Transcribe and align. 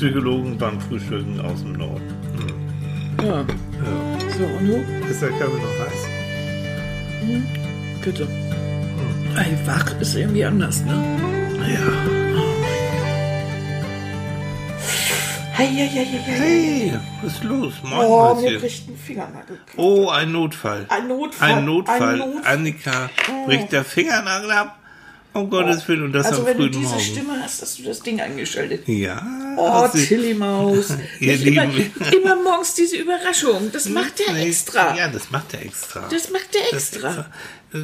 Psychologen 0.00 0.56
beim 0.56 0.80
Frühstücken 0.80 1.38
aus 1.42 1.60
dem 1.60 1.74
Norden. 1.74 2.00
Ja. 3.22 3.26
Ja. 3.26 3.44
So, 4.38 4.44
und 4.44 4.66
du? 4.66 5.06
Ist 5.10 5.20
der 5.20 5.28
Kaffee 5.28 5.60
noch 5.60 5.78
heiß? 5.78 6.06
Bitte. 8.02 8.26
Ey, 9.36 9.58
wach 9.66 10.00
ist 10.00 10.16
irgendwie 10.16 10.42
anders, 10.42 10.82
ne? 10.86 10.94
Ja. 11.68 11.92
Hey, 15.52 15.66
hey, 15.68 15.86
hey, 15.88 16.06
hey, 16.06 16.20
hey. 16.24 16.38
Hey, 16.38 16.98
was 17.22 17.34
ist 17.34 17.44
los? 17.44 17.74
Moin, 17.82 18.06
Oh, 18.06 18.34
mir 18.40 18.58
bricht 18.58 18.88
ein 18.88 18.96
Fingernagel. 18.96 19.58
Oh, 19.76 20.08
ein 20.08 20.32
Notfall. 20.32 20.86
Ein 20.88 21.08
Notfall. 21.08 21.52
Ein 21.58 21.64
Notfall. 21.66 22.32
Annika 22.46 23.10
bricht 23.44 23.70
der 23.72 23.84
Fingernagel 23.84 24.50
ab. 24.50 24.78
Um 25.32 25.48
Gottes 25.48 25.86
Willen. 25.86 26.04
Und 26.04 26.12
das 26.12 26.26
Also 26.26 26.40
am 26.40 26.46
wenn 26.46 26.56
du 26.56 26.62
frühen 26.64 26.72
diese 26.72 26.90
Morgen. 26.94 27.00
Stimme 27.04 27.32
hast, 27.40 27.62
hast 27.62 27.78
du 27.78 27.82
das 27.84 28.00
Ding 28.00 28.20
eingeschaltet. 28.20 28.88
Ja. 28.88 29.22
Oh, 29.60 29.72
hat 29.82 29.92
sie- 29.92 30.06
Tilly 30.06 30.34
Maus. 30.34 30.88
Ihr 31.20 31.32
Nicht 31.36 31.46
immer, 31.46 31.64
immer 32.12 32.36
morgens 32.42 32.74
diese 32.74 32.96
Überraschung. 32.96 33.70
Das 33.72 33.86
macht 33.88 34.20
er 34.20 34.36
extra. 34.36 34.96
Ja, 34.96 35.08
das 35.08 35.30
macht 35.30 35.54
er 35.54 35.62
extra. 35.62 36.08
Das 36.10 36.30
macht 36.30 36.54
er 36.54 36.62
Das 36.72 36.92
extra. 36.92 37.26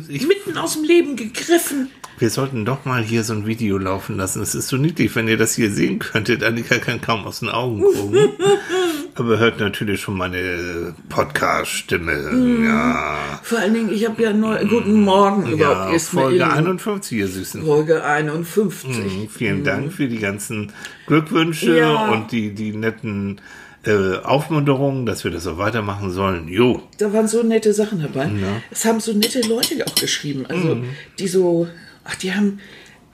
Ich, 0.09 0.27
Mitten 0.27 0.57
aus 0.59 0.75
dem 0.75 0.85
Leben 0.85 1.15
gegriffen. 1.17 1.91
wir 2.19 2.31
sollten 2.31 2.65
doch 2.65 2.85
mal 2.85 3.03
hier 3.05 3.23
so 3.23 3.35
ein 3.35 3.47
Video 3.47 3.79
laufen 3.79 4.17
lassen. 4.17 4.43
Es 4.43 4.55
ist 4.55 4.69
so 4.69 4.77
niedlich, 4.77 5.15
wenn 5.15 5.29
ihr 5.29 5.37
das 5.37 5.55
hier 5.55 5.71
sehen 5.71 5.99
könntet. 6.01 6.43
Annika 6.43 6.79
kann 6.79 7.01
kaum 7.01 7.25
aus 7.25 7.41
den 7.41 7.51
Augen 7.51 7.83
gucken. 7.83 8.30
Aber 9.15 9.39
hört 9.39 9.61
natürlich 9.61 10.01
schon 10.03 10.17
meine 10.19 10.95
Podcast-Stimme. 11.09 12.15
Mhm. 12.33 12.65
Ja. 12.65 13.41
Vor 13.43 13.59
allen 13.59 13.75
Dingen, 13.75 13.93
ich 13.93 14.05
habe 14.07 14.23
ja 14.23 14.33
neu, 14.33 14.63
guten 14.67 15.01
Morgen 15.03 15.47
überhaupt 15.53 15.89
ja. 15.89 15.93
erst 15.93 16.13
mal 16.15 16.23
Folge 16.23 16.37
in- 16.39 16.43
51, 16.43 17.19
ihr 17.19 17.29
Süßen. 17.29 17.65
Folge 17.65 18.05
51. 18.05 18.89
Mhm, 18.91 19.29
Vielen 19.30 19.65
Dank 19.65 19.93
für 19.93 20.09
die 20.09 20.19
ganzen 20.19 20.73
Glückwünsche 21.07 21.79
Ja. 21.79 22.11
und 22.11 22.33
die, 22.33 22.53
die 22.55 22.73
netten 22.73 23.41
äh, 23.87 24.18
Aufmunterungen, 24.23 25.06
dass 25.06 25.24
wir 25.24 25.30
das 25.30 25.46
auch 25.46 25.59
weitermachen 25.59 26.10
sollen. 26.10 26.48
Jo. 26.48 26.82
Da 26.98 27.12
waren 27.12 27.29
so 27.29 27.42
nette 27.42 27.73
Sachen 27.73 28.01
dabei. 28.02 28.30
Es 28.70 28.84
haben 28.84 29.01
so 29.01 29.12
nette 29.12 29.40
Leute 29.42 29.84
auch 29.87 29.95
geschrieben. 29.95 30.45
Also, 30.48 30.74
Mhm. 30.76 30.84
die 31.18 31.29
so, 31.29 31.68
ach, 32.04 32.14
die 32.16 32.34
haben 32.34 32.59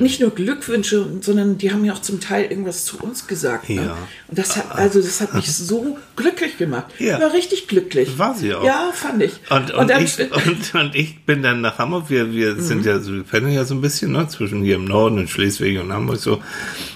nicht 0.01 0.21
nur 0.21 0.31
Glückwünsche, 0.31 1.07
sondern 1.21 1.59
die 1.59 1.71
haben 1.71 1.85
ja 1.85 1.93
auch 1.93 2.01
zum 2.01 2.19
Teil 2.19 2.47
irgendwas 2.51 2.87
zu 2.87 2.99
uns 2.99 3.27
gesagt. 3.29 3.69
Ne? 3.69 3.77
Ja. 3.85 3.97
Und 4.27 4.39
das 4.39 4.57
hat, 4.57 4.75
also, 4.75 5.01
das 5.01 5.21
hat 5.21 5.33
mich 5.35 5.53
so 5.53 5.97
glücklich 6.17 6.57
gemacht. 6.57 6.87
Ja. 6.99 7.19
Ich 7.19 7.23
war 7.23 7.33
richtig 7.33 7.69
glücklich. 7.69 8.19
War 8.19 8.35
sie 8.35 8.53
auch. 8.55 8.65
Ja, 8.65 8.91
fand 8.93 9.23
ich. 9.23 9.33
Und, 9.51 9.71
und, 9.73 9.91
dann- 9.91 10.03
ich, 10.03 10.19
und, 10.47 10.75
und 10.75 10.95
ich 10.97 11.25
bin 11.25 11.43
dann 11.43 11.61
nach 11.61 11.79
Hamburg. 11.79 12.07
Wir, 12.09 12.33
wir 12.33 12.55
Mhm. 12.55 12.61
sind 12.63 12.87
ja 12.87 12.99
so, 12.99 13.13
wir 13.13 13.23
pendeln 13.23 13.55
ja 13.55 13.65
so 13.65 13.75
ein 13.75 13.81
bisschen, 13.81 14.11
ne, 14.13 14.27
zwischen 14.29 14.63
hier 14.63 14.77
im 14.77 14.87
Norden 14.87 15.19
und 15.19 15.29
Schleswig 15.31 15.79
und 15.79 15.93
Hamburg 15.93 16.17
so. 16.19 16.43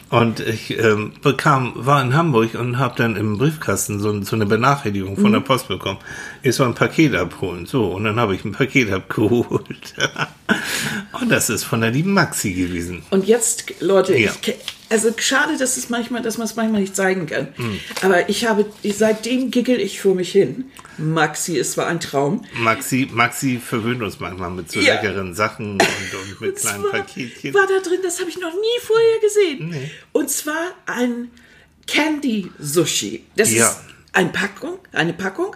Und 0.08 0.38
ich 0.38 0.78
ähm, 0.78 1.14
bekam, 1.20 1.72
war 1.74 2.00
in 2.00 2.14
Hamburg 2.14 2.54
und 2.54 2.78
habe 2.78 2.94
dann 2.96 3.16
im 3.16 3.38
Briefkasten 3.38 3.98
so, 3.98 4.22
so 4.22 4.36
eine 4.36 4.46
Benachrichtigung 4.46 5.16
von 5.16 5.32
der 5.32 5.40
Mhm. 5.40 5.44
Post 5.44 5.66
bekommen. 5.66 5.98
Ich 6.42 6.54
soll 6.54 6.68
ein 6.68 6.74
Paket 6.74 7.14
abholen. 7.16 7.66
So, 7.66 7.86
und 7.86 8.04
dann 8.04 8.20
habe 8.20 8.36
ich 8.36 8.44
ein 8.44 8.52
Paket 8.52 8.92
abgeholt. 8.92 9.94
und 11.20 11.28
das 11.30 11.50
ist 11.50 11.64
von 11.64 11.80
der 11.80 11.90
lieben 11.90 12.12
Maxi 12.14 12.52
gewesen. 12.52 13.02
Und 13.10 13.26
jetzt, 13.26 13.80
Leute, 13.80 14.16
Ja. 14.16 14.30
ich, 14.42 14.54
also 14.88 15.12
schade, 15.16 15.56
dass 15.58 15.76
es 15.76 15.88
manchmal, 15.90 16.22
dass 16.22 16.38
man 16.38 16.46
es 16.46 16.54
manchmal 16.56 16.80
nicht 16.80 16.94
zeigen 16.94 17.26
kann. 17.26 17.48
Hm. 17.56 17.80
Aber 18.02 18.28
ich 18.28 18.46
habe, 18.46 18.66
seitdem 18.84 19.50
giggle 19.50 19.76
ich 19.76 20.00
vor 20.00 20.14
mich 20.14 20.32
hin. 20.32 20.66
Maxi 20.98 21.56
ist 21.56 21.72
zwar 21.72 21.86
ein 21.88 22.00
Traum. 22.00 22.44
Maxi, 22.54 23.08
Maxi 23.12 23.60
verwöhnt 23.64 24.02
uns 24.02 24.20
manchmal 24.20 24.50
mit 24.50 24.70
so 24.70 24.80
Ja. 24.80 24.94
leckeren 24.94 25.34
Sachen 25.34 25.72
und, 25.72 25.82
und 25.82 26.40
mit 26.40 26.56
kleinen 26.60 26.84
war, 26.84 26.90
Paketchen. 26.92 27.52
war 27.52 27.66
da 27.66 27.80
drin, 27.88 28.00
das 28.02 28.18
habe 28.20 28.30
ich 28.30 28.38
noch 28.38 28.52
nie 28.54 28.80
vorher 28.82 29.18
gesehen. 29.20 29.74
Und 30.12 30.30
zwar 30.30 30.72
ein 30.86 31.30
Candy 31.86 32.50
Sushi. 32.58 33.24
Das 33.36 33.52
Ja. 33.52 33.68
ist 33.68 33.78
eine 34.16 34.30
Packung, 34.30 34.78
eine 34.92 35.12
Packung. 35.12 35.54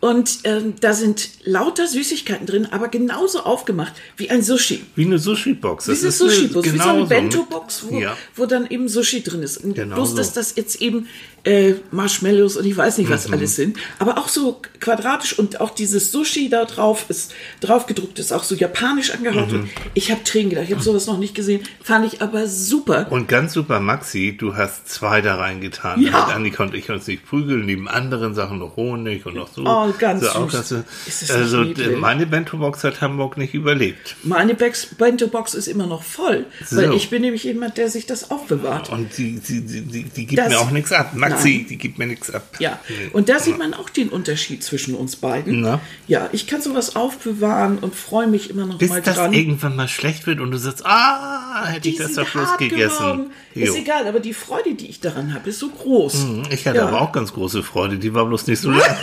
Und 0.00 0.38
ähm, 0.44 0.74
da 0.80 0.94
sind 0.94 1.28
lauter 1.44 1.88
Süßigkeiten 1.88 2.46
drin, 2.46 2.68
aber 2.70 2.86
genauso 2.88 3.40
aufgemacht 3.40 3.94
wie 4.16 4.30
ein 4.30 4.42
Sushi. 4.42 4.84
Wie 4.94 5.04
eine 5.04 5.18
Sushi-Box. 5.18 5.88
Wie 5.88 5.92
eine 5.92 6.12
Sushi-Box, 6.12 6.72
wie 6.72 6.78
so 6.78 6.88
eine 6.88 7.04
Bento-Box, 7.06 7.86
wo, 7.90 7.98
Ja. 7.98 8.16
wo 8.36 8.46
dann 8.46 8.68
eben 8.70 8.88
Sushi 8.88 9.22
drin 9.22 9.42
ist. 9.42 9.58
Und 9.58 9.74
Genau 9.74 9.96
bloß, 9.96 10.10
so. 10.10 10.16
dass 10.16 10.32
das 10.32 10.54
jetzt 10.54 10.80
eben 10.80 11.08
äh, 11.46 11.74
Marshmallows 11.92 12.56
und 12.56 12.66
ich 12.66 12.76
weiß 12.76 12.98
nicht, 12.98 13.08
Mhm. 13.08 13.14
was 13.14 13.32
alles 13.32 13.56
sind, 13.56 13.78
aber 13.98 14.18
auch 14.18 14.28
so 14.28 14.60
quadratisch 14.80 15.38
und 15.38 15.60
auch 15.60 15.70
dieses 15.70 16.12
Sushi 16.12 16.48
da 16.50 16.64
drauf 16.66 17.06
ist 17.08 17.32
drauf 17.60 17.86
gedruckt, 17.86 18.18
ist 18.18 18.32
auch 18.32 18.42
so 18.44 18.54
japanisch 18.54 19.12
angehaucht. 19.12 19.52
Mhm. 19.52 19.70
Ich 19.94 20.10
habe 20.10 20.22
Tränen 20.24 20.50
gedacht, 20.50 20.66
ich 20.66 20.72
habe 20.74 20.82
sowas 20.82 21.06
noch 21.06 21.18
nicht 21.18 21.34
gesehen, 21.34 21.62
fand 21.82 22.12
ich 22.12 22.20
aber 22.20 22.46
super. 22.48 23.06
Und 23.10 23.28
ganz 23.28 23.52
super, 23.54 23.80
Maxi, 23.80 24.36
du 24.38 24.56
hast 24.56 24.88
zwei 24.88 25.20
da 25.22 25.36
reingetan, 25.36 26.02
Ja. 26.02 26.10
damit 26.12 26.34
Annika 26.36 26.64
und 26.64 26.74
ich 26.74 26.90
uns 26.90 27.06
nicht 27.06 27.24
prügeln, 27.24 27.64
neben 27.64 27.88
anderen 27.88 28.34
Sachen 28.34 28.58
noch 28.58 28.76
Honig 28.76 29.24
und 29.24 29.36
noch 29.36 29.48
so. 29.52 29.62
Oh, 29.64 29.92
ganz 29.98 30.24
so 30.24 30.48
süß. 30.48 30.68
das, 31.06 31.30
äh, 31.30 31.32
also 31.32 31.64
d- 31.64 31.96
meine 31.96 32.26
Bento-Box 32.26 32.82
hat 32.84 33.00
Hamburg 33.00 33.36
nicht 33.38 33.54
überlebt. 33.54 34.16
Meine 34.24 34.54
Bento-Box 34.98 35.54
ist 35.54 35.68
immer 35.68 35.86
noch 35.86 36.02
voll, 36.02 36.46
weil 36.70 36.88
So. 36.88 36.92
ich 36.92 37.08
bin 37.10 37.22
nämlich 37.22 37.44
jemand, 37.44 37.76
der 37.78 37.88
sich 37.88 38.06
das 38.06 38.30
aufbewahrt. 38.32 38.90
Und 38.90 39.16
die, 39.16 39.38
die, 39.38 39.60
die, 39.64 39.80
die, 39.82 40.02
die 40.04 40.26
gibt 40.26 40.38
Das- 40.40 40.48
mir 40.48 40.58
auch 40.58 40.70
nichts 40.72 40.90
ab. 40.92 41.12
Maxi, 41.14 41.35
Nein. 41.44 41.66
die 41.68 41.76
gibt 41.78 41.98
mir 41.98 42.06
nichts 42.06 42.30
ab. 42.30 42.56
Ja, 42.58 42.78
und 43.12 43.28
da 43.28 43.38
sieht 43.38 43.58
man 43.58 43.74
auch 43.74 43.88
den 43.90 44.08
Unterschied 44.08 44.62
zwischen 44.62 44.94
uns 44.94 45.16
beiden. 45.16 45.60
Na? 45.60 45.80
Ja, 46.08 46.28
ich 46.32 46.46
kann 46.46 46.60
sowas 46.62 46.96
aufbewahren 46.96 47.78
und 47.78 47.94
freue 47.94 48.26
mich 48.26 48.50
immer 48.50 48.66
noch 48.66 48.78
Bis 48.78 48.90
mal 48.90 49.02
das 49.02 49.16
dran. 49.16 49.32
irgendwann 49.32 49.76
mal 49.76 49.88
schlecht 49.88 50.26
wird 50.26 50.40
und 50.40 50.50
du 50.50 50.58
sagst, 50.58 50.84
ah, 50.86 51.66
hätte 51.66 51.88
ich 51.88 51.96
das 51.96 52.14
doch 52.14 52.28
bloß 52.30 52.56
gegessen. 52.58 53.30
Ist 53.54 53.76
egal, 53.76 54.06
aber 54.06 54.20
die 54.20 54.34
Freude, 54.34 54.74
die 54.74 54.88
ich 54.88 55.00
daran 55.00 55.32
habe, 55.34 55.48
ist 55.50 55.58
so 55.58 55.68
groß. 55.70 56.26
Ich 56.50 56.66
hatte 56.66 56.78
Ja. 56.78 56.88
aber 56.88 57.00
auch 57.00 57.12
ganz 57.12 57.32
große 57.32 57.62
Freude, 57.62 57.98
die 57.98 58.12
war 58.14 58.26
bloß 58.26 58.46
nicht 58.46 58.60
so 58.60 58.70
lang. 58.72 58.82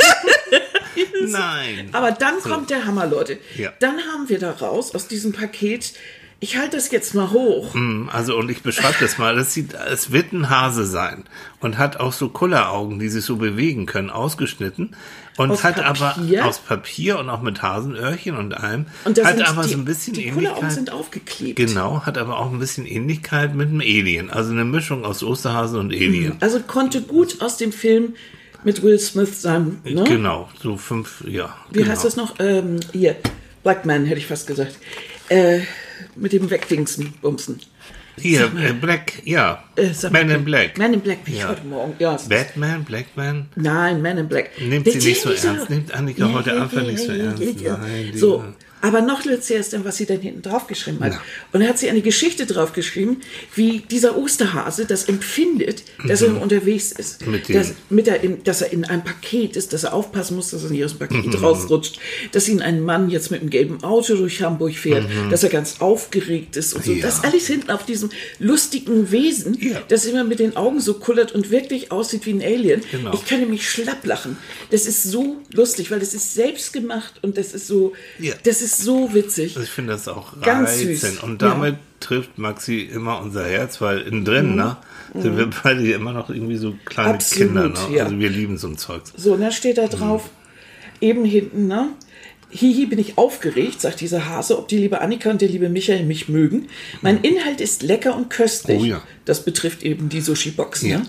Nein. 1.25 1.89
Aber 1.93 2.11
dann 2.11 2.39
kommt 2.41 2.69
der 2.69 2.85
Hammer, 2.85 3.07
Leute. 3.07 3.37
Ja. 3.57 3.71
Dann 3.79 3.97
haben 4.11 4.27
wir 4.29 4.39
daraus 4.39 4.93
aus 4.93 5.07
diesem 5.07 5.31
Paket, 5.31 5.93
ich 6.43 6.57
halte 6.57 6.75
das 6.75 6.91
jetzt 6.91 7.15
mal 7.15 7.31
hoch. 7.31 7.73
Mm, 7.73 8.09
Also, 8.11 8.35
und 8.37 8.51
ich 8.51 8.61
beschreibe 8.63 8.95
das 8.99 9.17
mal. 9.17 9.33
Das 9.33 9.53
sieht, 9.53 9.73
es 9.73 10.11
wird 10.11 10.33
ein 10.33 10.49
Hase 10.49 10.85
sein 10.85 11.23
und 11.61 11.77
hat 11.77 12.01
auch 12.01 12.11
so 12.11 12.27
Kulleraugen, 12.27 12.99
die 12.99 13.07
sich 13.07 13.23
so 13.23 13.37
bewegen 13.37 13.85
können, 13.85 14.09
ausgeschnitten. 14.09 14.93
Und 15.37 15.51
Aus 15.51 15.63
hat 15.63 15.77
Papier? 15.81 16.41
aber 16.41 16.49
aus 16.49 16.59
Papier 16.59 17.17
und 17.17 17.29
auch 17.29 17.41
mit 17.41 17.61
Hasenöhrchen 17.61 18.35
und 18.35 18.53
allem. 18.55 18.87
Und 19.05 19.17
da 19.17 19.23
hat 19.25 19.37
sind 19.37 19.47
aber 19.47 19.63
die, 19.63 19.69
so 19.69 19.77
ein 19.77 19.85
bisschen 19.85 20.13
die 20.15 20.23
Kulleraugen 20.31 20.45
Ähnlichkeit. 20.47 20.71
sind 20.73 20.91
aufgeklebt. 20.91 21.55
Genau, 21.55 22.01
hat 22.05 22.17
aber 22.17 22.37
auch 22.37 22.51
ein 22.51 22.59
bisschen 22.59 22.85
Ähnlichkeit 22.85 23.55
mit 23.55 23.69
einem 23.69 23.79
Alien. 23.79 24.29
Also 24.29 24.51
eine 24.51 24.65
Mischung 24.65 25.05
aus 25.05 25.23
Osterhasen 25.23 25.79
und 25.79 25.93
Alien. 25.93 26.35
Also 26.41 26.59
konnte 26.59 27.01
gut 27.01 27.41
aus 27.41 27.55
dem 27.55 27.71
Film 27.71 28.15
mit 28.65 28.83
Will 28.83 28.99
Smith 28.99 29.41
sein. 29.41 29.79
Ne? 29.85 30.03
Genau, 30.03 30.49
so 30.61 30.75
fünf, 30.75 31.23
ja. 31.25 31.55
Wie 31.71 31.79
genau. 31.79 31.91
heißt 31.91 32.03
das 32.03 32.17
noch? 32.17 32.35
Ähm, 32.39 32.81
hier, 32.91 33.15
Black 33.63 33.85
Man 33.85 34.05
hätte 34.05 34.19
ich 34.19 34.27
fast 34.27 34.45
gesagt. 34.45 34.77
Äh, 35.29 35.61
mit 36.15 36.33
dem 36.33 36.49
Wegdingsen, 36.49 37.13
Bumsen. 37.21 37.59
Hier, 38.15 38.51
äh, 38.57 38.73
Black, 38.73 39.13
ja. 39.25 39.63
Äh, 39.75 39.89
Man 40.11 40.29
in 40.29 40.45
Black. 40.45 40.77
Man 40.77 40.93
in 40.93 41.01
Black, 41.01 41.25
bin 41.25 41.33
ich 41.33 41.39
Ja. 41.39 41.49
heute 41.49 41.65
Morgen. 41.65 41.95
Ja, 41.97 42.15
Batman, 42.29 42.83
Blackman. 42.83 43.47
Nein, 43.55 44.01
Man 44.03 44.19
in 44.19 44.27
Black. 44.27 44.51
Nimmt 44.61 44.85
sie 44.91 44.99
nicht 44.99 45.21
so 45.21 45.31
ernst. 45.31 45.69
Nimmt 45.69 45.91
Annika 45.93 46.31
heute 46.31 46.61
einfach 46.61 46.83
nicht 46.83 46.99
so 46.99 47.11
ernst. 47.11 47.41
Nein, 47.41 48.09
die- 48.13 48.17
so, 48.17 48.43
aber 48.83 49.01
noch 49.01 49.23
lustiger 49.23 49.59
ist 49.61 49.71
dann, 49.71 49.85
was 49.85 49.95
sie 49.97 50.05
dann 50.05 50.19
hinten 50.19 50.41
draufgeschrieben 50.41 50.99
hat. 51.01 51.13
Und 51.53 51.61
da 51.61 51.67
hat 51.67 51.79
sie 51.79 51.89
eine 51.89 52.01
Geschichte 52.01 52.45
draufgeschrieben, 52.45 53.21
wie 53.55 53.79
dieser 53.79 54.17
Osterhase 54.17 54.85
das 54.85 55.05
empfindet, 55.05 55.83
dass 56.05 56.21
er 56.21 56.39
unterwegs 56.39 56.91
ist. 56.91 57.25
Mhm. 57.25 57.31
Mit 57.31 57.49
dass, 57.55 57.73
mit 57.89 58.07
in, 58.09 58.43
dass 58.43 58.61
er 58.61 58.73
in 58.73 58.83
einem 58.83 59.03
Paket 59.05 59.55
ist, 59.55 59.71
dass 59.71 59.85
er 59.85 59.93
aufpassen 59.93 60.35
muss, 60.35 60.49
dass 60.51 60.63
er 60.65 60.69
nicht 60.69 60.83
aus 60.83 60.91
dem 60.97 60.99
Paket 60.99 61.25
Mhm. 61.25 61.35
rausrutscht, 61.35 61.97
dass 62.33 62.49
ihn 62.49 62.61
ein 62.61 62.81
Mann 62.81 63.09
jetzt 63.09 63.31
mit 63.31 63.39
einem 63.39 63.49
gelben 63.49 63.81
Auto 63.85 64.15
durch 64.15 64.41
Hamburg 64.41 64.75
fährt, 64.75 65.07
Mhm. 65.09 65.29
dass 65.29 65.43
er 65.43 65.49
ganz 65.49 65.79
aufgeregt 65.79 66.57
ist 66.57 66.73
und 66.73 66.83
so. 66.83 66.91
Ja. 66.91 67.01
Das 67.03 67.23
alles 67.23 67.47
hinten 67.47 67.69
auf 67.71 67.85
diesem 67.85 68.09
lustigen 68.39 69.11
Wesen, 69.11 69.57
Ja. 69.61 69.81
das 69.87 70.05
immer 70.05 70.25
mit 70.25 70.39
den 70.39 70.57
Augen 70.57 70.81
so 70.81 70.95
kullert 70.95 71.31
und 71.31 71.51
wirklich 71.51 71.91
aussieht 71.91 72.25
wie 72.25 72.31
ein 72.33 72.41
Alien. 72.41 72.81
Genau. 72.91 73.13
Ich 73.13 73.25
könnte 73.25 73.45
mich 73.45 73.69
schlapp 73.69 74.05
lachen. 74.05 74.35
Das 74.71 74.85
ist 74.87 75.03
so 75.03 75.37
lustig, 75.53 75.89
weil 75.89 75.99
das 75.99 76.13
ist 76.13 76.33
selbst 76.33 76.73
gemacht 76.73 77.13
und 77.21 77.37
das 77.37 77.53
ist 77.53 77.67
so, 77.67 77.93
Ja. 78.19 78.33
das 78.43 78.61
ist 78.61 78.72
so 78.77 79.13
witzig. 79.13 79.55
Also 79.55 79.63
ich 79.65 79.69
finde 79.71 79.93
das 79.93 80.07
auch 80.07 80.39
Ganz 80.41 80.77
süß. 80.79 81.03
reizend. 81.03 81.23
Und 81.23 81.41
damit 81.41 81.75
trifft 81.99 82.37
Maxi 82.37 82.79
immer 82.81 83.19
unser 83.21 83.45
Herz, 83.45 83.79
weil 83.81 83.99
innen 84.01 84.25
drin, 84.25 84.55
ne, 84.55 84.77
sind 85.13 85.37
wir 85.37 85.49
beide 85.63 85.91
immer 85.91 86.11
noch 86.13 86.29
irgendwie 86.29 86.57
so 86.57 86.75
kleine 86.85 87.09
Mhm. 87.09 87.15
Absolut, 87.15 87.47
Kinder. 87.53 87.67
Ne? 87.69 87.95
ja. 87.97 88.03
Also 88.05 88.19
wir 88.19 88.29
lieben 88.29 88.57
so 88.57 88.67
ein 88.67 88.77
Zeug. 88.77 89.01
So, 89.15 89.33
und 89.33 89.41
dann 89.41 89.51
steht 89.51 89.77
da 89.77 89.87
drauf, 89.87 90.29
eben 91.01 91.23
hinten, 91.25 91.67
ne? 91.67 91.89
Hihi, 92.55 92.85
bin 92.85 92.99
ich 92.99 93.17
aufgeregt, 93.17 93.81
sagt 93.81 93.99
dieser 93.99 94.27
Hase, 94.29 94.59
ob 94.59 94.67
die 94.67 94.77
liebe 94.77 95.01
Annika 95.01 95.31
und 95.31 95.41
der 95.41 95.49
liebe 95.49 95.69
Michael 95.69 96.05
mich 96.05 96.29
mögen. 96.29 96.67
Mein 97.01 97.21
Inhalt 97.21 97.59
ist 97.61 97.81
lecker 97.81 98.15
und 98.15 98.29
köstlich. 98.29 98.79
Oh 98.79 98.85
ja. 98.85 99.01
Das 99.25 99.43
betrifft 99.43 99.81
eben 99.81 100.07
die 100.09 100.21
Sushi-Box. 100.21 100.83
Ja. 100.83 100.99
Ne? 100.99 101.05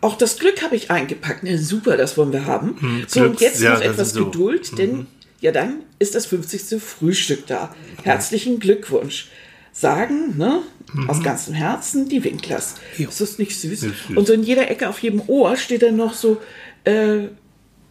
Auch 0.00 0.16
das 0.16 0.38
Glück 0.38 0.62
habe 0.62 0.76
ich 0.76 0.90
eingepackt. 0.92 1.42
Ne, 1.42 1.58
super, 1.58 1.96
das 1.96 2.16
wollen 2.16 2.32
wir 2.32 2.46
haben. 2.46 3.04
so, 3.08 3.20
und 3.22 3.36
Glücks- 3.36 3.40
jetzt 3.40 3.62
ja, 3.62 3.74
noch 3.74 3.80
etwas 3.80 4.08
ist 4.08 4.14
so. 4.14 4.26
Geduld, 4.26 4.78
denn 4.78 5.06
ja, 5.42 5.52
dann 5.52 5.80
ist 5.98 6.14
das 6.14 6.24
50. 6.26 6.80
Frühstück 6.80 7.46
da. 7.46 7.74
Herzlichen 8.04 8.60
Glückwunsch. 8.60 9.28
sagen, 9.74 10.36
ne? 10.36 10.62
Aus 11.08 11.22
ganzem 11.22 11.54
Herzen, 11.54 12.08
die 12.08 12.22
Winklers. 12.22 12.74
Ja. 12.98 13.08
Ist 13.08 13.20
das 13.20 13.38
nicht 13.38 13.58
süß? 13.58 13.80
Süß. 13.80 13.92
Und 14.14 14.26
so 14.26 14.34
in 14.34 14.42
jeder 14.42 14.70
Ecke 14.70 14.88
auf 14.88 14.98
jedem 14.98 15.22
Ohr 15.28 15.56
steht 15.56 15.82
dann 15.82 15.96
noch 15.96 16.12
so, 16.14 16.40
äh, 16.84 17.28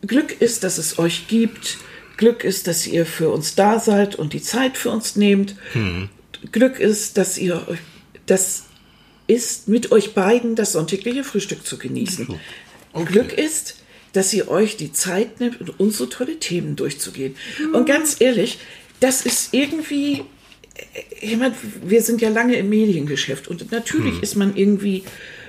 Glück 0.05 0.39
ist, 0.39 0.63
dass 0.63 0.77
es 0.77 0.99
euch 0.99 1.27
gibt. 1.27 1.77
Glück 2.17 2.43
ist, 2.43 2.67
dass 2.67 2.85
ihr 2.85 3.05
für 3.05 3.29
uns 3.29 3.55
da 3.55 3.79
seid 3.79 4.15
und 4.15 4.33
die 4.33 4.41
Zeit 4.41 4.77
für 4.77 4.91
uns 4.91 5.15
nehmt. 5.15 5.55
Glück 6.51 6.79
ist, 6.79 7.17
dass 7.17 7.37
ihr 7.37 7.67
euch, 7.67 7.79
das 8.27 8.65
ist 9.27 9.67
mit 9.67 9.91
euch 9.91 10.13
beiden 10.13 10.55
das 10.55 10.73
sonntägliche 10.73 11.23
Frühstück 11.23 11.65
zu 11.65 11.77
genießen. 11.77 12.27
Glück 13.05 13.33
ist, 13.33 13.80
dass 14.13 14.33
ihr 14.33 14.49
euch 14.49 14.77
die 14.77 14.91
Zeit 14.91 15.39
nimmt, 15.39 15.59
und 15.61 15.79
unsere 15.79 16.09
tolle 16.09 16.37
Themen 16.39 16.75
durchzugehen. 16.75 17.35
Und 17.73 17.85
ganz 17.85 18.17
ehrlich, 18.19 18.59
das 18.99 19.25
ist 19.25 19.53
irgendwie, 19.53 20.23
ich 21.19 21.37
meine, 21.37 21.55
wir 21.83 22.01
sind 22.01 22.21
ja 22.21 22.29
lange 22.29 22.55
im 22.55 22.69
Mediengeschäft 22.69 23.47
und 23.47 23.71
natürlich 23.71 24.21
ist 24.21 24.35
man 24.35 24.55
irgendwie, 24.55 25.03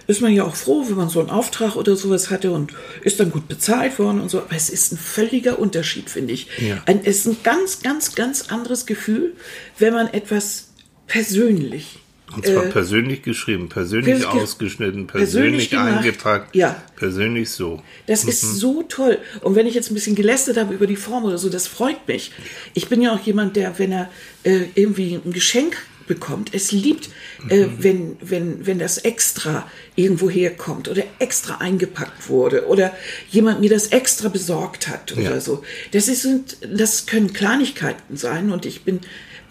ist 0.06 0.20
man 0.20 0.32
ja 0.32 0.44
auch 0.44 0.56
froh, 0.56 0.84
wenn 0.88 0.96
man 0.96 1.08
so 1.08 1.20
einen 1.20 1.30
Auftrag 1.30 1.76
oder 1.76 1.96
sowas 1.96 2.30
hatte 2.30 2.50
und 2.52 2.72
ist 3.02 3.20
dann 3.20 3.30
gut 3.30 3.48
bezahlt 3.48 3.98
worden 3.98 4.20
und 4.20 4.30
so. 4.30 4.40
Aber 4.40 4.56
es 4.56 4.70
ist 4.70 4.92
ein 4.92 4.98
völliger 4.98 5.58
Unterschied, 5.58 6.10
finde 6.10 6.34
ich. 6.34 6.48
Ja. 6.58 6.82
Ein, 6.86 7.00
es 7.04 7.18
ist 7.18 7.26
ein 7.26 7.36
ganz, 7.42 7.82
ganz, 7.82 8.14
ganz 8.14 8.48
anderes 8.48 8.86
Gefühl, 8.86 9.34
wenn 9.78 9.92
man 9.92 10.08
etwas 10.08 10.70
persönlich 11.06 12.01
Und 12.34 12.46
zwar 12.46 12.64
äh, 12.66 12.68
persönlich 12.70 13.22
geschrieben, 13.22 13.68
persönlich 13.68 14.18
ge- 14.18 14.26
ausgeschnitten, 14.26 15.06
persönlich 15.06 15.70
persönlich, 15.70 15.96
eingepackt, 15.98 16.54
Ja. 16.56 16.82
persönlich 16.96 17.50
so. 17.50 17.82
Das 18.06 18.24
ist 18.24 18.40
so 18.40 18.82
toll. 18.84 19.18
Und 19.40 19.54
wenn 19.54 19.66
ich 19.66 19.74
jetzt 19.74 19.90
ein 19.90 19.94
bisschen 19.94 20.14
gelästert 20.16 20.56
habe 20.56 20.74
über 20.74 20.86
die 20.86 20.96
Form 20.96 21.24
oder 21.24 21.38
so, 21.38 21.48
das 21.48 21.66
freut 21.66 22.06
mich. 22.08 22.32
Ich 22.74 22.88
bin 22.88 23.02
ja 23.02 23.14
auch 23.14 23.20
jemand, 23.20 23.56
der, 23.56 23.78
wenn 23.78 23.92
er 23.92 24.10
äh, 24.44 24.62
irgendwie 24.74 25.14
ein 25.24 25.32
Geschenk 25.32 25.76
bekommt, 26.08 26.52
es 26.52 26.72
liebt, 26.72 27.10
äh, 27.48 27.66
wenn, 27.78 28.16
wenn, 28.20 28.66
wenn 28.66 28.78
das 28.80 28.98
extra 28.98 29.70
irgendwo 29.94 30.28
herkommt 30.28 30.88
oder 30.88 31.04
extra 31.20 31.58
eingepackt 31.58 32.28
wurde 32.28 32.66
oder 32.66 32.92
jemand 33.30 33.60
mir 33.60 33.70
das 33.70 33.86
extra 33.88 34.28
besorgt 34.28 34.88
hat 34.88 35.12
oder 35.12 35.22
Ja. 35.34 35.40
so. 35.40 35.62
Das, 35.92 36.08
ist, 36.08 36.26
das 36.68 37.06
können 37.06 37.32
Kleinigkeiten 37.32 38.16
sein 38.16 38.50
und 38.50 38.66
ich 38.66 38.82
bin 38.82 38.98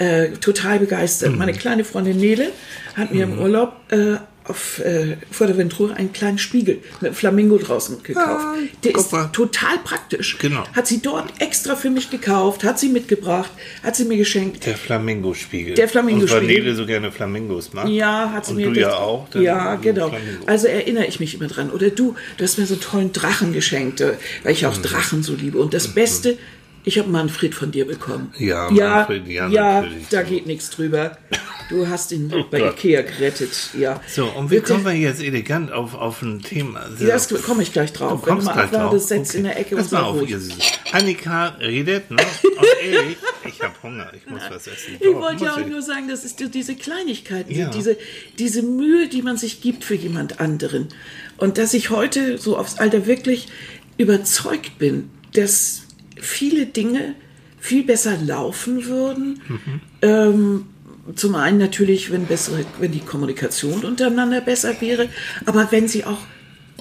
äh, 0.01 0.29
total 0.39 0.79
begeistert. 0.79 1.35
Meine 1.37 1.53
kleine 1.53 1.83
Freundin 1.83 2.17
Nele 2.17 2.47
hat 2.95 3.13
mir 3.13 3.23
im 3.23 3.39
Urlaub 3.39 3.73
äh, 3.89 4.15
auf 4.43 4.79
äh, 4.79 5.17
Fuerteventura 5.29 5.93
einen 5.93 6.11
kleinen 6.13 6.39
Spiegel 6.39 6.79
mit 6.99 7.09
einem 7.09 7.13
Flamingo 7.13 7.59
draußen 7.59 8.01
gekauft. 8.01 8.27
Ah, 8.27 8.55
Der 8.83 8.95
ist 8.95 9.11
mal. 9.11 9.29
total 9.31 9.77
praktisch. 9.83 10.39
Genau. 10.39 10.63
Hat 10.73 10.87
sie 10.87 10.99
dort 10.99 11.31
extra 11.39 11.75
für 11.75 11.91
mich 11.91 12.09
gekauft, 12.09 12.63
hat 12.63 12.79
sie 12.79 12.89
mitgebracht, 12.89 13.51
hat 13.83 13.95
sie 13.95 14.05
mir 14.05 14.17
geschenkt. 14.17 14.65
Der 14.65 14.75
Flamingo-Spiegel. 14.77 15.75
Der 15.75 15.87
Flamingo-Spiegel. 15.87 16.41
Und 16.41 16.47
weil 16.49 16.55
Nele 16.55 16.75
so 16.75 16.85
gerne 16.87 17.11
Flamingos 17.11 17.71
mag. 17.73 17.87
Ja, 17.87 18.31
hat 18.33 18.45
sie 18.47 18.51
Und 18.53 18.57
mir 18.57 18.67
du 18.67 18.73
das- 18.73 18.81
ja 18.81 18.93
auch. 18.97 19.27
Ja, 19.35 19.75
genau. 19.75 20.09
Flamingo. 20.09 20.43
Also 20.47 20.65
erinnere 20.67 21.05
ich 21.05 21.19
mich 21.19 21.35
immer 21.35 21.47
dran. 21.47 21.69
Oder 21.69 21.91
du, 21.91 22.15
du 22.37 22.43
hast 22.43 22.57
mir 22.57 22.65
so 22.65 22.73
einen 22.73 22.81
tollen 22.81 23.13
Drachen 23.13 23.53
geschenkt, 23.53 24.01
äh, 24.01 24.13
weil 24.43 24.53
ich 24.53 24.65
auch 24.65 24.75
Mhm. 24.75 24.81
Drachen 24.81 25.21
so 25.23 25.35
liebe. 25.35 25.59
Und 25.59 25.75
das 25.75 25.89
Beste, 25.89 26.37
ich 26.83 26.97
habe 26.99 27.09
Manfred 27.09 27.53
von 27.55 27.71
dir 27.71 27.85
bekommen. 27.85 28.33
Ja, 28.37 28.71
ja, 28.71 28.89
Manfred, 28.95 29.27
ja, 29.27 29.47
ja 29.47 29.81
natürlich. 29.81 30.07
da 30.09 30.23
geht 30.23 30.47
nichts 30.47 30.69
drüber. 30.71 31.17
Du 31.69 31.87
hast 31.87 32.11
ihn 32.11 32.27
bei 32.51 32.59
Gott. 32.59 32.73
Ikea 32.73 33.01
gerettet. 33.03 33.51
Ja. 33.77 34.01
So, 34.07 34.25
und 34.25 34.49
wie 34.51 34.55
Bitte. 34.55 34.73
kommen 34.73 34.85
wir 34.85 34.93
jetzt 34.93 35.21
elegant 35.23 35.71
auf, 35.71 35.93
auf 35.95 36.21
ein 36.21 36.41
Thema? 36.41 36.81
Ja, 36.99 37.07
das 37.07 37.29
komme 37.43 37.63
ich 37.63 37.71
gleich 37.71 37.93
drauf. 37.93 38.21
Du 38.21 38.27
Wenn 38.27 38.39
du 38.39 38.43
kommst 38.43 38.45
mal 38.47 38.63
abwartest, 38.65 39.11
drauf. 39.11 39.17
setz 39.19 39.33
in 39.35 39.43
der 39.43 39.57
Ecke 39.59 39.75
Pass 39.75 39.85
und 39.85 39.91
mal 39.93 40.03
auf, 40.03 40.27
ihr. 40.29 40.39
Annika 40.91 41.47
redet, 41.59 42.11
ne? 42.11 42.17
Und 42.43 42.67
ich, 42.83 43.53
ich 43.53 43.61
habe 43.61 43.73
Hunger, 43.81 44.11
ich 44.15 44.29
muss 44.29 44.41
was 44.49 44.67
essen. 44.67 44.95
Ich 44.99 45.05
Doch, 45.05 45.21
wollte 45.21 45.45
ja 45.45 45.53
auch 45.53 45.59
ich. 45.59 45.67
nur 45.67 45.81
sagen, 45.81 46.07
dass 46.09 46.25
es 46.25 46.35
die- 46.35 46.49
diese 46.49 46.75
Kleinigkeiten 46.75 47.51
Ja. 47.55 47.69
diese, 47.69 47.97
diese 48.37 48.61
Mühe, 48.61 49.07
die 49.07 49.21
man 49.21 49.37
sich 49.37 49.61
gibt 49.61 49.83
für 49.83 49.95
jemand 49.95 50.39
anderen. 50.39 50.89
Und 51.37 51.57
dass 51.57 51.73
ich 51.73 51.89
heute 51.89 52.37
so 52.37 52.57
aufs 52.57 52.77
Alter 52.79 53.05
wirklich 53.07 53.47
überzeugt 53.97 54.77
bin, 54.77 55.09
dass 55.33 55.83
viele 56.21 56.65
Dinge 56.67 57.15
viel 57.59 57.83
besser 57.83 58.17
laufen 58.17 58.85
würden. 58.85 59.41
Ähm, 60.01 60.65
zum 61.15 61.35
einen 61.35 61.57
natürlich, 61.57 62.11
wenn, 62.11 62.25
bessere, 62.25 62.63
wenn 62.79 62.91
die 62.91 62.99
Kommunikation 62.99 63.83
untereinander 63.83 64.39
besser 64.41 64.79
wäre, 64.81 65.09
aber 65.45 65.71
wenn 65.71 65.87
sie 65.87 66.05
auch 66.05 66.19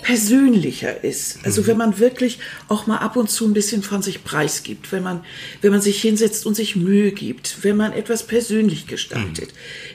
persönlicher 0.02 1.04
ist. 1.04 1.38
Also 1.44 1.66
wenn 1.66 1.76
man 1.76 1.98
wirklich 1.98 2.38
auch 2.68 2.86
mal 2.86 2.98
ab 2.98 3.16
und 3.16 3.28
zu 3.30 3.46
ein 3.46 3.52
bisschen 3.52 3.82
von 3.82 4.02
sich 4.02 4.24
preisgibt, 4.24 4.92
wenn 4.92 5.02
man, 5.02 5.22
wenn 5.60 5.72
man 5.72 5.82
sich 5.82 6.00
hinsetzt 6.00 6.46
und 6.46 6.54
sich 6.54 6.74
Mühe 6.76 7.12
gibt, 7.12 7.62
wenn 7.64 7.76
man 7.76 7.92
etwas 7.92 8.26
persönlich 8.26 8.86
gestaltet. 8.86 9.50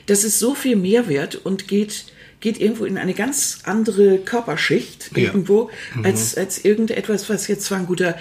Das 0.06 0.22
ist 0.22 0.38
so 0.38 0.54
viel 0.54 0.76
Mehrwert 0.76 1.34
und 1.34 1.66
geht, 1.66 2.04
geht 2.40 2.60
irgendwo 2.60 2.84
in 2.84 2.98
eine 2.98 3.14
ganz 3.14 3.60
andere 3.64 4.18
Körperschicht 4.18 5.10
Ja. 5.16 5.24
irgendwo, 5.24 5.70
als, 6.04 6.36
als 6.36 6.64
irgendetwas, 6.64 7.28
was 7.28 7.48
jetzt 7.48 7.64
zwar 7.64 7.78
ein 7.78 7.86
guter, 7.86 8.16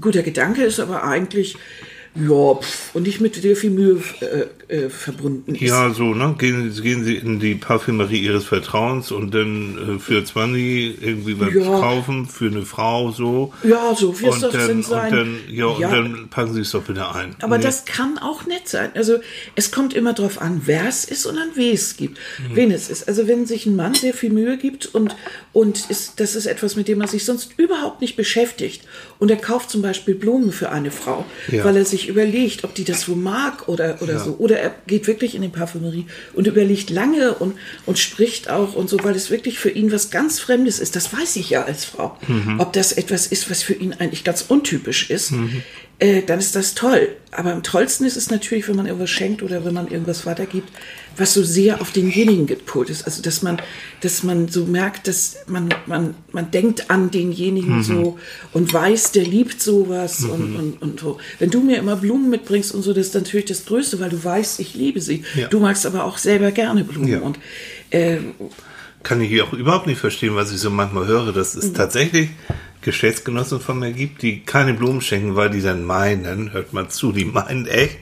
guter 0.00 0.22
Gedanke 0.22 0.62
ist, 0.64 0.80
aber 0.80 1.04
eigentlich 1.04 1.56
ja, 2.16 2.54
pff, 2.56 2.92
und 2.96 3.04
nicht 3.04 3.20
mit 3.20 3.36
sehr 3.36 3.54
viel 3.54 3.70
Mühe 3.70 4.02
äh, 4.68 4.74
äh, 4.86 4.90
verbunden 4.90 5.54
ist. 5.54 5.60
Ja, 5.60 5.90
so, 5.94 6.12
ne? 6.12 6.34
Gehen, 6.36 6.74
gehen 6.82 7.04
Sie 7.04 7.14
in 7.14 7.38
die 7.38 7.54
Parfümerie 7.54 8.18
Ihres 8.18 8.42
Vertrauens 8.46 9.12
und 9.12 9.32
dann 9.32 9.96
äh, 9.96 9.98
für 10.00 10.24
20 10.24 11.00
irgendwie 11.00 11.38
was 11.38 11.54
Ja. 11.54 11.62
kaufen, 11.62 12.26
für 12.26 12.46
eine 12.46 12.62
Frau 12.62 13.12
so. 13.12 13.54
Ja, 13.62 13.94
so 13.94 14.10
es 14.12 14.22
und 14.24 14.42
doch 14.42 14.50
dann, 14.50 14.66
sind 14.66 14.76
und 14.78 14.86
sein. 14.86 15.12
dann, 15.12 15.36
ja, 15.48 15.66
und 15.66 15.80
Ja. 15.80 15.88
dann 15.90 16.26
packen 16.30 16.52
Sie 16.52 16.62
es 16.62 16.72
doch 16.72 16.82
bitte 16.82 17.08
ein. 17.14 17.36
Aber 17.42 17.58
Nee. 17.58 17.62
das 17.62 17.84
kann 17.84 18.18
auch 18.18 18.44
nett 18.44 18.68
sein. 18.68 18.90
Also 18.96 19.18
es 19.54 19.70
kommt 19.70 19.94
immer 19.94 20.12
darauf 20.12 20.40
an, 20.40 20.62
wer 20.64 20.88
es 20.88 21.04
ist 21.04 21.26
und 21.26 21.38
an 21.38 21.50
wen 21.54 21.74
es 21.74 21.96
gibt, 21.96 22.18
Mhm. 22.40 22.56
wen 22.56 22.70
es 22.72 22.90
ist. 22.90 23.06
Also 23.06 23.28
wenn 23.28 23.46
sich 23.46 23.66
ein 23.66 23.76
Mann 23.76 23.94
sehr 23.94 24.14
viel 24.14 24.30
Mühe 24.30 24.58
gibt 24.58 24.86
und, 24.96 25.14
und 25.52 25.88
ist, 25.90 26.18
das 26.18 26.34
ist 26.34 26.46
etwas, 26.46 26.74
mit 26.74 26.88
dem 26.88 26.98
man 26.98 27.06
sich 27.06 27.24
sonst 27.24 27.52
überhaupt 27.56 28.00
nicht 28.00 28.16
beschäftigt 28.16 28.82
und 29.20 29.30
er 29.30 29.36
kauft 29.36 29.70
zum 29.70 29.80
Beispiel 29.82 30.14
Blumen 30.16 30.50
für 30.50 30.70
eine 30.70 30.90
Frau, 30.90 31.24
Ja. 31.52 31.62
weil 31.64 31.76
er 31.76 31.84
sich 31.84 32.08
überlegt, 32.08 32.64
ob 32.64 32.74
die 32.74 32.82
das 32.84 33.08
wo 33.08 33.14
mag 33.14 33.68
oder, 33.68 33.98
oder 34.02 34.14
Ja. 34.14 34.18
so. 34.18 34.34
Oder 34.38 34.58
er 34.58 34.74
geht 34.88 35.06
wirklich 35.06 35.34
in 35.36 35.42
die 35.42 35.48
Parfümerie 35.48 36.06
und 36.34 36.48
überlegt 36.48 36.90
lange 36.90 37.34
und, 37.34 37.54
und 37.86 37.98
spricht 37.98 38.50
auch 38.50 38.74
und 38.74 38.88
so, 38.90 38.98
weil 39.04 39.14
es 39.14 39.30
wirklich 39.30 39.58
für 39.60 39.70
ihn 39.70 39.92
was 39.92 40.10
ganz 40.10 40.40
Fremdes 40.40 40.80
ist. 40.80 40.96
Das 40.96 41.12
weiß 41.16 41.36
ich 41.36 41.50
ja 41.50 41.62
als 41.64 41.84
Frau. 41.84 42.16
Mhm. 42.26 42.58
Ob 42.58 42.72
das 42.72 42.90
etwas 42.92 43.26
ist, 43.28 43.48
was 43.50 43.62
für 43.62 43.74
ihn 43.74 43.92
eigentlich 43.98 44.24
ganz 44.24 44.42
untypisch 44.48 45.10
ist, 45.10 45.32
äh, 45.98 46.22
dann 46.22 46.38
ist 46.38 46.56
das 46.56 46.74
toll. 46.74 47.08
Aber 47.30 47.52
am 47.52 47.62
tollsten 47.62 48.04
ist 48.06 48.16
es 48.16 48.30
natürlich, 48.30 48.66
wenn 48.68 48.76
man 48.76 48.86
irgendwas 48.86 49.10
schenkt 49.10 49.42
oder 49.42 49.64
wenn 49.64 49.74
man 49.74 49.88
irgendwas 49.88 50.24
weitergibt, 50.26 50.70
was 51.16 51.34
so 51.34 51.42
sehr 51.42 51.80
auf 51.80 51.92
denjenigen 51.92 52.46
gepolt 52.46 52.88
ist. 52.90 53.04
Also, 53.04 53.20
dass 53.22 53.42
man, 53.42 53.60
dass 54.00 54.22
man 54.22 54.48
so 54.48 54.64
merkt, 54.64 55.06
dass 55.08 55.36
man, 55.46 55.68
man, 55.86 56.14
man 56.32 56.50
denkt 56.50 56.90
an 56.90 57.10
denjenigen 57.10 57.78
Mhm. 57.78 57.82
so 57.82 58.18
und 58.52 58.72
weiß, 58.72 59.12
der 59.12 59.24
liebt 59.24 59.60
sowas 59.62 60.24
und, 60.24 60.56
und, 60.56 60.82
und 60.82 61.00
so. 61.00 61.18
Wenn 61.38 61.50
du 61.50 61.60
mir 61.60 61.78
immer 61.78 61.96
Blumen 61.96 62.30
mitbringst 62.30 62.72
und 62.74 62.82
so, 62.82 62.92
das 62.92 63.08
ist 63.08 63.14
natürlich 63.14 63.46
das 63.46 63.64
Größte, 63.66 64.00
weil 64.00 64.10
du 64.10 64.22
weißt, 64.22 64.60
ich 64.60 64.74
liebe 64.74 65.00
sie. 65.00 65.24
Ja. 65.36 65.48
Du 65.48 65.60
magst 65.60 65.84
aber 65.86 66.04
auch 66.04 66.18
selber 66.18 66.50
gerne 66.52 66.84
Blumen. 66.84 67.08
Ja. 67.08 67.20
Und 67.20 67.38
äh, 67.90 68.18
kann 69.02 69.20
ich 69.20 69.40
auch 69.42 69.52
überhaupt 69.52 69.86
nicht 69.86 69.98
verstehen, 69.98 70.34
was 70.34 70.52
ich 70.52 70.58
so 70.58 70.70
manchmal 70.70 71.06
höre, 71.06 71.32
dass 71.32 71.54
Mhm. 71.54 71.60
es 71.62 71.72
tatsächlich 71.72 72.28
Geschäftsgenossen 72.82 73.60
von 73.60 73.78
mir 73.78 73.92
gibt, 73.92 74.22
die 74.22 74.40
keine 74.40 74.74
Blumen 74.74 75.00
schenken, 75.00 75.36
weil 75.36 75.50
die 75.50 75.60
dann 75.60 75.84
meinen, 75.84 76.52
hört 76.52 76.72
mal 76.72 76.88
zu, 76.88 77.12
die 77.12 77.24
meinen 77.26 77.66
echt, 77.66 77.98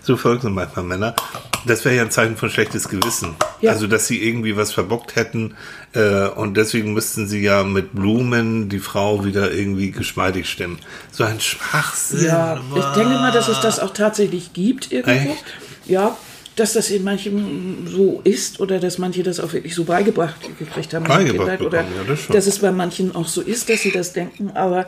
so 0.00 0.16
folgen 0.16 0.54
manchmal 0.54 0.84
Männer, 0.84 1.14
das 1.66 1.84
wäre 1.84 1.96
ja 1.96 2.02
ein 2.02 2.10
Zeichen 2.10 2.36
von 2.36 2.50
schlechtes 2.50 2.88
Gewissen. 2.88 3.34
Ja. 3.60 3.72
Also, 3.72 3.86
dass 3.86 4.06
sie 4.06 4.22
irgendwie 4.22 4.56
was 4.56 4.72
verbockt 4.72 5.16
hätten 5.16 5.54
äh, 5.92 6.26
und 6.28 6.56
deswegen 6.56 6.92
müssten 6.94 7.26
sie 7.28 7.40
ja 7.40 7.64
mit 7.64 7.94
Blumen 7.94 8.68
die 8.68 8.78
Frau 8.78 9.24
wieder 9.24 9.52
irgendwie 9.52 9.90
geschmeidig 9.90 10.48
stimmen. 10.48 10.78
So 11.10 11.24
ein 11.24 11.40
Schwachsinn. 11.40 12.26
Ja, 12.26 12.60
ich 12.74 12.84
denke 12.96 13.14
mal, 13.14 13.32
dass 13.32 13.48
es 13.48 13.60
das 13.60 13.80
auch 13.80 13.92
tatsächlich 13.92 14.52
gibt 14.52 14.92
irgendwo. 14.92 15.32
Echt? 15.32 15.44
Ja, 15.86 16.16
dass 16.56 16.74
das 16.74 16.90
in 16.90 17.02
manchen 17.04 17.86
so 17.88 18.20
ist 18.24 18.60
oder 18.60 18.78
dass 18.78 18.98
manche 18.98 19.22
das 19.22 19.40
auch 19.40 19.52
wirklich 19.52 19.74
so 19.74 19.84
beigebracht 19.84 20.36
gekriegt 20.58 20.94
haben 20.94 21.04
Beigebracht 21.04 21.60
oder 21.60 21.80
ja, 21.82 21.86
das 22.06 22.28
dass 22.28 22.46
es 22.46 22.58
bei 22.60 22.70
manchen 22.72 23.14
auch 23.14 23.26
so 23.28 23.40
ist, 23.40 23.68
dass 23.68 23.82
sie 23.82 23.90
das 23.90 24.12
denken. 24.12 24.50
Aber 24.54 24.86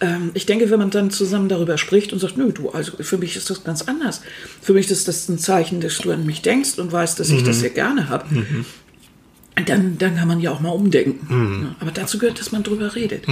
ähm, 0.00 0.30
ich 0.34 0.44
denke, 0.46 0.70
wenn 0.70 0.78
man 0.78 0.90
dann 0.90 1.10
zusammen 1.10 1.48
darüber 1.48 1.78
spricht 1.78 2.12
und 2.12 2.18
sagt, 2.18 2.36
nö, 2.36 2.52
du, 2.52 2.70
also 2.70 2.92
für 3.00 3.18
mich 3.18 3.36
ist 3.36 3.48
das 3.50 3.64
ganz 3.64 3.82
anders. 3.82 4.20
Für 4.60 4.74
mich 4.74 4.90
ist 4.90 5.08
das 5.08 5.28
ein 5.28 5.38
Zeichen, 5.38 5.80
dass 5.80 5.98
du 5.98 6.12
an 6.12 6.26
mich 6.26 6.42
denkst 6.42 6.78
und 6.78 6.92
weißt, 6.92 7.18
dass 7.18 7.30
ich 7.30 7.40
Mhm. 7.42 7.46
das 7.46 7.60
sehr 7.60 7.70
gerne 7.70 8.08
habe. 8.08 8.26
Dann, 9.66 9.98
dann 9.98 10.14
kann 10.16 10.28
man 10.28 10.38
ja 10.40 10.52
auch 10.52 10.60
mal 10.60 10.70
umdenken. 10.70 11.26
Mhm. 11.34 11.74
Aber 11.80 11.90
dazu 11.90 12.18
gehört, 12.18 12.38
dass 12.38 12.52
man 12.52 12.62
drüber 12.62 12.94
redet. 12.94 13.24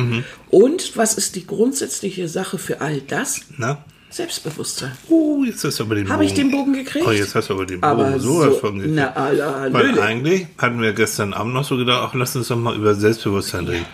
Und 0.51 0.97
was 0.97 1.15
ist 1.15 1.37
die 1.37 1.47
grundsätzliche 1.47 2.27
Sache 2.27 2.59
für 2.59 2.81
all 2.81 3.01
das? 3.01 3.43
Na? 3.59 3.85
Selbstbewusstsein. 4.11 4.93
Uh, 5.09 5.45
jetzt 5.45 5.65
hast 5.65 5.79
du 5.81 5.85
aber 5.85 5.97
den 5.97 6.09
Habe 6.09 6.25
ich 6.25 6.33
den 6.35 6.51
Bogen 6.51 6.73
gekriegt? 6.73 7.05
Oh, 7.07 7.11
jetzt 7.11 7.35
hast 7.35 7.51
du 7.51 7.55
aber 7.55 7.67
den 7.67 7.83
Aber 7.83 8.05
Bogen 8.05 8.21
sowas 8.21 8.55
so- 8.55 8.61
von 8.61 8.77
gekriegt. 8.79 8.95
na, 8.95 9.13
ala, 9.15 9.73
Weil 9.73 9.99
eigentlich 10.01 10.47
hatten 10.59 10.81
wir 10.81 10.93
gestern 10.93 11.35
Abend 11.35 11.55
noch 11.55 11.65
so 11.65 11.77
gedacht, 11.77 12.03
ach, 12.09 12.15
lass 12.15 12.35
uns 12.37 12.49
doch 12.49 12.57
mal 12.57 12.75
über 12.77 12.95
Selbstbewusstsein 12.95 13.67
reden. 13.67 13.87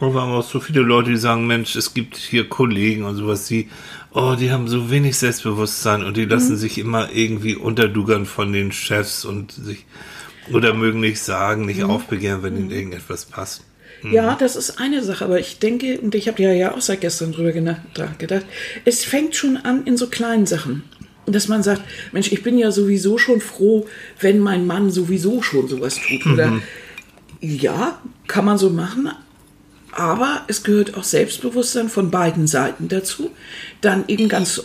Und 0.00 0.14
wir 0.14 0.22
haben 0.22 0.30
auch 0.32 0.44
so 0.48 0.60
viele 0.60 0.80
Leute, 0.80 1.10
die 1.10 1.16
sagen, 1.16 1.46
Mensch, 1.46 1.74
es 1.74 1.92
gibt 1.92 2.16
hier 2.16 2.48
Kollegen 2.48 3.02
und 3.04 3.16
sowas, 3.16 3.46
die, 3.48 3.68
oh, 4.12 4.36
die 4.38 4.52
haben 4.52 4.68
so 4.68 4.90
wenig 4.90 5.16
Selbstbewusstsein 5.18 6.04
und 6.04 6.16
die 6.16 6.24
lassen 6.24 6.52
Mhm. 6.52 6.56
sich 6.58 6.78
immer 6.78 7.10
irgendwie 7.12 7.56
unterdugern 7.56 8.24
von 8.24 8.52
den 8.52 8.70
Chefs 8.70 9.24
und 9.24 9.50
sich, 9.52 9.86
oder 10.52 10.72
mögen 10.72 11.00
nicht 11.00 11.20
sagen, 11.20 11.66
nicht 11.66 11.80
Mhm. 11.82 11.90
aufbegehren, 11.90 12.42
wenn 12.44 12.56
ihnen 12.56 12.70
irgendetwas 12.70 13.26
passt. 13.26 13.64
Ja, 14.10 14.36
das 14.36 14.56
ist 14.56 14.78
eine 14.78 15.02
Sache, 15.02 15.24
aber 15.24 15.40
ich 15.40 15.58
denke, 15.58 16.00
und 16.00 16.14
ich 16.14 16.28
habe 16.28 16.42
ja 16.42 16.52
ja 16.52 16.74
auch 16.74 16.80
seit 16.80 17.00
gestern 17.00 17.32
drüber 17.32 17.52
gedacht, 17.52 18.46
es 18.84 19.04
fängt 19.04 19.34
schon 19.34 19.56
an 19.56 19.84
in 19.84 19.96
so 19.96 20.08
kleinen 20.08 20.46
Sachen. 20.46 20.84
Dass 21.26 21.48
man 21.48 21.62
sagt, 21.62 21.82
Mensch, 22.12 22.32
ich 22.32 22.42
bin 22.42 22.56
ja 22.56 22.70
sowieso 22.70 23.18
schon 23.18 23.40
froh, 23.42 23.86
wenn 24.20 24.38
mein 24.38 24.66
Mann 24.66 24.90
sowieso 24.90 25.42
schon 25.42 25.68
sowas 25.68 25.96
tut. 25.96 26.24
Oder 26.26 26.62
ja, 27.40 28.00
kann 28.26 28.46
man 28.46 28.56
so 28.56 28.70
machen, 28.70 29.10
aber 29.92 30.42
es 30.48 30.62
gehört 30.62 30.96
auch 30.96 31.04
Selbstbewusstsein 31.04 31.88
von 31.88 32.10
beiden 32.10 32.46
Seiten 32.46 32.88
dazu, 32.88 33.30
dann 33.80 34.04
eben 34.08 34.28
ganz, 34.28 34.62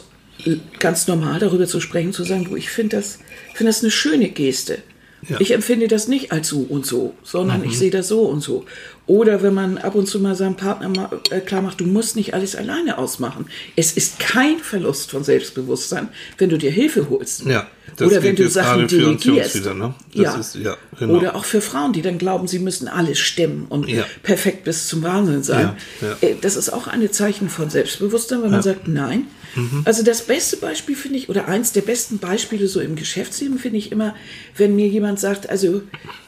ganz 0.79 1.07
normal 1.07 1.39
darüber 1.39 1.65
zu 1.65 1.79
sprechen, 1.79 2.13
zu 2.13 2.23
sagen, 2.23 2.45
du, 2.45 2.55
ich 2.55 2.69
finde 2.69 2.97
das, 2.97 3.19
finde 3.53 3.69
das 3.69 3.81
eine 3.81 3.91
schöne 3.91 4.29
Geste. 4.29 4.79
Ja. 5.27 5.39
Ich 5.39 5.51
empfinde 5.51 5.87
das 5.87 6.07
nicht 6.07 6.31
als 6.31 6.49
so 6.49 6.59
und 6.59 6.85
so, 6.85 7.15
sondern 7.23 7.63
ich 7.63 7.79
sehe 7.79 7.91
das 7.91 8.09
so 8.09 8.23
und 8.23 8.41
so. 8.41 8.65
Oder 9.05 9.43
wenn 9.43 9.53
man 9.53 9.77
ab 9.79 9.95
und 9.95 10.07
zu 10.07 10.19
mal 10.22 10.33
seinem 10.33 10.55
Partner 10.55 10.88
mal, 10.88 11.10
äh, 11.29 11.41
klar 11.41 11.62
macht, 11.62 11.81
du 11.81 11.86
musst 11.86 12.15
nicht 12.15 12.33
alles 12.33 12.55
alleine 12.55 12.98
ausmachen. 12.98 13.48
Es 13.75 13.91
ist 13.91 14.17
kein 14.19 14.60
Verlust 14.60 15.12
von 15.12 15.25
Selbstbewusstsein, 15.25 16.07
wenn 16.38 16.50
du 16.50 16.57
dir 16.57 16.72
Hilfe 16.72 17.10
holst. 17.10 17.45
Ja, 17.45 17.67
das 17.98 18.07
Oder 18.07 18.24
wenn 18.24 18.38
du 18.38 18.48
Sachen 18.48 18.88
delegierst. 18.88 19.55
wieder, 19.55 19.74
ne? 19.74 19.93
Ja. 20.13 20.36
ist- 20.38 20.55
ja, 20.55 20.77
genau. 20.98 21.15
Oder 21.15 21.36
auch 21.36 21.43
für 21.43 21.60
Frauen, 21.60 21.91
die 21.91 22.01
dann 22.01 22.17
glauben, 22.17 22.48
sie 22.48 22.60
müssen 22.60 22.88
alles 22.88 23.19
stemmen 23.19 23.65
und 23.67 23.89
Ja. 23.89 24.05
perfekt 24.24 24.63
bis 24.63 24.88
zum 24.88 25.03
Wahnsinn 25.03 25.43
sein. 25.43 25.75
Ja, 26.01 26.07
ja. 26.07 26.17
Äh, 26.29 26.36
Das 26.39 26.55
ist 26.55 26.69
auch 26.72 26.88
ein 26.88 27.12
Zeichen 27.12 27.50
von 27.50 27.69
Selbstbewusstsein, 27.69 28.41
wenn 28.41 28.51
man 28.51 28.62
sagt, 28.63 28.88
nein. 28.88 29.27
Mhm. 29.55 29.81
Also 29.86 30.01
das 30.03 30.24
beste 30.24 30.57
Beispiel 30.57 30.95
finde 30.95 31.17
ich, 31.19 31.27
oder 31.29 31.48
eins 31.50 31.74
der 31.74 31.81
besten 31.81 32.17
Beispiele 32.19 32.67
so 32.67 32.79
im 32.79 32.95
Geschäftsleben 32.95 33.60
finde 33.60 33.77
ich 33.79 33.91
immer, 33.91 34.15
wenn 34.57 34.75
mir 34.75 34.88
jemand 34.88 35.19
sagt, 35.19 35.48
also 35.50 35.81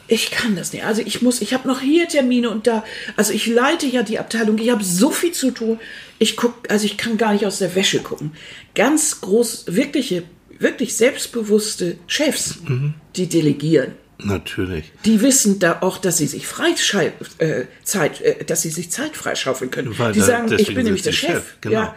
ich 0.08 0.30
kann 0.30 0.56
das 0.56 0.72
nicht. 0.72 0.84
Also 0.84 1.02
ich 1.04 1.22
muss, 1.22 1.40
ich 1.40 1.52
habe 1.54 1.66
noch 1.68 1.80
hier 1.80 2.06
Termine 2.08 2.50
und 2.50 2.66
da, 2.66 2.84
also 3.16 3.32
ich 3.32 3.46
leite 3.46 3.86
ja 3.86 4.02
die 4.02 4.18
Abteilung, 4.18 4.58
ich 4.58 4.70
habe 4.70 4.84
so 4.84 5.10
viel 5.10 5.32
zu 5.32 5.50
tun. 5.50 5.78
Ich 6.18 6.36
guck, 6.36 6.54
also 6.70 6.84
ich 6.86 6.96
kann 6.96 7.16
gar 7.18 7.32
nicht 7.32 7.46
aus 7.46 7.58
der 7.58 7.74
Wäsche 7.74 8.00
gucken. 8.00 8.32
Ganz 8.74 9.20
groß, 9.20 9.64
wirkliche, 9.68 10.22
wirklich 10.58 10.94
selbstbewusste 10.96 11.98
Chefs, 12.06 12.56
Mhm. 12.66 12.94
die 13.16 13.26
delegieren. 13.28 13.92
Natürlich. 14.18 14.92
Die 15.04 15.20
wissen 15.20 15.58
da 15.58 15.78
auch, 15.82 15.98
dass 15.98 16.16
sie 16.16 16.26
sich 16.26 16.46
Freischei 16.46 17.12
äh, 17.36 17.64
Zeit, 17.84 18.22
äh, 18.22 18.44
dass 18.44 18.62
sie 18.62 18.70
sich 18.70 18.90
Zeit 18.90 19.14
freischaufeln 19.14 19.70
können. 19.70 19.98
Weil 19.98 20.12
die 20.12 20.20
sagen, 20.22 20.50
ich 20.56 20.74
bin 20.74 20.84
nämlich 20.84 21.02
der 21.02 21.12
sie 21.12 21.18
Chef. 21.18 21.56
genau. 21.60 21.74
Ja. 21.80 21.96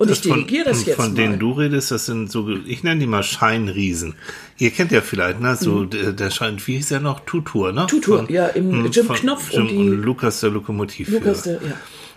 Und 0.00 0.08
Das 0.08 0.16
ich 0.18 0.22
delegiere 0.32 0.64
das 0.64 0.86
jetzt 0.86 0.96
Von 0.96 1.08
mal. 1.08 1.14
denen 1.14 1.38
du 1.38 1.52
redest, 1.52 1.90
das 1.90 2.06
sind 2.06 2.30
so, 2.32 2.48
ich 2.66 2.82
nenne 2.82 3.00
die 3.00 3.06
mal 3.06 3.22
Scheinriesen. 3.22 4.14
Ihr 4.56 4.70
kennt 4.70 4.92
ja 4.92 5.02
vielleicht, 5.02 5.40
ne, 5.40 5.56
so 5.56 5.84
der, 5.84 6.12
der 6.14 6.30
Schein, 6.30 6.56
wie 6.64 6.76
hieß 6.76 6.92
er 6.92 7.00
noch? 7.00 7.20
Tutur, 7.20 7.72
ne? 7.72 7.82
Mhm. 7.82 7.86
Tutur, 7.88 8.16
Von- 8.24 8.32
ja, 8.32 8.46
im 8.46 8.72
hm, 8.72 8.90
Jim 8.90 9.08
Knopf 9.08 9.52
Jim 9.52 9.60
und 9.60 9.68
die- 9.70 9.76
und 9.76 10.02
Lukas 10.02 10.40
der 10.40 10.50
Lokomotivführer. 10.52 11.20
Lukas, 11.20 11.42
der, 11.42 11.52
ja. 11.56 11.72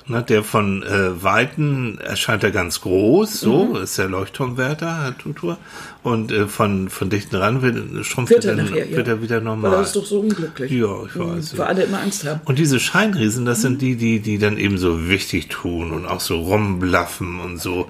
Ne, 0.05 0.21
der 0.21 0.43
von 0.43 0.83
äh, 0.83 1.23
Weiten 1.23 1.97
erscheint 1.99 2.43
er 2.43 2.51
ganz 2.51 2.81
groß, 2.81 3.39
so, 3.39 3.65
Mhm. 3.67 3.75
ist 3.83 3.97
der 3.97 4.09
Leuchtturmwärter, 4.09 5.03
Herr 5.03 5.17
Tutur. 5.17 5.57
Und 6.03 6.29
äh, 6.33 6.47
von, 6.47 6.89
von 6.89 7.09
dichten 7.09 7.37
ran 7.37 7.61
wird, 7.61 8.05
schrumpft 8.05 8.33
Wird 8.33 8.43
er, 8.43 8.55
dann, 8.57 8.65
nachher, 8.65 8.89
ja. 8.89 8.97
wird 8.97 9.07
er 9.07 9.21
wieder 9.21 9.39
normal. 9.39 9.73
er 9.75 9.81
ist 9.81 9.95
doch 9.95 10.05
so 10.05 10.19
unglücklich. 10.19 10.69
Ja, 10.71 11.05
ich 11.05 11.17
weiß. 11.17 11.57
Weil 11.57 11.67
alle 11.67 11.83
immer 11.83 12.01
Angst 12.01 12.25
haben. 12.27 12.41
Und 12.43 12.59
diese 12.59 12.81
Scheinriesen, 12.81 13.45
das 13.45 13.61
sind 13.61 13.81
die, 13.81 13.95
die, 13.95 14.19
die 14.19 14.39
dann 14.39 14.57
eben 14.57 14.77
so 14.77 15.07
wichtig 15.07 15.47
tun 15.47 15.91
und 15.91 16.05
auch 16.05 16.19
so 16.19 16.41
rumblaffen 16.41 17.39
und 17.39 17.61
so. 17.61 17.89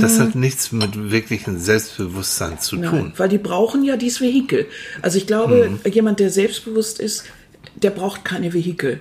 Das 0.00 0.18
hat 0.18 0.34
nichts 0.34 0.72
mit 0.72 1.12
wirklichem 1.12 1.58
Selbstbewusstsein 1.58 2.58
zu 2.58 2.74
Nein, 2.76 2.90
tun. 2.90 3.12
weil 3.16 3.28
die 3.28 3.38
brauchen 3.38 3.84
ja 3.84 3.96
dieses 3.96 4.20
Vehikel. 4.20 4.66
Also 5.00 5.16
ich 5.18 5.28
glaube, 5.28 5.70
Mhm. 5.84 5.92
jemand, 5.92 6.18
der 6.18 6.30
selbstbewusst 6.30 6.98
ist, 6.98 7.22
der 7.76 7.90
braucht 7.90 8.24
keine 8.24 8.52
Vehikel. 8.52 9.00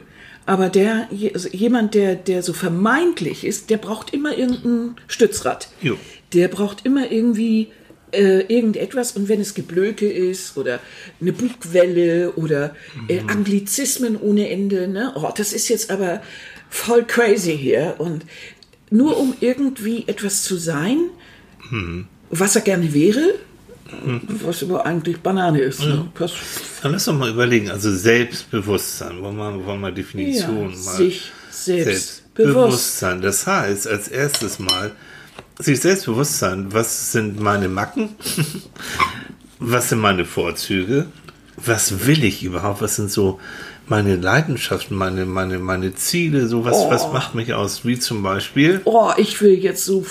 Aber 0.51 0.67
der, 0.67 1.07
also 1.33 1.47
jemand, 1.47 1.93
der, 1.93 2.13
der 2.13 2.43
so 2.43 2.51
vermeintlich 2.51 3.45
ist, 3.45 3.69
der 3.69 3.77
braucht 3.77 4.13
immer 4.13 4.37
irgendein 4.37 4.97
Stützrad. 5.07 5.69
Jo. 5.81 5.97
Der 6.33 6.49
braucht 6.49 6.85
immer 6.85 7.09
irgendwie 7.09 7.69
äh, 8.11 8.41
irgendetwas 8.53 9.13
und 9.13 9.29
wenn 9.29 9.39
es 9.39 9.53
Geblöke 9.53 10.11
ist 10.11 10.57
oder 10.57 10.81
eine 11.21 11.31
Bugwelle 11.31 12.33
oder 12.33 12.75
äh, 13.07 13.21
Anglizismen 13.27 14.17
ohne 14.19 14.49
Ende, 14.49 14.89
ne? 14.89 15.13
Oh, 15.15 15.29
das 15.33 15.53
ist 15.53 15.69
jetzt 15.69 15.89
aber 15.89 16.21
voll 16.69 17.05
crazy 17.05 17.57
hier 17.57 17.95
und 17.99 18.25
nur 18.89 19.17
um 19.17 19.33
irgendwie 19.39 20.03
etwas 20.07 20.43
zu 20.43 20.57
sein, 20.57 20.97
was 22.29 22.57
er 22.57 22.61
gerne 22.61 22.93
wäre, 22.93 23.35
was 24.43 24.63
aber 24.63 24.85
eigentlich 24.85 25.19
Banane 25.19 25.59
ist. 25.59 25.81
Ne? 25.81 26.09
Das, 26.17 26.31
Dann 26.81 26.91
lass 26.93 27.05
doch 27.05 27.13
mal 27.13 27.29
überlegen, 27.29 27.69
also 27.69 27.93
Selbstbewusstsein, 27.93 29.21
wollen 29.21 29.37
wir, 29.37 29.65
wollen 29.65 29.81
wir 29.81 29.91
Definition 29.91 30.71
ja, 30.71 30.77
mal. 30.77 30.95
sich 30.95 31.31
selbst 31.49 32.33
bewusst. 32.33 32.97
Selbstbewusstsein. 32.97 33.21
Das 33.21 33.47
heißt, 33.47 33.87
als 33.87 34.07
erstes 34.07 34.59
mal, 34.59 34.91
sich 35.59 35.79
selbstbewusst 35.79 36.39
sein, 36.39 36.67
was 36.71 37.11
sind 37.11 37.39
meine 37.39 37.69
Macken? 37.69 38.09
was 39.59 39.89
sind 39.89 39.99
meine 39.99 40.25
Vorzüge? 40.25 41.07
Was 41.57 42.07
will 42.07 42.23
ich 42.23 42.43
überhaupt? 42.43 42.81
Was 42.81 42.95
sind 42.95 43.11
so 43.11 43.39
meine 43.87 44.15
Leidenschaften, 44.15 44.95
meine, 44.97 45.25
meine, 45.25 45.59
meine 45.59 45.93
Ziele? 45.93 46.47
So 46.47 46.65
was, 46.65 46.89
was 46.89 47.11
macht 47.11 47.35
mich 47.35 47.53
aus? 47.53 47.85
Wie 47.85 47.99
zum 47.99 48.23
Beispiel, 48.23 48.81
Oh, 48.85 49.11
ich 49.17 49.41
will 49.41 49.53
jetzt 49.53 49.85
so. 49.85 50.05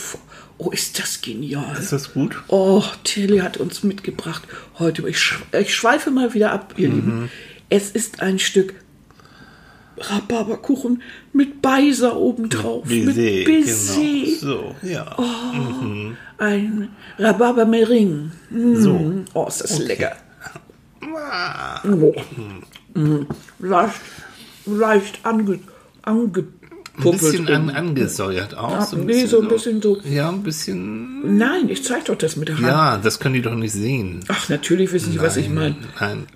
Oh, 0.62 0.70
ist 0.70 0.98
das 0.98 1.22
genial. 1.22 1.74
ist 1.78 1.90
das 1.90 2.12
gut? 2.12 2.36
Oh, 2.48 2.84
Tilly 3.02 3.38
hat 3.38 3.56
uns 3.56 3.82
mitgebracht 3.82 4.42
heute. 4.78 5.08
Ich, 5.08 5.18
sch 5.18 5.38
ich 5.58 5.74
schweife 5.74 6.10
mal 6.10 6.34
wieder 6.34 6.52
ab, 6.52 6.74
ihr 6.76 6.90
Lieben. 6.90 7.30
Es 7.70 7.90
ist 7.92 8.20
ein 8.20 8.38
Stück 8.38 8.74
Rhabarberkuchen 9.96 11.02
mit 11.32 11.62
Beiser 11.62 12.14
obendrauf. 12.14 12.84
mit 12.84 13.06
Baiser, 13.06 13.44
Baiser. 13.46 13.94
Genau. 14.00 14.36
So, 14.38 14.74
ja. 14.82 15.16
Ein 16.36 16.90
Rhabarbermering. 17.18 18.30
Mm. 18.50 18.76
So. 18.76 19.24
Oh, 19.32 19.46
ist 19.46 19.62
das 19.62 19.78
lecker. 19.78 20.14
Ah. 21.16 21.80
Oh. 21.88 22.14
Mm. 22.92 23.26
Leicht, 23.60 24.00
leicht 24.66 25.20
ange, 25.24 25.60
Ein 27.04 27.10
bisschen 27.12 27.48
an, 27.48 27.70
angesäuert 27.70 28.56
auch. 28.56 28.92
Ja, 28.92 28.98
nee, 29.04 29.26
so 29.26 29.40
ein 29.40 29.48
bisschen 29.48 29.80
so. 29.82 29.98
Ja, 30.04 30.28
ein 30.28 30.42
bisschen. 30.42 31.36
Nein, 31.38 31.68
ich 31.68 31.84
zeig 31.84 32.04
doch 32.06 32.16
das 32.16 32.36
mit 32.36 32.48
der 32.48 32.56
Hand. 32.56 32.66
Ja, 32.66 32.96
das 32.98 33.18
können 33.20 33.34
die 33.34 33.42
doch 33.42 33.54
nicht 33.54 33.72
sehen. 33.72 34.20
Ach, 34.28 34.48
natürlich 34.48 34.92
wissen 34.92 35.12
Sie, 35.12 35.20
was 35.20 35.36
ich 35.36 35.48
meine. 35.48 35.76
Nein. 36.00 36.26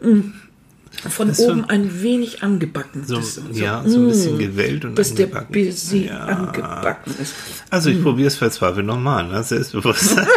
Von 1.09 1.29
ist 1.31 1.39
so- 1.39 1.51
oben 1.51 1.65
ein 1.65 2.03
wenig 2.03 2.45
angebacken. 2.45 3.05
So, 3.05 3.17
Das- 3.17 3.41
ja, 3.53 3.83
so 3.85 3.99
ein 3.99 4.07
bisschen 4.09 4.37
Mm. 4.37 4.39
gewellt 4.39 4.85
und 4.85 4.97
der 4.97 5.05
angebacken. 5.05 5.53
Baiser 5.53 5.97
Ja. 5.97 6.19
angebacken 6.25 7.15
ist. 7.21 7.35
Also 7.69 7.91
Mm. 7.91 7.93
ich 7.95 8.03
probiere 8.03 8.29
es 8.29 8.37
verzweifelt 8.37 8.87
nochmal, 8.87 9.27
ne? 9.27 9.43
Selbstbewusstsein. 9.43 10.25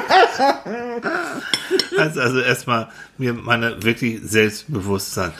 also, 1.97 2.19
also 2.21 2.39
erstmal 2.39 2.87
mir 3.17 3.33
meine 3.33 3.81
wirklich 3.83 4.19
Selbstbewusstsein. 4.23 5.31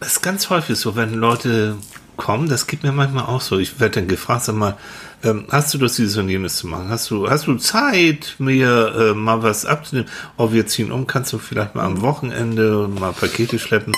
Das 0.00 0.12
ist 0.12 0.22
ganz 0.22 0.48
häufig 0.50 0.76
so, 0.76 0.94
wenn 0.96 1.14
Leute 1.14 1.76
kommen, 2.18 2.48
das 2.50 2.66
gibt 2.66 2.82
mir 2.82 2.92
manchmal 2.92 3.24
auch 3.24 3.40
so. 3.40 3.58
Ich 3.58 3.80
werde 3.80 4.00
dann 4.00 4.08
gefragt, 4.08 4.44
sag 4.44 4.56
mal, 4.56 4.76
ähm, 5.24 5.46
hast 5.50 5.72
du 5.72 5.78
das 5.78 5.94
dieses 5.96 6.18
und 6.18 6.28
jenes 6.28 6.56
zu 6.58 6.66
machen? 6.66 6.90
Hast 6.90 7.10
du, 7.10 7.30
hast 7.30 7.46
du 7.46 7.54
Zeit, 7.56 8.34
mir 8.38 8.94
äh, 8.94 9.14
mal 9.14 9.42
was 9.42 9.64
abzunehmen? 9.64 10.10
Oh, 10.36 10.52
wir 10.52 10.66
ziehen 10.66 10.92
um, 10.92 11.06
kannst 11.06 11.32
du 11.32 11.38
vielleicht 11.38 11.74
mal 11.74 11.84
am 11.84 12.02
Wochenende 12.02 12.88
mal 12.88 13.12
Pakete 13.12 13.58
schleppen? 13.58 13.94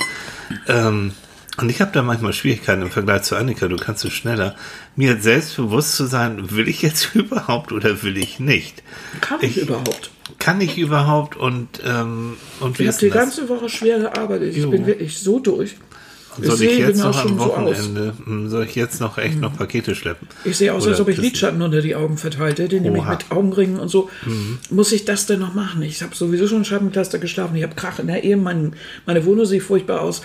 Ähm, 0.69 1.13
und 1.57 1.69
ich 1.69 1.81
habe 1.81 1.91
da 1.93 2.03
manchmal 2.03 2.33
Schwierigkeiten 2.33 2.83
im 2.83 2.91
Vergleich 2.91 3.23
zu 3.23 3.37
Annika, 3.37 3.69
du 3.69 3.77
kannst 3.77 4.05
es 4.05 4.13
schneller. 4.13 4.55
Mir 4.97 5.21
selbstbewusst 5.21 5.97
zu 5.97 6.07
sein, 6.07 6.51
will 6.53 6.69
ich 6.69 6.81
jetzt 6.81 7.11
überhaupt 7.15 7.73
oder 7.73 8.03
will 8.03 8.17
ich 8.17 8.39
nicht? 8.39 8.83
Kann 9.21 9.39
ich, 9.43 9.57
überhaupt? 9.59 10.11
Kann 10.39 10.61
ich 10.61 10.79
überhaupt 10.79 11.37
und, 11.37 11.81
ähm, 11.85 12.37
und 12.61 12.79
wie 12.79 12.85
Ich 12.85 12.89
habe 12.89 12.99
die 13.01 13.09
das? 13.11 13.17
ganze 13.19 13.49
Woche 13.49 13.69
schwer 13.69 13.99
gearbeitet. 13.99 14.55
Ich 14.55 14.63
Jo. 14.63 14.71
bin 14.71 14.87
wirklich 14.87 15.19
so 15.19 15.39
durch. 15.39 15.77
Soll 16.37 16.47
ich 16.55 16.59
sehe 16.59 16.79
jetzt 16.87 16.99
noch 16.99 17.07
am 17.07 17.13
schon 17.29 17.39
so. 17.39 17.45
Wochenende, 17.47 18.15
hm, 18.25 18.49
soll 18.49 18.65
ich 18.65 18.75
jetzt 18.75 19.01
noch 19.01 19.19
echt 19.19 19.39
noch 19.41 19.57
Pakete 19.57 19.95
schleppen? 19.95 20.29
Ich 20.45 20.57
sehe 20.57 20.73
aus, 20.73 20.83
Oder 20.85 20.93
als 20.93 21.01
ob 21.01 21.09
ich 21.09 21.17
Kissen? 21.17 21.25
Lidschatten 21.25 21.63
unter 21.63 21.83
die 21.83 21.95
Augen 21.97 22.17
verteilte, 22.19 22.69
den 22.69 22.83
nehme 22.83 22.99
ich. 22.99 23.05
Mhm. 23.05 23.11
mit 23.11 23.31
Augenringen 23.31 23.79
und 23.81 23.89
so. 23.89 24.09
Muss 24.71 24.93
ich 24.93 25.05
das 25.05 25.27
denn 25.27 25.41
noch 25.41 25.55
machen? 25.55 25.83
Ich 25.83 26.03
habe 26.03 26.15
sowieso 26.15 26.47
schon 26.47 26.65
Scheibenkleister 26.65 27.19
geschlafen. 27.19 27.57
Ich 27.57 27.63
habe 27.63 27.75
Krach 27.75 27.99
in 27.99 28.07
der 28.07 28.23
Ehe. 28.25 28.37
Mein, 28.37 28.75
meine 29.07 29.25
Wohnung 29.27 29.45
sieht 29.45 29.63
furchtbar 29.63 30.01
aus. 30.03 30.23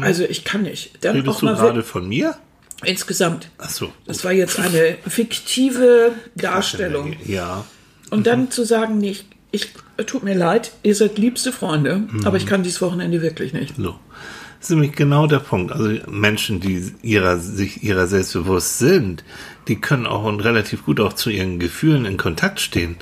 Also 0.00 0.24
ich 0.24 0.44
kann 0.44 0.62
nicht. 0.62 1.04
Dann 1.04 1.14
Redest 1.16 1.28
auch 1.36 1.40
du 1.40 1.46
mal 1.46 1.54
gerade 1.54 1.76
wir- 1.76 1.84
von 1.84 2.08
mir? 2.08 2.34
insgesamt. 2.84 3.48
Ach 3.58 3.70
so. 3.70 3.90
Das 4.06 4.22
war 4.24 4.32
jetzt 4.32 4.58
eine 4.58 4.96
fiktive 5.08 6.12
Darstellung. 6.34 7.14
Ja. 7.24 7.64
Und 8.10 8.20
Mhm. 8.20 8.24
dann 8.24 8.50
zu 8.50 8.64
sagen, 8.64 8.98
nicht, 8.98 9.26
ich, 9.50 9.70
tut 10.06 10.22
mir 10.24 10.34
leid, 10.34 10.72
ihr 10.82 10.94
seid 10.94 11.16
liebste 11.18 11.52
Freunde, 11.52 12.02
Mhm. 12.10 12.26
aber 12.26 12.36
ich 12.36 12.44
kann 12.46 12.62
dieses 12.62 12.82
Wochenende 12.82 13.22
wirklich 13.22 13.52
nicht. 13.54 13.76
So. 13.76 13.94
Das 14.58 14.70
ist 14.70 14.70
nämlich 14.70 14.92
genau 14.92 15.26
der 15.26 15.38
Punkt. 15.38 15.72
Also 15.72 15.90
Menschen, 16.08 16.60
die 16.60 16.92
ihrer, 17.02 17.38
sich 17.38 17.82
ihrer 17.82 18.06
selbst 18.06 18.32
bewusst 18.32 18.78
sind, 18.78 19.24
die 19.68 19.76
können 19.76 20.06
auch 20.06 20.24
und 20.24 20.40
relativ 20.40 20.84
gut 20.84 21.00
auch 21.00 21.12
zu 21.12 21.30
ihren 21.30 21.58
Gefühlen 21.58 22.04
in 22.04 22.16
Kontakt 22.16 22.60
stehen. 22.60 22.96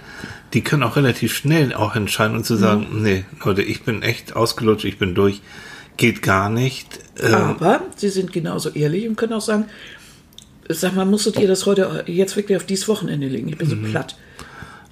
Die 0.53 0.63
können 0.63 0.83
auch 0.83 0.97
relativ 0.97 1.35
schnell 1.35 1.75
auch 1.75 1.97
entscheiden 1.97 2.37
und 2.37 2.45
zu 2.45 2.57
sagen, 2.57 2.87
mhm. 2.91 3.03
nee, 3.03 3.25
Leute, 3.45 3.63
ich 3.63 3.83
bin 3.83 4.03
echt 4.03 4.37
ausgelutscht, 4.37 4.85
ich 4.85 4.99
bin 4.99 5.15
durch, 5.15 5.43
geht 5.97 6.23
gar 6.23 6.51
nicht. 6.51 7.01
Ähm, 7.23 7.35
Aber 7.35 7.83
sie 7.97 8.09
sind 8.09 8.33
genauso 8.33 8.71
ehrlich 8.71 9.09
und 9.09 9.17
können 9.17 9.33
auch 9.33 9.41
sagen, 9.41 9.67
sag 10.69 10.95
mal, 10.95 11.05
musstet 11.05 11.39
ihr 11.39 11.49
das 11.49 11.67
heute 11.67 12.05
jetzt 12.07 12.37
wirklich 12.37 12.57
auf 12.57 12.65
dieses 12.65 12.89
Wochenende 12.89 13.29
legen? 13.29 13.49
Ich 13.49 13.59
bin 13.59 13.69
so 13.69 13.77
mhm. 13.77 13.91
platt. 13.91 14.17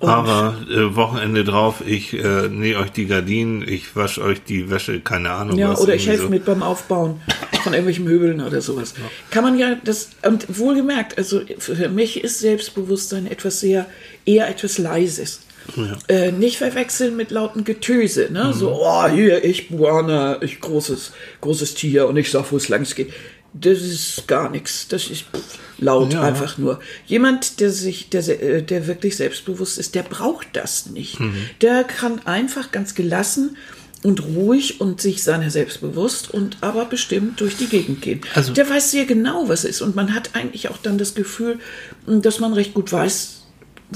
Aber 0.09 0.57
äh, 0.69 0.97
Wochenende 0.97 1.45
drauf, 1.45 1.83
ich 1.87 2.13
äh, 2.13 2.49
nähe 2.49 2.79
euch 2.79 2.91
die 2.91 3.07
Gardinen, 3.07 3.67
ich 3.67 3.95
wasche 3.95 4.23
euch 4.23 4.43
die 4.43 4.71
Wäsche, 4.71 5.01
keine 5.01 5.31
Ahnung. 5.31 5.59
Ja, 5.59 5.71
was, 5.71 5.81
oder 5.81 5.95
ich 5.95 6.07
helfe 6.07 6.25
so. 6.25 6.29
mit 6.29 6.45
beim 6.45 6.63
Aufbauen 6.63 7.21
von 7.63 7.73
irgendwelchen 7.73 8.05
Möbeln 8.05 8.41
oder 8.41 8.61
sowas. 8.61 8.95
Ja. 8.97 9.05
Kann 9.31 9.45
man 9.45 9.59
ja, 9.59 9.77
das, 9.85 10.11
und 10.27 10.59
wohlgemerkt, 10.59 11.19
also 11.19 11.41
für 11.59 11.89
mich 11.89 12.23
ist 12.23 12.41
Selbstbewusstsein 12.41 13.27
etwas 13.27 13.61
sehr, 13.61 13.87
eher 14.27 14.49
etwas 14.49 14.79
Leises. 14.79 15.41
Ja. 15.77 15.97
Äh, 16.09 16.33
nicht 16.33 16.59
verwechseln 16.59 17.17
mit 17.17 17.31
lauten 17.31 17.63
Getöse, 17.65 18.29
ne? 18.33 18.47
Mhm. 18.47 18.53
So, 18.53 18.73
oh, 18.73 19.07
hier, 19.09 19.45
ich 19.45 19.69
Buana, 19.69 20.43
ich 20.43 20.61
großes, 20.61 21.13
großes 21.41 21.75
Tier 21.75 22.09
und 22.09 22.17
ich 22.17 22.31
sag, 22.31 22.51
wo 22.51 22.57
es 22.57 22.69
lang 22.69 22.85
geht. 22.97 23.13
Das 23.55 23.81
ist 23.81 24.27
gar 24.27 24.51
nichts. 24.51 24.89
Das 24.89 25.09
ist 25.11 25.25
laut 25.79 26.13
ja. 26.13 26.23
einfach 26.23 26.59
nur. 26.59 26.81
Jemand, 27.07 27.61
der 27.61 27.71
sich, 27.71 28.09
der, 28.09 28.27
äh, 28.43 28.63
der 28.63 28.87
wirklich 28.87 29.17
selbstbewusst 29.17 29.79
ist, 29.79 29.95
der 29.95 30.03
braucht 30.03 30.49
das 30.55 30.87
nicht. 30.87 31.21
Mhm. 31.21 31.35
Der 31.61 31.85
kann 31.85 32.21
einfach 32.27 32.73
ganz 32.73 32.95
gelassen 32.95 33.57
und 34.03 34.25
ruhig 34.25 34.81
und 34.81 35.01
sich 35.01 35.23
seiner 35.23 35.51
selbst 35.51 35.81
bewusst 35.81 36.33
und 36.33 36.57
aber 36.61 36.87
bestimmt 36.87 37.41
durch 37.41 37.57
die 37.57 37.67
Gegend 37.67 38.03
gehen. 38.03 38.21
Also, 38.35 38.53
der 38.53 38.69
weiß 38.69 38.91
sehr 38.91 39.05
genau, 39.05 39.49
was 39.49 39.65
ist 39.65 39.81
und 39.81 39.95
man 39.95 40.15
hat 40.15 40.31
eigentlich 40.35 40.69
auch 40.69 40.79
dann 40.79 40.99
das 40.99 41.15
Gefühl, 41.15 41.59
dass 42.07 42.41
man 42.41 42.53
recht 42.53 42.75
gut 42.75 42.91
weiß, 42.91 43.42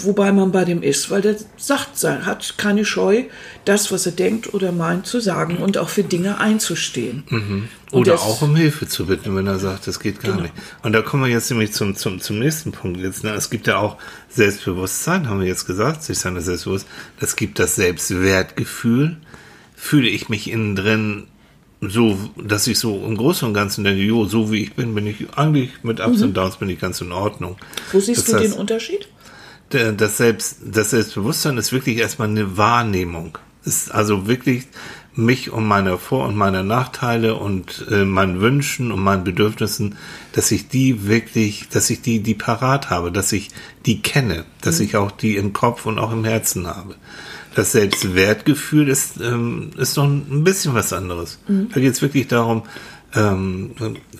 wobei 0.02 0.32
man 0.32 0.52
bei 0.52 0.64
dem 0.64 0.82
ist, 0.82 1.10
weil 1.10 1.22
der 1.22 1.36
sagt, 1.56 2.02
hat 2.04 2.54
keine 2.56 2.84
Scheu, 2.84 3.24
das, 3.64 3.90
was 3.92 4.06
er 4.06 4.12
denkt 4.12 4.54
oder 4.54 4.72
meint, 4.72 5.06
zu 5.06 5.20
sagen 5.20 5.58
und 5.58 5.78
auch 5.78 5.88
für 5.88 6.02
Dinge 6.02 6.38
einzustehen. 6.38 7.24
Mhm. 7.28 7.68
Oder 7.92 8.12
das, 8.12 8.22
auch 8.22 8.42
um 8.42 8.56
Hilfe 8.56 8.88
zu 8.88 9.06
bitten, 9.06 9.36
wenn 9.36 9.46
er 9.46 9.58
sagt, 9.58 9.86
das 9.86 10.00
geht 10.00 10.20
gar 10.20 10.32
genau. 10.32 10.42
nicht. 10.42 10.54
Und 10.82 10.92
da 10.92 11.02
kommen 11.02 11.24
wir 11.24 11.30
jetzt 11.30 11.50
nämlich 11.50 11.72
zum, 11.72 11.96
zum, 11.96 12.20
zum 12.20 12.38
nächsten 12.38 12.72
Punkt. 12.72 13.00
Jetzt, 13.00 13.24
ne? 13.24 13.30
Es 13.30 13.50
gibt 13.50 13.66
ja 13.66 13.78
auch 13.78 13.96
Selbstbewusstsein, 14.28 15.28
haben 15.28 15.40
wir 15.40 15.46
jetzt 15.46 15.66
gesagt, 15.66 16.02
sich 16.02 16.18
seiner 16.18 16.40
selbstbewusst. 16.40 16.86
Es 17.20 17.36
gibt 17.36 17.58
das 17.58 17.76
Selbstwertgefühl. 17.76 19.16
Fühle 19.74 20.08
ich 20.08 20.28
mich 20.28 20.50
innen 20.50 20.74
drin 20.74 21.26
so, 21.80 22.18
dass 22.36 22.66
ich 22.66 22.78
so 22.78 23.04
im 23.04 23.16
Großen 23.16 23.46
und 23.46 23.54
Ganzen 23.54 23.84
denke, 23.84 24.02
jo, 24.02 24.24
so 24.24 24.50
wie 24.50 24.62
ich 24.62 24.74
bin, 24.74 24.94
bin 24.94 25.06
ich 25.06 25.26
eigentlich 25.36 25.70
mit 25.82 26.00
Ups 26.00 26.18
mhm. 26.18 26.24
und 26.24 26.34
Downs 26.36 26.56
bin 26.56 26.68
ich 26.68 26.80
ganz 26.80 27.00
in 27.00 27.12
Ordnung. 27.12 27.56
Wo 27.92 28.00
siehst 28.00 28.22
das 28.22 28.26
du 28.26 28.34
heißt, 28.34 28.44
den 28.44 28.52
Unterschied? 28.54 29.08
Das, 29.70 30.16
Selbst, 30.16 30.58
das 30.64 30.90
Selbstbewusstsein 30.90 31.58
ist 31.58 31.72
wirklich 31.72 31.98
erstmal 31.98 32.28
eine 32.28 32.56
Wahrnehmung. 32.56 33.38
Ist 33.64 33.92
also 33.92 34.28
wirklich 34.28 34.68
mich 35.16 35.50
und 35.50 35.66
meine 35.66 35.98
Vor- 35.98 36.28
und 36.28 36.36
meine 36.36 36.62
Nachteile 36.62 37.36
und 37.36 37.86
äh, 37.90 38.04
meinen 38.04 38.40
Wünschen 38.40 38.92
und 38.92 39.00
meinen 39.00 39.24
Bedürfnissen, 39.24 39.96
dass 40.32 40.50
ich 40.50 40.68
die 40.68 41.08
wirklich, 41.08 41.68
dass 41.70 41.90
ich 41.90 42.02
die, 42.02 42.20
die 42.20 42.34
parat 42.34 42.90
habe, 42.90 43.10
dass 43.10 43.32
ich 43.32 43.50
die 43.86 44.02
kenne, 44.02 44.44
dass 44.60 44.78
mhm. 44.78 44.84
ich 44.84 44.96
auch 44.96 45.10
die 45.10 45.36
im 45.36 45.52
Kopf 45.52 45.86
und 45.86 45.98
auch 45.98 46.12
im 46.12 46.24
Herzen 46.24 46.66
habe. 46.66 46.94
Das 47.54 47.72
Selbstwertgefühl 47.72 48.88
ist, 48.88 49.18
ähm, 49.18 49.70
ist 49.78 49.96
noch 49.96 50.04
ein 50.04 50.44
bisschen 50.44 50.74
was 50.74 50.92
anderes. 50.92 51.38
Mhm. 51.48 51.70
Da 51.72 51.80
geht 51.80 51.94
es 51.94 52.02
wirklich 52.02 52.28
darum, 52.28 52.64
ähm, 53.16 53.72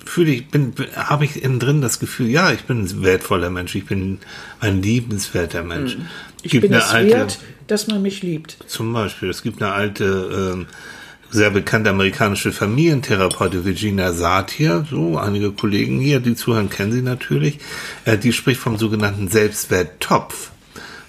fühle 0.04 0.32
ich, 0.32 0.48
bin, 0.48 0.72
habe 0.94 1.24
ich 1.24 1.42
innen 1.42 1.60
drin 1.60 1.80
das 1.80 1.98
Gefühl, 1.98 2.28
ja, 2.28 2.52
ich 2.52 2.64
bin 2.64 2.82
ein 2.82 3.02
wertvoller 3.02 3.50
Mensch, 3.50 3.74
ich 3.74 3.86
bin 3.86 4.18
ein 4.60 4.82
liebenswerter 4.82 5.62
Mensch. 5.62 5.96
Mhm. 5.96 6.06
Ich 6.42 6.52
gibt 6.52 6.62
bin 6.62 6.72
es 6.72 6.90
alte, 6.90 7.10
wert, 7.10 7.38
dass 7.66 7.88
man 7.88 8.02
mich 8.02 8.22
liebt. 8.22 8.56
Zum 8.66 8.92
Beispiel, 8.92 9.28
es 9.28 9.42
gibt 9.42 9.62
eine 9.62 9.72
alte, 9.72 10.54
ähm, 10.54 10.66
sehr 11.30 11.50
bekannte 11.50 11.90
amerikanische 11.90 12.52
Familientherapeutin, 12.52 13.64
Virginia 13.64 14.12
Satir, 14.12 14.86
so 14.88 15.18
einige 15.18 15.52
Kollegen 15.52 16.00
hier, 16.00 16.20
die 16.20 16.34
zuhören, 16.34 16.70
kennen 16.70 16.92
sie 16.92 17.02
natürlich, 17.02 17.58
äh, 18.04 18.16
die 18.16 18.32
spricht 18.32 18.60
vom 18.60 18.78
sogenannten 18.78 19.28
Selbstwerttopf 19.28 20.50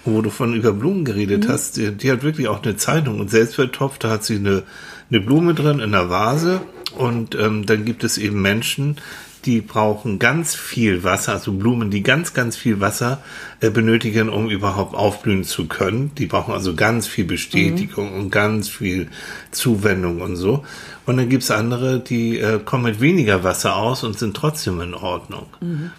wo 0.04 0.22
du 0.22 0.30
von 0.30 0.54
über 0.54 0.72
Blumen 0.72 1.04
geredet 1.04 1.44
mhm. 1.44 1.52
hast, 1.52 1.76
die, 1.76 1.92
die, 1.92 2.10
hat 2.10 2.22
wirklich 2.22 2.48
auch 2.48 2.62
eine 2.62 2.76
Zeitung 2.76 3.20
und 3.20 3.30
Selbstwerttopf, 3.30 3.98
da 3.98 4.08
hat 4.08 4.24
sie 4.24 4.36
eine, 4.36 4.62
eine 5.10 5.20
Blume 5.20 5.52
drin 5.52 5.80
in 5.80 5.94
einer 5.94 6.08
Vase 6.08 6.62
und 6.98 7.34
ähm, 7.34 7.64
dann 7.64 7.84
gibt 7.84 8.04
es 8.04 8.18
eben 8.18 8.42
Menschen, 8.42 8.96
die 9.44 9.60
brauchen 9.60 10.18
ganz 10.18 10.54
viel 10.54 11.04
Wasser, 11.04 11.32
also 11.32 11.52
Blumen, 11.52 11.90
die 11.90 12.02
ganz, 12.02 12.34
ganz 12.34 12.56
viel 12.56 12.80
Wasser 12.80 13.22
äh, 13.60 13.70
benötigen, 13.70 14.28
um 14.28 14.50
überhaupt 14.50 14.94
aufblühen 14.94 15.44
zu 15.44 15.66
können. 15.66 16.10
Die 16.18 16.26
brauchen 16.26 16.52
also 16.52 16.74
ganz 16.74 17.06
viel 17.06 17.24
Bestätigung 17.24 18.12
mhm. 18.12 18.20
und 18.20 18.30
ganz 18.30 18.68
viel 18.68 19.08
Zuwendung 19.50 20.20
und 20.20 20.36
so. 20.36 20.64
Und 21.06 21.16
dann 21.16 21.28
gibt's 21.28 21.50
andere, 21.50 22.00
die 22.00 22.38
äh, 22.38 22.58
kommen 22.58 22.84
mit 22.84 23.00
weniger 23.00 23.44
Wasser 23.44 23.76
aus 23.76 24.02
und 24.04 24.18
sind 24.18 24.36
trotzdem 24.36 24.80
in 24.80 24.94
Ordnung. 24.94 25.46
Mhm. 25.60 25.90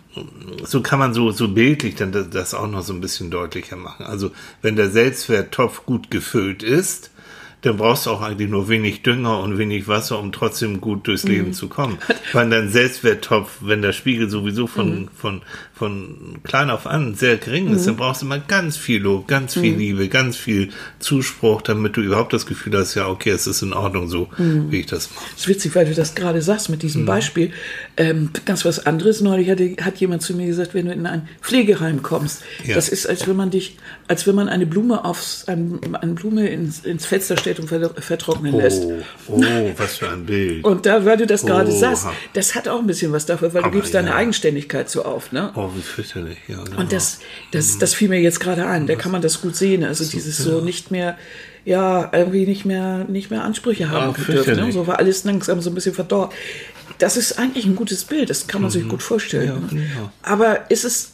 So 0.64 0.82
kann 0.82 1.00
man 1.00 1.14
so, 1.14 1.32
so 1.32 1.48
bildlich 1.48 1.96
dann 1.96 2.12
das, 2.12 2.30
das 2.30 2.54
auch 2.54 2.68
noch 2.68 2.84
so 2.84 2.94
ein 2.94 3.02
bisschen 3.02 3.32
deutlicher 3.32 3.78
machen. 3.78 4.06
Also 4.06 4.32
wenn 4.62 4.76
der 4.76 4.90
Selbstwerttopf 4.90 5.86
gut 5.86 6.12
gefüllt 6.12 6.62
ist, 6.62 7.10
dann 7.62 7.76
brauchst 7.76 8.06
du 8.06 8.12
auch 8.12 8.22
eigentlich 8.22 8.50
nur 8.50 8.70
wenig 8.70 9.02
Dünger 9.02 9.40
und 9.40 9.58
wenig 9.58 9.88
Wasser, 9.88 10.18
um 10.18 10.32
trotzdem 10.32 10.80
gut 10.80 11.08
durchs 11.08 11.26
mhm. 11.26 11.32
Leben 11.32 11.54
zu 11.54 11.68
kommen. 11.68 11.98
Weil 12.32 12.50
dein 12.50 12.70
Selbstwerttopf, 12.70 13.58
wenn 13.62 13.82
der 13.82 13.92
Spiegel 13.92 14.30
sowieso 14.30 14.66
von, 14.66 15.02
mhm. 15.02 15.10
von, 15.14 15.42
von 15.74 16.40
klein 16.44 16.70
auf 16.70 16.88
an 16.88 17.16
sehr 17.16 17.36
gering 17.36 17.74
ist, 17.74 17.82
mhm. 17.82 17.86
dann 17.88 17.96
brauchst 17.98 18.22
du 18.22 18.28
mal 18.28 18.42
ganz 18.48 18.78
viel 18.78 19.02
Lob, 19.02 19.28
ganz 19.28 19.56
viel 19.56 19.74
mhm. 19.74 19.80
Liebe, 19.80 20.08
ganz 20.08 20.38
viel 20.38 20.70
Zuspruch, 21.00 21.62
damit 21.62 21.98
du 21.98 22.02
überhaupt 22.02 22.32
das 22.32 22.46
Gefühl 22.46 22.78
hast, 22.78 22.96
ja, 22.96 23.10
okay, 23.10 23.32
es 23.32 23.46
ist 23.46 23.62
in 23.62 23.74
Ordnung 23.74 24.08
so, 24.08 24.30
mhm. 24.38 24.72
wie 24.72 24.80
ich 24.80 24.86
das 24.86 25.10
mache. 25.14 25.26
Das 25.34 25.42
ist 25.42 25.48
witzig, 25.50 25.76
weil 25.76 25.86
du 25.86 25.94
das 25.94 26.16
gerade 26.16 26.42
sagst 26.42 26.70
mit 26.70 26.82
diesem 26.82 27.02
mhm. 27.02 27.08
Beispiel. 27.08 27.52
Ähm, 27.98 28.30
ganz 28.46 28.64
was 28.64 28.86
anderes. 28.86 29.20
Neulich 29.20 29.50
hatte, 29.50 29.76
hat 29.82 29.98
jemand 29.98 30.22
zu 30.22 30.34
mir 30.34 30.48
gesagt, 30.48 30.74
wenn 30.74 30.86
du 30.86 30.94
in 30.94 31.06
ein 31.06 31.28
Pflegeheim 31.42 32.04
kommst, 32.04 32.42
ja. 32.66 32.76
das 32.76 32.88
ist, 32.88 33.06
als 33.06 33.28
wenn 33.28 33.36
man 33.36 33.50
dich, 33.50 33.78
als 34.08 34.26
wenn 34.28 34.36
man 34.36 34.48
eine 34.48 34.66
Blume 34.66 35.04
aufs, 35.04 35.46
ein, 35.50 35.80
eine 35.94 36.14
Blume 36.14 36.48
ins, 36.48 36.86
ins 36.86 37.06
Fenster 37.06 37.36
stellt 37.36 37.49
stellt 37.50 37.60
und 37.60 38.04
vertrocknen 38.04 38.54
oh, 38.54 38.60
lässt. 38.60 38.84
Oh, 39.28 39.42
was 39.78 39.98
für 39.98 40.10
ein 40.10 40.26
Bild. 40.26 40.64
Und 40.64 40.86
da, 40.86 41.06
weil 41.06 41.18
du 41.18 41.28
das 41.28 41.46
gerade 41.46 41.72
oh, 41.72 41.80
sagst, 41.80 42.08
das 42.34 42.56
hat 42.56 42.68
auch 42.68 42.80
ein 42.80 42.88
bisschen 42.88 43.12
was 43.12 43.26
dafür, 43.26 43.54
weil 43.54 43.64
du 43.64 43.72
gibst 43.72 43.94
ja. 43.94 44.02
deine 44.02 44.16
Eigenständigkeit 44.16 44.90
so 44.90 45.04
auf. 45.04 45.32
Ne? 45.32 45.52
Oh, 45.56 45.70
wie 45.76 45.82
fürchterlich. 45.82 46.38
Ja, 46.48 46.64
genau. 46.64 46.80
Und 46.80 46.92
das, 46.92 47.20
das, 47.52 47.78
das 47.78 47.94
fiel 47.94 48.10
mir 48.10 48.20
jetzt 48.20 48.40
gerade 48.40 48.66
ein. 48.66 48.88
Da 48.88 48.96
kann 48.96 49.12
man 49.12 49.22
das 49.22 49.42
gut 49.42 49.56
sehen. 49.56 49.84
Also 49.84 50.04
so, 50.04 50.12
dieses 50.12 50.38
so 50.38 50.62
nicht 50.62 50.92
mehr 50.92 51.18
ja, 51.66 52.10
irgendwie 52.14 52.46
nicht 52.46 52.66
mehr, 52.66 53.06
nicht 53.08 53.30
mehr 53.30 53.44
Ansprüche 53.44 53.90
haben 53.90 54.16
oh, 54.18 54.32
dürfen. 54.32 54.56
Ne? 54.56 54.72
So 54.72 54.88
war 54.88 54.98
alles 54.98 55.24
langsam 55.24 55.62
so 55.62 55.70
ein 55.70 55.76
bisschen 55.76 55.94
verdorrt. 55.94 56.34
Das 56.98 57.18
ist 57.18 57.38
eigentlich 57.38 57.66
ein 57.66 57.76
gutes 57.76 58.06
Bild, 58.06 58.30
das 58.30 58.48
kann 58.48 58.62
man 58.62 58.70
mhm. 58.70 58.74
sich 58.74 58.88
gut 58.88 59.04
vorstellen. 59.04 59.48
Ja, 59.48 59.54
ne? 59.54 59.68
genau. 59.70 60.12
Aber 60.24 60.72
ist 60.72 60.86
es 60.86 61.14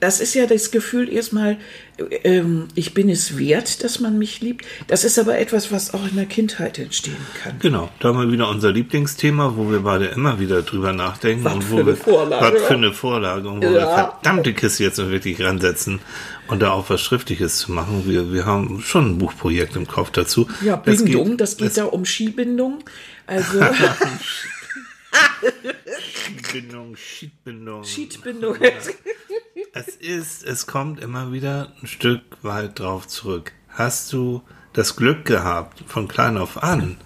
das 0.00 0.20
ist 0.20 0.34
ja 0.34 0.46
das 0.46 0.70
Gefühl 0.70 1.12
erstmal, 1.12 1.56
ähm, 2.24 2.68
ich 2.74 2.94
bin 2.94 3.08
es 3.08 3.38
wert, 3.38 3.82
dass 3.82 4.00
man 4.00 4.18
mich 4.18 4.40
liebt. 4.40 4.64
Das 4.86 5.04
ist 5.04 5.18
aber 5.18 5.38
etwas, 5.38 5.72
was 5.72 5.94
auch 5.94 6.06
in 6.06 6.16
der 6.16 6.26
Kindheit 6.26 6.78
entstehen 6.78 7.16
kann. 7.42 7.58
Genau, 7.60 7.90
da 8.00 8.08
haben 8.08 8.20
wir 8.20 8.30
wieder 8.30 8.48
unser 8.48 8.72
Lieblingsthema, 8.72 9.54
wo 9.56 9.70
wir 9.70 9.80
beide 9.80 10.06
immer 10.06 10.38
wieder 10.38 10.62
drüber 10.62 10.92
nachdenken. 10.92 11.44
Was 11.44 11.54
und 11.54 11.70
wo 11.70 11.76
für 11.76 11.82
eine 11.82 11.86
wir, 11.86 11.96
Vorlage. 11.96 12.56
Was 12.56 12.62
für 12.62 12.74
eine 12.74 12.92
Vorlage 12.92 13.48
und 13.48 13.62
wo 13.62 13.66
ja. 13.66 13.72
wir 13.72 13.80
verdammte 13.80 14.52
Kiste 14.52 14.84
jetzt 14.84 14.98
noch 14.98 15.10
wirklich 15.10 15.42
ransetzen 15.42 16.00
und 16.48 16.60
da 16.60 16.70
auch 16.70 16.90
was 16.90 17.00
Schriftliches 17.00 17.58
zu 17.58 17.72
machen. 17.72 18.04
Wir, 18.06 18.32
wir 18.32 18.44
haben 18.44 18.80
schon 18.80 19.12
ein 19.12 19.18
Buchprojekt 19.18 19.76
im 19.76 19.86
Kopf 19.86 20.10
dazu. 20.10 20.48
Ja, 20.62 20.76
Bindung, 20.76 21.36
das 21.36 21.56
geht, 21.56 21.66
das 21.66 21.74
geht 21.74 21.84
da 21.84 21.88
um 21.88 22.04
Skibindung. 22.04 22.84
Also. 23.26 23.60
Schiedbindung, 26.00 26.96
Schiedbindung. 26.96 27.84
Schiedbindung. 27.84 28.56
es 29.72 29.88
ist, 29.88 30.44
es 30.44 30.66
kommt 30.66 31.00
immer 31.00 31.32
wieder 31.32 31.72
ein 31.82 31.86
Stück 31.86 32.22
weit 32.42 32.78
drauf 32.78 33.06
zurück. 33.08 33.52
Hast 33.68 34.12
du 34.12 34.42
das 34.72 34.96
Glück 34.96 35.24
gehabt, 35.24 35.84
von 35.86 36.08
klein 36.08 36.36
auf 36.36 36.62
an, 36.62 36.96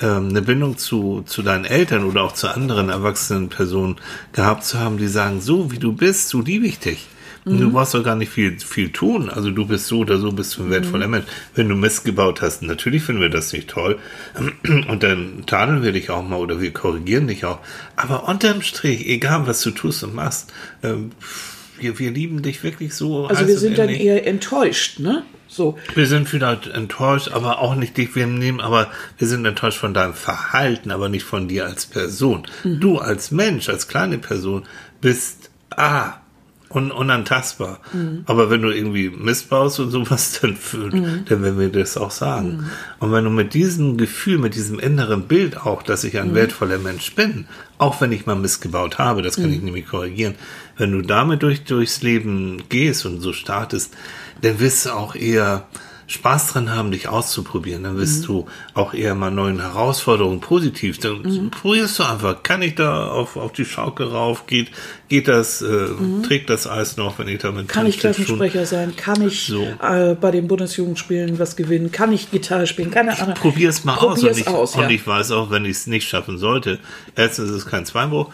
ähm, 0.00 0.28
eine 0.28 0.42
Bindung 0.42 0.78
zu, 0.78 1.22
zu 1.22 1.42
deinen 1.42 1.64
Eltern 1.64 2.04
oder 2.04 2.22
auch 2.22 2.32
zu 2.32 2.48
anderen 2.48 2.88
erwachsenen 2.88 3.48
Personen 3.48 3.96
gehabt 4.32 4.64
zu 4.64 4.78
haben, 4.78 4.98
die 4.98 5.08
sagen, 5.08 5.40
so 5.40 5.70
wie 5.70 5.78
du 5.78 5.92
bist, 5.92 6.28
so 6.28 6.40
liebe 6.40 6.66
ich 6.66 6.78
dich. 6.78 7.08
Mhm. 7.48 7.60
Du 7.60 7.72
brauchst 7.72 7.94
doch 7.94 8.04
gar 8.04 8.16
nicht 8.16 8.30
viel, 8.30 8.58
viel 8.58 8.90
tun. 8.90 9.30
Also 9.30 9.50
du 9.50 9.66
bist 9.66 9.86
so 9.86 9.98
oder 9.98 10.18
so, 10.18 10.32
bist 10.32 10.56
du 10.56 10.64
ein 10.64 10.70
wertvoller 10.70 11.06
mhm. 11.06 11.12
Mensch. 11.12 11.26
Wenn 11.54 11.68
du 11.68 11.74
Mist 11.74 12.04
gebaut 12.04 12.42
hast, 12.42 12.62
natürlich 12.62 13.02
finden 13.02 13.20
wir 13.20 13.30
das 13.30 13.52
nicht 13.52 13.68
toll. 13.68 13.98
Und 14.88 15.02
dann 15.02 15.44
tadeln 15.46 15.82
wir 15.82 15.92
dich 15.92 16.10
auch 16.10 16.22
mal 16.22 16.36
oder 16.36 16.60
wir 16.60 16.72
korrigieren 16.72 17.26
dich 17.26 17.44
auch. 17.44 17.58
Aber 17.96 18.28
unterm 18.28 18.62
Strich, 18.62 19.06
egal 19.06 19.46
was 19.46 19.62
du 19.62 19.70
tust 19.70 20.02
und 20.04 20.14
machst, 20.14 20.52
ähm, 20.82 21.12
wir, 21.78 21.98
wir 21.98 22.10
lieben 22.10 22.42
dich 22.42 22.62
wirklich 22.62 22.94
so. 22.94 23.26
Also 23.26 23.46
wir 23.46 23.58
sind 23.58 23.78
dann 23.78 23.88
eher 23.88 24.26
enttäuscht, 24.26 24.98
ne? 24.98 25.22
So. 25.48 25.78
Wir 25.94 26.06
sind 26.06 26.28
vielleicht 26.28 26.66
enttäuscht, 26.66 27.28
aber 27.28 27.60
auch 27.60 27.74
nicht 27.74 27.96
dich, 27.96 28.14
wir 28.14 28.26
nehmen, 28.26 28.60
aber 28.60 28.88
wir 29.16 29.26
sind 29.26 29.46
enttäuscht 29.46 29.78
von 29.78 29.94
deinem 29.94 30.12
Verhalten, 30.12 30.90
aber 30.90 31.08
nicht 31.08 31.24
von 31.24 31.48
dir 31.48 31.64
als 31.64 31.86
Person. 31.86 32.46
Mhm. 32.64 32.80
Du 32.80 32.98
als 32.98 33.30
Mensch, 33.30 33.68
als 33.70 33.88
kleine 33.88 34.18
Person 34.18 34.64
bist, 35.00 35.50
ah, 35.70 36.17
un 36.70 36.90
unantastbar. 36.90 37.80
Mhm. 37.92 38.24
Aber 38.26 38.50
wenn 38.50 38.62
du 38.62 38.70
irgendwie 38.70 39.10
Mist 39.10 39.48
baust 39.48 39.80
und 39.80 39.90
sowas, 39.90 40.38
dann, 40.42 40.56
Mhm. 40.92 41.24
dann 41.26 41.42
werden 41.42 41.58
wir 41.58 41.70
das 41.70 41.96
auch 41.96 42.10
sagen. 42.10 42.66
Und 42.98 43.12
wenn 43.12 43.24
du 43.24 43.30
mit 43.30 43.54
diesem 43.54 43.96
Gefühl, 43.96 44.38
mit 44.38 44.54
diesem 44.54 44.78
inneren 44.78 45.28
Bild 45.28 45.56
auch, 45.56 45.82
dass 45.82 46.04
ich 46.04 46.14
Mhm. 46.14 46.20
ein 46.20 46.34
wertvoller 46.34 46.78
Mensch 46.78 47.14
bin, 47.14 47.46
auch 47.78 48.00
wenn 48.00 48.12
ich 48.12 48.26
mal 48.26 48.34
Mist 48.36 48.60
gebaut 48.60 48.98
habe, 48.98 49.22
das 49.22 49.36
kann 49.36 49.52
ich 49.52 49.62
nämlich 49.62 49.86
korrigieren, 49.86 50.34
wenn 50.76 50.92
du 50.92 51.02
damit 51.02 51.42
durch, 51.42 51.64
durchs 51.64 52.02
Leben 52.02 52.62
gehst 52.68 53.06
und 53.06 53.20
so 53.20 53.32
startest, 53.32 53.94
dann 54.42 54.60
wirst 54.60 54.86
du 54.86 54.90
auch 54.90 55.14
eher 55.14 55.66
Spaß 56.10 56.52
dran 56.54 56.74
haben, 56.74 56.90
dich 56.90 57.06
auszuprobieren. 57.08 57.82
Dann 57.84 57.98
wirst 57.98 58.26
du 58.26 58.46
auch 58.72 58.94
eher 58.94 59.14
mal 59.14 59.30
neuen 59.30 59.60
Herausforderungen 59.60 60.40
positiv. 60.40 60.98
Dann 60.98 61.50
probierst 61.50 61.98
du 61.98 62.02
einfach. 62.02 62.42
Kann 62.42 62.62
ich 62.62 62.74
da 62.76 63.08
auf, 63.08 63.36
auf 63.36 63.52
die 63.52 63.66
Schaukel 63.66 64.08
rauf? 64.08 64.46
Geht, 64.46 64.70
geht 65.08 65.28
das, 65.28 65.60
äh, 65.60 65.86
trägt 66.26 66.48
das 66.48 66.66
Eis 66.66 66.96
noch, 66.96 67.18
wenn 67.18 67.28
ich 67.28 67.40
damit 67.40 67.68
Kann 67.68 67.86
ich 67.86 68.00
50 68.00 68.24
Stunden- 68.24 68.40
Klassensprecher 68.50 68.66
sein? 68.66 68.96
Kann 68.96 69.20
ich 69.20 69.44
So. 69.46 69.62
äh, 69.82 70.14
bei 70.18 70.30
den 70.30 70.48
Bundesjugendspielen 70.48 71.38
was 71.38 71.56
gewinnen? 71.56 71.92
Kann 71.92 72.10
ich 72.10 72.30
Gitarre 72.30 72.66
spielen? 72.66 72.90
Keine 72.90 73.20
Ahnung. 73.20 73.34
Probier's 73.34 73.84
mal 73.84 73.96
aus. 73.96 74.14
Probier's 74.20 74.36
Und 74.38 74.40
ich, 74.40 74.48
aus, 74.48 74.74
und 74.76 74.82
ja. 74.84 74.88
ich 74.88 75.06
weiß 75.06 75.30
auch, 75.32 75.50
wenn 75.50 75.66
ich 75.66 75.72
es 75.72 75.86
nicht 75.86 76.08
schaffen 76.08 76.38
sollte, 76.38 76.78
erstens 77.16 77.50
ist 77.50 77.56
es 77.56 77.66
kein 77.66 77.84
Zweinbruch, 77.84 78.30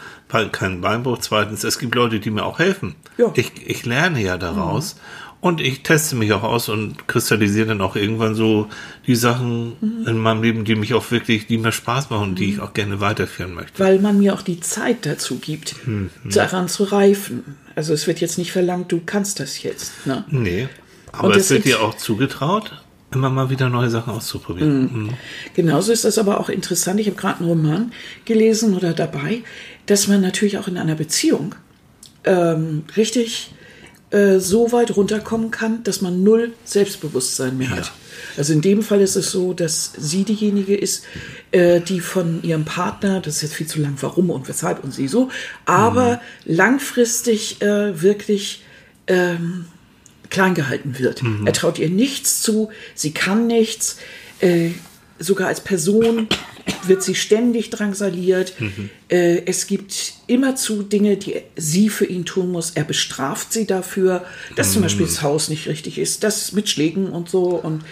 kein 0.52 0.80
Beinbruch, 0.80 1.18
zweitens, 1.18 1.62
es 1.64 1.78
gibt 1.78 1.94
Leute, 1.96 2.18
die 2.20 2.30
mir 2.30 2.44
auch 2.44 2.58
helfen. 2.60 2.94
Ja. 3.18 3.32
Ich, 3.34 3.50
ich 3.66 3.84
lerne 3.84 4.20
ja 4.22 4.36
daraus. 4.36 4.96
Und 5.44 5.60
ich 5.60 5.82
teste 5.82 6.16
mich 6.16 6.32
auch 6.32 6.42
aus 6.42 6.70
und 6.70 7.06
kristallisiere 7.06 7.66
dann 7.66 7.82
auch 7.82 7.96
irgendwann 7.96 8.34
so 8.34 8.68
die 9.06 9.14
Sachen 9.14 9.74
Mhm. 9.78 10.06
in 10.08 10.16
meinem 10.16 10.42
Leben, 10.42 10.64
die 10.64 10.74
mich 10.74 10.94
auch 10.94 11.10
wirklich, 11.10 11.46
die 11.46 11.58
mir 11.58 11.70
Spaß 11.70 12.08
machen 12.08 12.30
und 12.30 12.38
die 12.38 12.48
ich 12.54 12.60
auch 12.60 12.72
gerne 12.72 13.00
weiterführen 13.02 13.52
möchte. 13.52 13.78
Weil 13.78 13.98
man 13.98 14.18
mir 14.18 14.32
auch 14.32 14.40
die 14.40 14.60
Zeit 14.60 15.04
dazu 15.04 15.36
gibt, 15.38 15.86
Mhm. 15.86 16.08
daran 16.32 16.68
zu 16.68 16.84
reifen. 16.84 17.56
Also 17.74 17.92
es 17.92 18.06
wird 18.06 18.22
jetzt 18.22 18.38
nicht 18.38 18.52
verlangt, 18.52 18.90
du 18.90 19.02
kannst 19.04 19.38
das 19.38 19.62
jetzt. 19.62 20.06
Ne? 20.06 20.24
Nee. 20.30 20.68
Aber 21.12 21.28
Und 21.28 21.36
es 21.36 21.50
wird 21.50 21.66
dir 21.66 21.82
auch 21.82 21.94
zugetraut, 21.94 22.82
immer 23.12 23.28
mal 23.28 23.50
wieder 23.50 23.68
neue 23.68 23.90
Sachen 23.90 24.14
auszuprobieren. 24.14 24.80
Mhm. 24.80 25.08
Genauso 25.54 25.92
ist 25.92 26.06
das 26.06 26.16
aber 26.16 26.40
auch 26.40 26.48
interessant. 26.48 27.00
Ich 27.00 27.06
habe 27.06 27.18
gerade 27.18 27.40
einen 27.40 27.48
Roman 27.50 27.92
gelesen 28.24 28.74
oder 28.74 28.94
dabei, 28.94 29.42
dass 29.84 30.08
man 30.08 30.22
natürlich 30.22 30.56
auch 30.56 30.68
in 30.68 30.78
einer 30.78 30.94
Beziehung 30.94 31.54
ähm, 32.24 32.84
richtig 32.96 33.52
äh, 34.14 34.38
so 34.38 34.70
weit 34.70 34.96
runterkommen 34.96 35.50
kann, 35.50 35.82
dass 35.82 36.00
man 36.00 36.22
null 36.22 36.52
Selbstbewusstsein 36.64 37.58
mehr 37.58 37.70
hat. 37.70 37.92
Also 38.36 38.52
in 38.52 38.60
dem 38.60 38.82
Fall 38.82 39.00
ist 39.00 39.16
es 39.16 39.32
so, 39.32 39.54
dass 39.54 39.92
sie 39.98 40.22
diejenige 40.22 40.76
ist, 40.76 41.04
äh, 41.50 41.80
die 41.80 41.98
von 41.98 42.40
ihrem 42.44 42.64
Partner, 42.64 43.20
das 43.20 43.36
ist 43.36 43.42
jetzt 43.42 43.54
viel 43.54 43.66
zu 43.66 43.80
lang, 43.80 43.96
warum 44.00 44.30
und 44.30 44.46
weshalb 44.48 44.84
und 44.84 44.94
sie 44.94 45.08
so, 45.08 45.30
aber 45.64 46.20
langfristig 46.44 47.60
äh, 47.60 48.00
wirklich 48.02 48.62
ähm, 49.08 49.66
klein 50.30 50.54
gehalten 50.54 50.98
wird. 50.98 51.22
Er 51.44 51.52
traut 51.52 51.80
ihr 51.80 51.90
nichts 51.90 52.40
zu, 52.40 52.70
sie 52.94 53.12
kann 53.12 53.48
nichts, 53.48 53.98
äh, 54.40 54.70
sogar 55.18 55.48
als 55.48 55.60
Person 55.60 56.28
wird 56.86 57.02
sie 57.02 57.14
ständig 57.14 57.70
drangsaliert. 57.70 58.54
Äh, 59.08 59.42
es 59.46 59.66
gibt 59.66 60.14
immerzu 60.26 60.82
Dinge, 60.82 61.16
die 61.16 61.36
sie 61.56 61.88
für 61.88 62.06
ihn 62.06 62.24
tun 62.24 62.50
muss. 62.50 62.70
Er 62.74 62.84
bestraft 62.84 63.52
sie 63.52 63.66
dafür, 63.66 64.24
dass 64.56 64.72
zum 64.72 64.82
Beispiel 64.82 65.06
das 65.06 65.22
Haus 65.22 65.48
nicht 65.48 65.66
richtig 65.68 65.98
ist, 65.98 66.24
das 66.24 66.52
mit 66.52 66.68
Schlägen 66.68 67.08
und 67.10 67.28
so. 67.28 67.44
Und 67.50 67.84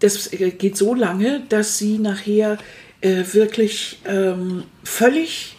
das 0.00 0.32
äh, 0.32 0.50
geht 0.50 0.76
so 0.76 0.94
lange, 0.94 1.42
dass 1.48 1.78
sie 1.78 1.98
nachher 1.98 2.58
äh, 3.00 3.22
wirklich 3.32 3.98
ähm, 4.06 4.64
völlig 4.84 5.54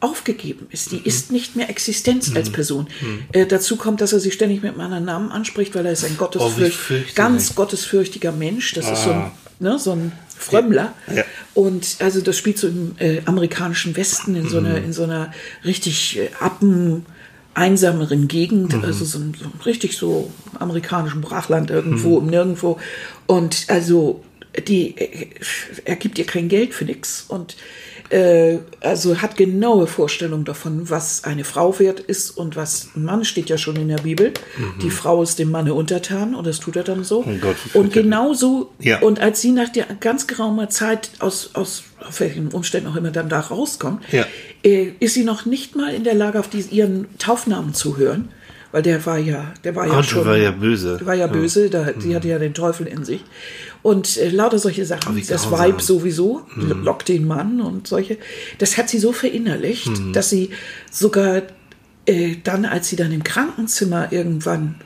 aufgegeben 0.00 0.66
ist. 0.70 0.92
Mhm. 0.92 0.98
Die 1.02 1.08
ist 1.08 1.32
nicht 1.32 1.56
mehr 1.56 1.70
Existenz 1.70 2.34
als 2.36 2.50
Person. 2.50 2.86
Äh, 3.32 3.46
dazu 3.46 3.76
kommt, 3.76 4.02
dass 4.02 4.12
er 4.12 4.20
sie 4.20 4.30
ständig 4.30 4.62
mit 4.62 4.72
einem 4.72 4.80
anderen 4.82 5.04
Namen 5.06 5.30
anspricht, 5.32 5.74
weil 5.74 5.86
er 5.86 5.92
ist 5.92 6.04
ein 6.04 6.12
Oh, 6.16 6.18
gottesfürcht, 6.18 6.76
fürchterlich. 6.78 7.14
ganz 7.14 7.54
gottesfürchtiger 7.54 8.32
Mensch. 8.32 8.72
Das 8.74 8.90
ist 8.90 9.04
so 9.04 9.10
ein, 9.10 9.16
Ah. 9.16 9.32
ne, 9.60 9.78
so 9.78 9.92
ein 9.92 10.12
Frömmler. 10.36 10.92
Ja. 11.14 11.24
Und 11.54 11.96
also 12.00 12.20
das 12.20 12.36
spielt 12.36 12.58
so 12.58 12.68
im 12.68 12.94
äh, 12.98 13.20
amerikanischen 13.24 13.96
Westen 13.96 14.34
in 14.34 14.48
so 14.48 14.58
einer, 14.58 14.78
Mhm. 14.80 14.84
in 14.86 14.92
so 14.92 15.04
einer 15.04 15.32
richtig 15.64 16.18
äh, 16.18 16.28
appen 16.40 17.06
einsameren 17.54 18.26
Gegend, 18.28 18.74
Mhm. 18.74 18.84
also 18.84 19.04
so, 19.04 19.18
so 19.18 19.64
richtig 19.64 19.96
so 19.96 20.30
amerikanischen 20.58 21.20
Brachland 21.20 21.70
irgendwo, 21.70 22.20
Mhm. 22.20 22.30
Nirgendwo. 22.30 22.78
Und 23.26 23.66
also 23.68 24.24
die, 24.68 24.96
äh, 24.98 25.28
er 25.84 25.96
gibt 25.96 26.18
ihr 26.18 26.26
kein 26.26 26.48
Geld 26.48 26.74
für 26.74 26.84
nix 26.84 27.24
und 27.28 27.56
äh, 28.14 28.58
also 28.80 29.20
hat 29.20 29.36
genaue 29.36 29.88
Vorstellungen 29.88 30.44
davon, 30.44 30.88
was 30.88 31.24
eine 31.24 31.42
Frau 31.42 31.76
wert 31.80 31.98
ist 31.98 32.30
und 32.30 32.54
was 32.54 32.90
ein 32.94 33.04
Mann 33.04 33.24
steht 33.24 33.48
ja 33.50 33.58
schon 33.58 33.74
in 33.76 33.88
der 33.88 33.96
Bibel. 33.98 34.32
Die 34.82 34.90
Frau 34.90 35.22
ist 35.22 35.38
dem 35.40 35.50
Manne 35.50 35.74
untertan 35.74 36.34
und 36.36 36.46
das 36.46 36.60
tut 36.60 36.76
er 36.76 36.84
dann 36.84 37.02
so. 37.02 37.22
Mhm. 37.22 37.38
Oh 37.42 37.46
Gott, 37.46 37.56
und 37.74 37.92
genauso, 37.92 38.70
Ja. 38.78 39.00
und 39.00 39.18
als 39.20 39.40
sie 39.40 39.50
nach 39.50 39.68
der 39.70 39.86
ganz 39.98 40.26
geraumer 40.28 40.68
Zeit 40.70 41.10
aus, 41.18 41.50
aus 41.54 41.82
auf 42.06 42.20
welchen 42.20 42.48
Umständen 42.48 42.88
auch 42.88 42.96
immer 42.96 43.10
dann 43.10 43.28
da 43.28 43.40
rauskommt, 43.40 44.04
Ja. 44.12 44.24
äh, 44.62 44.92
ist 45.00 45.14
sie 45.14 45.24
noch 45.24 45.44
nicht 45.44 45.74
mal 45.74 45.92
in 45.92 46.04
der 46.04 46.14
Lage, 46.14 46.38
auf 46.38 46.48
diesen, 46.48 46.70
ihren 46.72 47.18
Taufnamen 47.18 47.74
zu 47.74 47.96
hören. 47.96 48.28
Weil 48.70 48.82
der 48.82 49.06
war 49.06 49.18
ja, 49.18 49.52
der 49.62 49.76
war 49.76 49.86
ja 49.86 49.90
Gott, 49.94 50.04
der 50.04 50.08
schon. 50.08 50.24
war 50.26 50.36
ja 50.36 50.50
böse. 50.50 50.98
War 51.04 51.14
ja 51.14 51.28
böse, 51.28 51.70
da, 51.70 51.92
die 51.92 52.14
hatte 52.16 52.26
ja 52.26 52.40
den 52.40 52.54
Teufel 52.54 52.88
in 52.88 53.04
sich. 53.04 53.22
Und 53.84 54.16
äh, 54.16 54.30
lauter 54.30 54.58
solche 54.58 54.86
Sachen. 54.86 55.22
Das. 55.28 55.50
Weib 55.50 55.82
sowieso, 55.82 56.46
lockt 56.56 57.08
den 57.10 57.26
Mann 57.26 57.60
und 57.60 57.86
solche. 57.86 58.16
Das 58.58 58.78
hat 58.78 58.88
sie 58.88 58.98
so 58.98 59.12
verinnerlicht, 59.12 59.92
dass 60.14 60.30
sie 60.30 60.50
sogar 60.90 61.42
äh, 62.06 62.36
dann, 62.42 62.64
als 62.64 62.88
sie 62.88 62.96
dann 62.96 63.12
im 63.12 63.22
Krankenzimmer 63.22 64.10
irgendwann, 64.10 64.76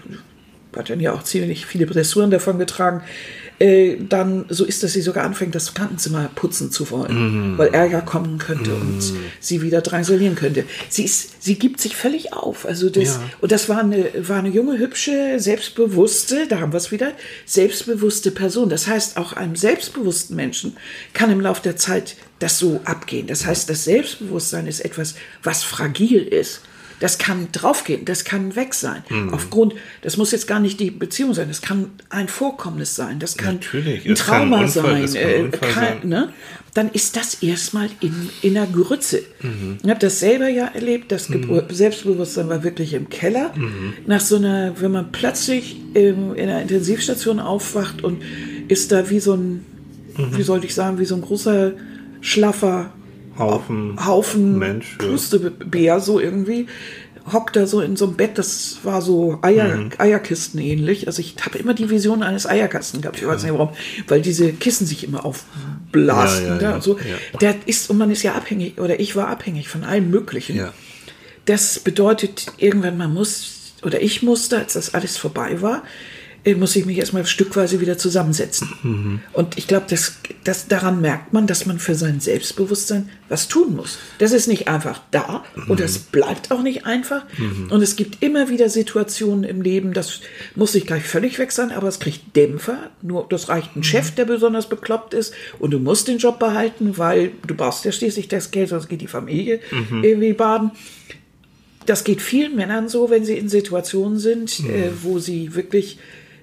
hat 0.77 0.91
dann 0.91 0.99
ja 0.99 1.13
auch 1.13 1.23
ziemlich 1.23 1.65
viele 1.65 1.87
Blessuren 1.87 2.33
davon 2.33 2.59
getragen, 2.59 3.03
äh, 3.61 3.97
dann 4.09 4.45
so 4.49 4.65
ist, 4.65 4.83
dass 4.83 4.93
sie 4.93 5.01
sogar 5.03 5.25
anfängt, 5.25 5.55
das 5.55 5.75
Krankenzimmer 5.75 6.31
putzen 6.35 6.71
zu 6.71 6.91
wollen, 6.91 7.59
weil 7.59 7.69
Ärger 7.75 8.03
kommen 8.03 8.39
könnte 8.39 8.73
und 8.75 9.01
sie 9.41 9.63
wieder 9.63 9.81
drangsalieren 9.81 10.37
könnte. 10.37 10.65
Sie 10.89 11.05
ist, 11.05 11.43
sie 11.43 11.57
gibt 11.59 11.81
sich 11.81 11.97
völlig 11.97 12.33
auf. 12.33 12.67
Also 12.67 12.89
das, 12.89 13.17
Ja. 13.17 13.31
und 13.41 13.51
das 13.51 13.69
war 13.69 13.79
eine, 13.79 14.07
war 14.29 14.39
eine 14.39 14.49
junge, 14.51 14.79
hübsche, 14.79 15.41
selbstbewusste, 15.41 16.47
da 16.49 16.61
haben 16.61 16.73
wir 16.73 16.77
es 16.79 16.93
wieder, 16.93 17.13
selbstbewusste 17.47 18.31
Person. 18.31 18.69
Das 18.69 18.87
heißt, 18.87 19.17
auch 19.17 19.33
einem 19.33 19.57
selbstbewussten 19.57 20.37
Menschen 20.37 20.77
kann 21.13 21.31
im 21.31 21.41
Laufe 21.41 21.63
der 21.63 21.77
Zeit 21.77 22.17
das 22.39 22.59
so 22.59 22.81
abgehen. 22.85 23.27
Das 23.27 23.45
heißt, 23.45 23.69
das 23.69 23.85
Selbstbewusstsein 23.85 24.67
ist 24.69 24.81
etwas, 24.81 25.15
was 25.43 25.65
fragil 25.65 26.23
ist. 26.23 26.61
Das 27.01 27.19
kann 27.19 27.49
draufgehen, 27.53 28.05
das 28.05 28.25
kann 28.25 28.57
weg 28.57 28.75
sein. 28.75 29.05
Mhm. 29.09 29.33
Aufgrund, 29.33 29.75
das 30.03 30.17
muss 30.17 30.33
jetzt 30.33 30.47
gar 30.49 30.59
nicht 30.61 30.81
die 30.81 30.91
Beziehung 30.91 31.33
sein, 31.35 31.49
das 31.49 31.61
kann 31.63 31.91
ein 32.11 32.27
Vorkommnis 32.29 32.95
sein, 32.97 33.19
das 33.21 33.37
kann 33.37 33.55
Natürlich, 33.57 34.05
ein 34.07 34.13
es 34.13 34.25
kann 34.27 34.35
ein 34.43 34.49
Trauma 34.51 34.61
Unfall, 34.65 35.09
sein, 35.09 35.23
äh, 35.23 35.49
kann, 35.49 35.73
sein. 35.75 36.09
ne? 36.09 36.33
dann 36.75 36.91
ist 36.91 37.17
das 37.17 37.43
erstmal 37.43 37.89
in, 38.01 38.29
in 38.43 38.55
der 38.55 38.67
Grütze. 38.67 39.23
Mhm. 39.43 39.79
Ich 39.83 39.89
habe 39.89 39.99
das 40.01 40.21
selber 40.21 40.49
ja 40.49 40.67
erlebt, 40.67 41.11
das 41.11 41.29
Gebur- 41.29 41.65
Selbstbewusstsein 41.71 42.49
war 42.49 42.63
wirklich 42.63 42.93
im 42.95 43.09
Keller. 43.09 43.53
Mhm. 43.57 43.95
Nach 44.07 44.21
so 44.21 44.37
einer, 44.37 44.81
wenn 44.81 44.93
man 44.93 45.11
plötzlich 45.11 45.77
ähm, 45.95 46.35
in 46.35 46.49
einer 46.49 46.63
Intensivstation 46.63 47.41
aufwacht 47.41 48.05
und 48.05 48.23
ist 48.69 48.93
da 48.93 49.09
wie 49.11 49.21
so 49.21 49.35
ein, 49.35 49.65
Mhm. 50.17 50.37
wie 50.37 50.43
sollte 50.43 50.67
ich 50.67 50.75
sagen, 50.75 50.99
wie 50.99 51.05
so 51.05 51.15
ein 51.15 51.21
großer, 51.23 51.73
schlaffer 52.21 52.93
Haufen. 53.39 54.05
Haufen 54.05 54.59
Mensch, 54.59 54.97
ja. 55.01 55.09
Pustebär 55.09 56.01
so 56.01 56.21
irgendwie. 56.21 56.67
Hockt 57.31 57.57
da 57.57 57.67
so 57.67 57.83
in 57.83 57.97
so 57.97 58.07
einem 58.07 58.17
Bett, 58.17 58.39
das 58.39 58.79
war 58.85 59.03
so 59.03 59.39
Eier, 59.43 59.77
Mhm. 59.77 59.91
Eierkisten 59.99 60.61
ähnlich. 60.61 61.07
Also 61.07 61.21
ich 61.21 61.37
habe 61.45 61.59
immer 61.59 61.75
die 61.75 61.91
Vision 61.91 62.23
eines 62.23 62.47
Eierkasten 62.47 63.03
gehabt. 63.03 63.19
Ich 63.19 63.27
weiß 63.27 63.43
nicht 63.43 63.53
warum, 63.53 63.71
weil 64.07 64.23
diese 64.23 64.53
Kissen 64.53 64.87
sich 64.87 65.05
immer 65.05 65.27
aufblasten. 65.27 66.47
Ja, 66.47 66.53
ja, 66.55 66.59
da 66.59 66.69
ja. 66.71 66.75
und 66.77 66.83
so. 66.83 66.99
Ja. 66.99 67.39
Der 67.39 67.55
ist, 67.67 67.91
und 67.91 67.99
man 67.99 68.11
ist 68.11 68.23
ja 68.23 68.35
abhängig, 68.35 68.81
oder 68.81 68.99
ich 68.99 69.15
war 69.15 69.29
abhängig 69.29 69.69
von 69.69 69.85
allem 69.85 70.11
Möglichen. 70.11 70.57
Ja. 70.57 70.73
Das 71.45 71.79
bedeutet, 71.81 72.47
irgendwann 72.57 72.97
man 72.97 73.13
muss, 73.13 73.73
oder 73.83 74.01
ich 74.01 74.23
musste, 74.23 74.59
als 74.59 74.73
das 74.73 74.95
alles 74.95 75.19
vorbei 75.19 75.61
war, 75.61 75.83
muss 76.57 76.77
ich 76.77 76.87
mich 76.87 76.99
erstmal 76.99 77.27
stückweise 77.27 77.81
wieder 77.81 77.99
zusammensetzen. 77.99 78.69
Mhm. 78.83 79.21
Und 79.33 79.59
ich 79.59 79.67
glaube, 79.67 79.87
das, 79.89 80.19
das, 80.45 80.69
daran 80.69 81.01
merkt 81.01 81.33
man, 81.33 81.47
dass 81.47 81.67
man 81.67 81.79
für 81.79 81.95
sein 81.95 82.21
Selbstbewusstsein 82.21 83.09
was 83.29 83.49
tun 83.49 83.77
muss. 83.77 83.99
Das 84.19 84.33
ist 84.33 84.49
nicht 84.49 84.69
einfach 84.69 85.03
da 85.11 85.45
und 85.69 85.81
das 85.81 85.99
bleibt 85.99 86.51
auch 86.51 86.63
nicht 86.63 86.87
einfach. 86.87 87.27
Und 87.69 87.83
es 87.83 87.97
gibt 87.97 88.23
immer 88.23 88.49
wieder 88.49 88.71
Situationen 88.71 89.45
im 89.45 89.61
Leben, 89.61 89.93
das 89.93 90.21
muss 90.55 90.73
nicht 90.73 90.87
gleich 90.87 91.05
völlig 91.05 91.39
weg 91.39 91.53
sein, 91.53 91.71
aber 91.71 91.89
es 91.89 91.99
kriegt 91.99 92.35
Dämpfer. 92.35 92.91
Nur 93.03 93.27
das 93.29 93.51
reicht 93.51 93.77
ein 93.77 93.83
Chef, 93.83 94.13
der 94.13 94.25
besonders 94.25 94.69
bekloppt 94.69 95.13
ist 95.13 95.35
und 95.59 95.73
du 95.73 95.79
musst 95.79 96.09
den 96.09 96.19
Job 96.19 96.39
behalten, 96.39 96.97
weil 96.97 97.33
du 97.47 97.55
brauchst 97.55 97.85
ja 97.85 97.93
schließlich 97.93 98.29
das 98.29 98.51
Geld, 98.51 98.71
sonst 98.71 98.89
geht 98.89 99.03
die 99.03 99.07
Familie 99.07 99.61
irgendwie 100.03 100.33
baden 100.33 100.71
das 101.89 102.05
geht 102.05 102.21
vielen 102.21 102.55
Männern 102.55 102.89
so, 102.91 103.09
wenn 103.09 103.25
sie 103.25 103.39
in 103.39 103.49
Situationen 103.49 104.19
sind, 104.19 104.61
äh, 104.61 104.91
wo 105.03 105.19
sie 105.19 105.55
wirklich 105.55 105.99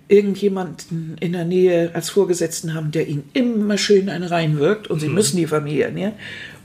irgendjemanden 0.08 1.18
in 1.20 1.34
der 1.34 1.46
Nähe 1.46 1.92
als 1.94 2.10
Vorgesetzten 2.10 2.74
haben, 2.74 2.92
der 2.92 3.08
ihnen 3.08 3.30
immer 3.34 3.78
schön 3.78 4.10
eine 4.10 4.30
reinwirkt 4.30 4.88
und 4.88 5.00
sie 5.00 5.10
müssen 5.10 5.38
die 5.38 5.48
Familie 5.48 5.86
ernähren. 5.86 6.14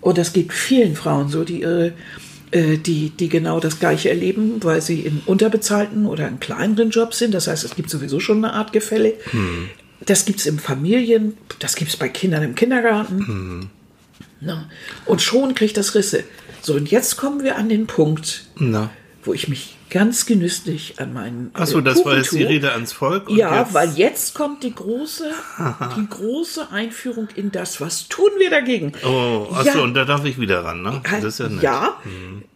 Und 0.00 0.18
das 0.18 0.33
geht 0.33 0.53
vielen 0.53 0.94
Frauen 0.94 1.29
so, 1.29 1.44
die 1.44 1.61
ihre 1.61 1.92
äh, 2.53 2.79
die, 2.79 3.11
die 3.11 3.29
genau 3.29 3.61
das 3.61 3.79
Gleiche 3.79 4.11
erleben, 4.11 4.62
weil 4.64 4.83
sie 4.83 5.00
in 5.00 5.22
unterbezahlten 5.24 6.07
oder 6.07 6.26
in 6.26 6.40
kleineren 6.40 6.90
Jobs 6.90 7.18
sind. 7.18 7.33
Das 7.33 7.46
heißt, 7.46 7.64
es 7.64 7.76
gibt 7.76 7.90
sowieso 7.90 8.18
schon 8.18 8.44
eine 8.44 8.55
Art 8.55 8.72
Gefälle. 8.72 9.14
Das 10.05 10.24
gibt 10.24 10.40
es 10.40 10.46
im 10.46 10.59
Familien, 10.59 11.35
das 11.61 11.76
gibt 11.76 11.90
es 11.90 11.96
bei 11.96 12.09
Kindern 12.09 12.42
im 12.42 12.55
Kindergarten. 12.55 13.70
Na, 14.40 14.68
und 15.07 15.22
schon 15.22 15.55
kriegt 15.55 15.76
das 15.76 15.94
Risse. 15.94 16.24
So, 16.62 16.74
und 16.74 16.90
jetzt 16.90 17.16
kommen 17.16 17.44
wir 17.44 17.57
an 17.57 17.68
den 17.68 17.87
Punkt, 17.87 18.46
Na. 18.59 18.90
Wo 19.22 19.35
ich 19.35 19.48
mich 19.48 19.76
ganz 19.90 20.24
genüsslich 20.24 20.94
an 20.98 21.12
meinen. 21.12 21.50
Achso, 21.52 21.80
äh, 21.80 21.83
das 21.83 22.04
war 22.04 22.16
jetzt 22.16 22.26
die 22.33 22.37
Kuchen 22.37 22.42
tue. 22.46 22.48
Rede 22.48 22.72
ans 22.72 22.92
Volk. 22.92 23.28
und 23.28 23.37
Ja, 23.37 23.61
jetzt, 23.61 23.74
weil 23.74 23.90
jetzt 23.96 24.35
kommt 24.35 24.62
die 24.62 24.74
große, 24.74 25.30
die 25.96 26.06
große 26.09 26.70
Einführung 26.70 27.28
in 27.35 27.50
das, 27.50 27.80
was 27.80 28.09
tun 28.09 28.30
wir 28.38 28.50
dagegen? 28.50 28.92
Oh, 29.04 29.48
achso, 29.52 29.78
Ja. 29.78 29.85
und 29.85 29.94
da 29.94 30.04
darf 30.04 30.24
ich 30.24 30.38
wieder 30.38 30.64
ran, 30.64 30.83
ne? 30.83 31.02
Halt, 31.11 31.24
Das 31.24 31.35
ist 31.35 31.38
ja 31.40 31.48
nett. 31.48 31.62
ja. 31.62 31.96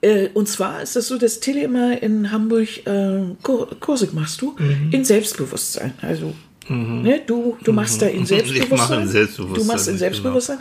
Äh, 0.01 0.29
und 0.35 0.49
zwar 0.49 0.81
ist 0.83 0.97
das 0.97 1.09
so, 1.09 1.19
dass 1.19 1.41
Tilly 1.41 1.63
immer 1.65 2.01
in 2.03 2.31
Hamburg 2.31 2.87
äh, 2.87 3.21
Kur- 3.43 3.69
Kurse 3.81 4.09
machst 4.13 4.41
du 4.41 4.55
Mhm. 4.59 4.89
in 4.93 5.05
Selbstbewusstsein. 5.05 5.95
Also 6.03 6.35
ne, 6.69 7.21
du, 7.27 7.57
du 7.63 7.73
machst 7.73 8.01
da 8.03 8.07
in 8.07 8.23
Ich 8.25 8.31
mache 8.71 8.95
in 8.97 9.07
Selbstbewusstsein. 9.09 9.09
Selbstbewusstsein, 9.09 9.55
Du 9.55 9.65
machst 9.65 9.87
in 9.89 9.93
genau. 9.95 9.99
Selbstbewusstsein 9.99 10.59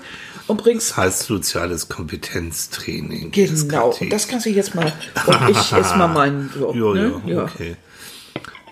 und 0.48 0.58
bringst 0.58 0.90
Das 0.92 0.98
heißt 0.98 1.24
soziales 1.24 1.88
Kompetenztraining. 1.90 3.32
Das 3.32 3.68
genau. 3.68 3.92
KT. 3.92 4.02
Und 4.02 4.10
das 4.14 4.28
kannst 4.28 4.46
du 4.46 4.50
jetzt 4.50 4.76
mal. 4.76 4.92
Und 5.28 5.50
ich 5.50 5.58
ist 5.72 5.96
mal 5.98 6.08
mein. 6.08 6.50
So, 6.58 6.74
Jo, 6.74 6.94
ne? 6.94 7.22
jo, 7.26 7.32
ja. 7.34 7.44
okay. 7.44 7.76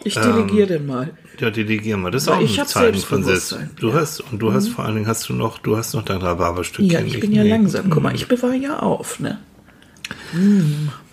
Ich 0.04 0.16
delegiere 0.16 0.68
den 0.68 0.88
mal. 0.88 1.12
Ja, 1.40 1.50
delegier 1.52 1.96
mal. 1.98 2.12
Das 2.12 2.24
ist 2.24 2.30
Weil 2.30 2.44
auch 2.46 2.60
ein 2.60 2.68
Zeichen 2.68 3.00
von 3.02 3.24
Selbst. 3.24 3.50
Selbstbewusstsein, 3.50 3.70
Du 3.80 3.88
ja. 3.90 3.94
Mhm. 3.94 4.00
hast, 4.00 4.20
und 4.32 4.40
du 4.40 4.54
hast 4.54 4.68
vor 4.70 4.86
allen 4.86 4.96
Dingen 4.96 5.08
hast 5.08 5.30
du 5.30 5.34
noch, 5.34 5.60
du 5.60 5.78
hast 5.78 5.94
noch 5.94 6.04
dein 6.04 6.18
Rhabarberstückchen. 6.18 6.90
Ja, 6.92 7.00
ich 7.02 7.20
bin 7.20 7.32
ja 7.32 7.44
nicht. 7.44 7.52
langsam. 7.52 7.90
Guck 7.90 8.04
mal, 8.04 8.14
ich 8.16 8.28
bewahre 8.28 8.56
ja 8.56 8.80
auf, 8.80 9.20
ne? 9.20 9.38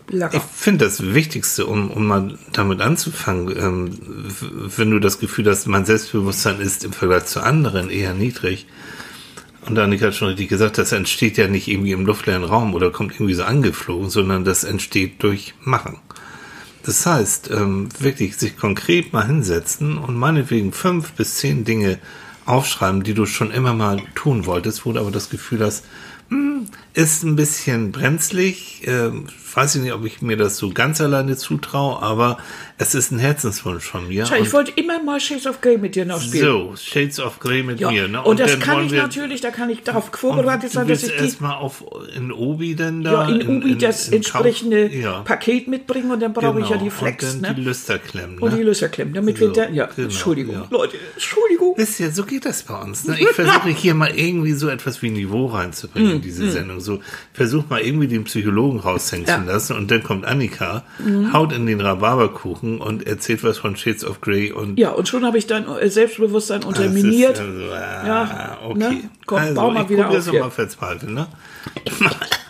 Mm, 0.09 0.15
Ich 0.15 0.19
lecker. 0.19 0.41
finde 0.55 0.85
das 0.87 1.03
Wichtigste, 1.15 1.67
um, 1.67 1.91
um 1.91 2.07
mal 2.07 2.39
damit 2.53 2.81
anzufangen, 2.81 3.57
ähm, 3.59 3.99
wenn 4.77 4.91
du 4.91 4.99
das 4.99 5.19
Gefühl 5.21 5.49
hast, 5.49 5.67
mein 5.67 5.85
Selbstbewusstsein 5.85 6.61
ist 6.61 6.85
im 6.85 6.93
Vergleich 6.93 7.27
zu 7.27 7.41
anderen 7.43 7.91
eher 7.91 8.15
niedrig. 8.15 8.67
Und 9.67 9.79
Annika 9.79 10.07
hat 10.07 10.15
schon 10.15 10.29
richtig 10.29 10.49
gesagt, 10.49 10.79
das 10.79 10.93
entsteht 10.93 11.37
ja 11.37 11.47
nicht 11.49 11.69
irgendwie 11.69 11.93
im 11.93 12.07
luftleeren 12.07 12.45
Raum 12.45 12.75
oder 12.75 12.91
kommt 12.91 13.13
irgendwie 13.15 13.35
so 13.35 13.45
angeflogen, 13.45 14.09
sondern 14.09 14.45
das 14.45 14.65
entsteht 14.65 15.23
durch 15.23 15.55
Machen. 15.61 15.99
Das 16.85 17.05
heißt, 17.05 17.51
ähm, 17.51 17.89
wirklich 17.99 18.37
sich 18.37 18.57
konkret 18.57 19.13
mal 19.13 19.27
hinsetzen 19.27 19.99
und 19.99 20.17
meinetwegen 20.17 20.73
fünf 20.73 21.13
bis 21.13 21.35
zehn 21.37 21.65
Dinge 21.65 21.99
aufschreiben, 22.47 23.03
die 23.03 23.13
du 23.13 23.27
schon 23.27 23.51
immer 23.51 23.75
mal 23.75 24.01
tun 24.15 24.47
wolltest, 24.47 24.87
wo 24.87 24.93
du 24.93 25.01
aber 25.01 25.11
das 25.11 25.29
Gefühl 25.29 25.63
hast, 25.63 25.85
hm, 26.31 26.67
ist 26.99 27.23
ein 27.23 27.37
bisschen 27.37 27.93
brenzlig. 27.93 28.83
Ähm, 28.87 29.27
weiß 29.55 29.77
ich 29.77 29.83
nicht, 29.83 29.93
ob 29.93 30.05
ich 30.05 30.21
mir 30.23 30.37
das 30.37 30.57
so 30.57 30.71
ganz 30.71 31.01
alleine 31.01 31.37
zutraue, 31.37 32.01
aber 32.03 32.39
es 32.77 32.95
ist 32.95 33.11
ein 33.11 33.19
Herzenswunsch 33.19 33.85
von 33.85 34.07
mir. 34.07 34.25
Ich 34.25 34.33
Und 34.33 34.53
wollte 34.53 34.73
immer 34.77 35.03
mal 35.03 35.19
Shades 35.21 35.47
of 35.47 35.61
Grey 35.61 35.79
mit 35.79 35.95
dir 35.97 36.05
noch 36.05 36.21
spielen. 36.21 36.45
so, 36.45 36.75
Shades 36.77 37.19
of 37.19 37.41
Grey 37.41 37.63
mit 37.63 37.81
Ja. 37.81 37.91
mir. 37.91 38.07
Ne? 38.09 38.23
Und, 38.23 38.39
das 38.41 38.53
dann 38.53 38.61
kann 38.61 38.85
ich 38.87 38.93
wir- 38.93 39.03
natürlich, 39.03 39.41
da 39.41 39.51
kann 39.51 39.71
ich 39.71 39.83
darauf 39.83 40.09
und 40.09 40.17
vorbereitet 40.17 40.71
sein, 40.71 40.87
dass 40.87 41.03
ich 41.03 41.11
die 41.11 41.15
erstmal 41.25 41.55
auf 41.57 41.83
in 42.15 42.31
Obi 42.31 42.75
denn 42.77 43.03
da 43.03 43.29
ja, 43.29 43.35
in 43.37 43.49
Ubi 43.63 43.79
das 43.79 44.09
in 44.09 44.15
entsprechende 44.15 44.89
Kauf- 44.89 44.97
ja. 44.99 45.21
Paket 45.23 45.67
mitbringen 45.69 46.11
und 46.11 46.21
dann 46.21 46.33
brauche 46.33 46.61
ich 46.61 46.69
ja 46.69 46.77
die 46.77 46.91
Flex, 46.91 47.35
und 47.35 47.43
dann 47.43 47.55
die 47.57 47.63
ne? 47.63 47.69
Lüster 47.69 47.99
klemmen. 47.99 48.39
Und 48.39 48.53
die 48.53 48.59
Ne? 48.59 48.63
Löcher 48.65 48.89
klemmen, 48.89 49.15
damit 49.15 49.41
wir 49.41 49.49
So, 49.49 49.53
dann, 49.55 49.75
ja, 49.75 49.87
genau, 49.87 50.05
Entschuldigung, 50.09 50.55
ja. 50.55 50.67
Leute, 50.71 50.97
Entschuldigung. 51.15 51.75
Wisst 51.77 51.99
ihr, 52.01 52.13
so 52.13 52.25
geht 52.25 52.45
das 52.45 52.63
bei 52.65 52.75
uns. 52.81 53.05
Ne? 53.07 53.17
Ich 53.19 53.29
versuche 53.31 53.69
hier 53.71 53.95
mal 53.95 54.11
irgendwie 54.15 54.53
so 54.53 54.69
etwas 54.69 55.01
wie 55.03 55.11
Niveau 55.11 55.47
reinzubringen 55.47 56.13
in 56.17 56.21
diese 56.23 56.51
Sendung. 56.51 56.81
So 56.89 57.01
versuch 57.33 57.69
mal 57.69 57.81
irgendwie 57.81 58.09
den 58.09 58.25
Psychologen 58.25 58.81
raushängen 58.81 59.27
Ja. 59.27 59.39
Zu 59.39 59.45
lassen 59.45 59.77
und 59.77 59.91
dann 59.91 60.03
kommt 60.03 60.25
Annika, 60.25 60.83
haut 61.33 61.53
in 61.53 61.67
den 61.67 61.81
Rhabarberkuchen 61.81 62.81
und 62.81 63.07
erzählt 63.07 63.45
was 63.45 63.59
von 63.59 63.77
Shades 63.77 64.05
of 64.05 64.21
Grey 64.21 64.51
und 64.53 64.79
Ja, 64.79 64.91
und 64.91 65.07
schon 65.09 65.25
habe 65.25 65.39
ich 65.39 65.47
dein 65.47 65.67
Selbstbewusstsein 65.91 66.65
unterminiert. 66.65 67.39
also, 67.41 67.53
ah, 67.73 68.07
Ja, 68.07 68.59
okay. 68.65 68.79
ne? 68.79 69.11
Komm, 69.27 69.39
also, 69.39 69.55
bau 69.55 69.71
mal 69.71 69.83
ich 69.85 69.89
wieder 69.91 70.09
auf 70.09 70.31
hier. 70.31 70.41
mal 70.41 70.51
verzweifeln, 70.51 71.15
ne? 71.15 71.27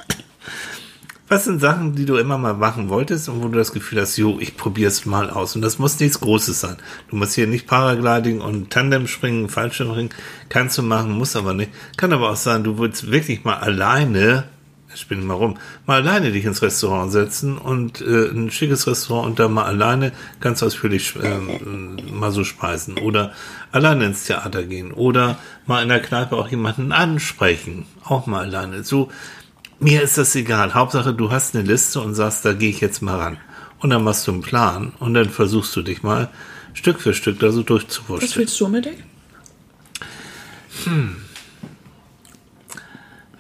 Was 1.31 1.45
sind 1.45 1.61
Sachen, 1.61 1.95
die 1.95 2.07
du 2.07 2.17
immer 2.17 2.39
mal 2.39 2.55
machen 2.55 2.89
wolltest 2.89 3.29
und 3.29 3.43
wo 3.43 3.49
du 3.49 3.59
das 3.59 3.73
Gefühl 3.73 4.01
hast, 4.01 4.17
jo, 4.17 4.39
ich 4.41 4.57
probiere 4.57 4.89
es 4.89 5.05
mal 5.05 5.29
aus. 5.29 5.55
Und 5.55 5.61
das 5.61 5.79
muss 5.79 6.01
nichts 6.01 6.21
Großes 6.21 6.59
sein. 6.59 6.79
Du 7.11 7.17
musst 7.17 7.35
hier 7.35 7.47
nicht 7.47 7.67
Paragliding 7.67 8.41
und 8.41 8.71
Tandem 8.71 9.07
springen, 9.07 9.51
Fallschirmring, 9.51 10.09
kannst 10.49 10.79
du 10.79 10.83
machen, 10.83 11.13
muss 11.13 11.37
aber 11.37 11.53
nicht. 11.53 11.71
Kann 11.99 12.15
aber 12.15 12.31
auch 12.31 12.37
sein, 12.37 12.65
du 12.65 12.79
willst 12.79 13.13
wirklich 13.13 13.45
mal 13.45 13.57
alleine, 13.57 14.45
ich 14.95 15.03
spinne 15.03 15.21
mal 15.21 15.35
rum, 15.35 15.59
mal 15.85 16.01
alleine 16.01 16.33
dich 16.33 16.47
ins 16.47 16.63
Restaurant 16.63 17.13
setzen 17.13 17.59
und 17.59 18.01
äh, 18.01 18.31
ein 18.31 18.51
schickes 18.51 18.87
Restaurant 18.87 19.27
und 19.27 19.39
da 19.39 19.49
mal 19.49 19.67
alleine 19.67 20.13
ganz 20.41 20.63
ausführlich 20.63 21.13
ähm, 21.23 21.99
mal 22.11 22.31
so 22.31 22.43
speisen. 22.43 22.97
Oder 22.97 23.33
alleine 23.71 24.07
ins 24.07 24.25
Theater 24.25 24.63
gehen. 24.63 24.93
Oder 24.93 25.39
mal 25.67 25.83
in 25.83 25.91
der 25.91 26.01
Kneipe 26.01 26.37
auch 26.37 26.49
jemanden 26.49 26.91
ansprechen. 26.91 27.85
Auch 28.03 28.27
mal 28.27 28.45
alleine. 28.45 28.83
So, 28.83 29.11
mir 29.81 30.03
ist 30.03 30.19
das 30.19 30.35
egal. 30.35 30.75
Hauptsache, 30.75 31.13
du 31.15 31.31
hast 31.31 31.55
eine 31.55 31.65
Liste 31.67 32.01
und 32.01 32.15
sagst, 32.15 32.45
da 32.45 32.53
gehe 32.53 32.71
ich 32.71 32.81
jetzt 32.81 33.01
mal 33.03 33.17
ran. 33.17 33.37
Und 33.81 33.91
dann 33.91 34.03
machst 34.03 34.27
du 34.27 34.33
einen 34.33 34.41
Plan 34.43 34.93
und 34.99 35.15
dann 35.15 35.31
versuchst 35.31 35.75
du 35.77 35.83
dich 35.83 36.03
mal 36.03 36.29
Stück 36.75 37.01
für 37.01 37.15
Stück 37.15 37.39
da 37.39 37.51
so 37.53 37.61
Was 37.61 37.67
durchzuwurschteln. 37.67 38.35
willst 38.37 38.59
du 38.61 38.67
unbedingt? 38.67 38.99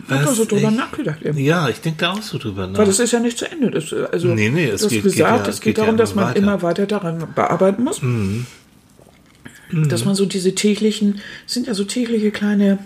Ich 0.05 0.14
habe 0.14 0.24
da 0.24 0.33
so 0.33 0.44
drüber 0.44 0.68
ich- 0.70 0.77
nachgedacht. 0.77 1.22
Eben. 1.22 1.38
Ja, 1.38 1.68
ich 1.68 1.81
denke 1.81 1.98
da 2.01 2.12
auch 2.12 2.22
so 2.22 2.38
drüber 2.38 2.66
nach. 2.66 2.79
Weil 2.79 2.87
das 2.87 2.98
ist 2.98 3.12
ja 3.12 3.20
nicht 3.20 3.37
zu 3.38 3.51
Ende. 3.51 3.70
Das, 3.70 3.92
also, 3.92 4.29
Nee, 4.29 4.48
nee, 4.48 4.66
es 4.68 4.81
du 4.83 4.88
geht- 4.88 5.03
geht 5.03 5.12
gesagt, 5.12 5.44
ja- 5.46 5.51
es 5.51 5.61
geht 5.61 5.64
geht 5.74 5.79
ja 5.79 5.85
darum, 5.85 5.96
dass 5.98 6.12
immer 6.12 6.22
man 6.22 6.31
weiter. 6.31 6.40
Mhm. 6.40 6.46
immer 6.48 6.62
weiter 6.62 6.87
daran 6.87 7.29
bearbeiten 7.35 7.85
muss. 7.85 8.01
Dass 9.88 10.05
man 10.07 10.14
so 10.14 10.24
diese 10.24 10.55
täglichen, 10.55 11.20
sind 11.46 11.66
ja 11.66 11.74
so 11.74 11.85
tägliche 11.85 12.31
kleine 12.31 12.79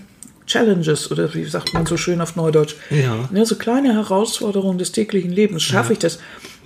Challenges 0.47 1.11
oder 1.11 1.33
wie 1.35 1.45
sagt 1.45 1.73
man 1.75 1.87
so 1.87 1.97
schön 1.97 2.21
auf 2.21 2.37
Neudeutsch. 2.37 2.75
Ja. 2.91 3.29
Ne, 3.33 3.47
so 3.47 3.57
kleine 3.57 3.93
Herausforderungen 3.95 4.79
des 4.79 4.93
täglichen 4.93 5.31
Lebens. 5.31 5.63
Schaffe 5.63 5.93
ich 5.95 5.99
das? 5.99 6.19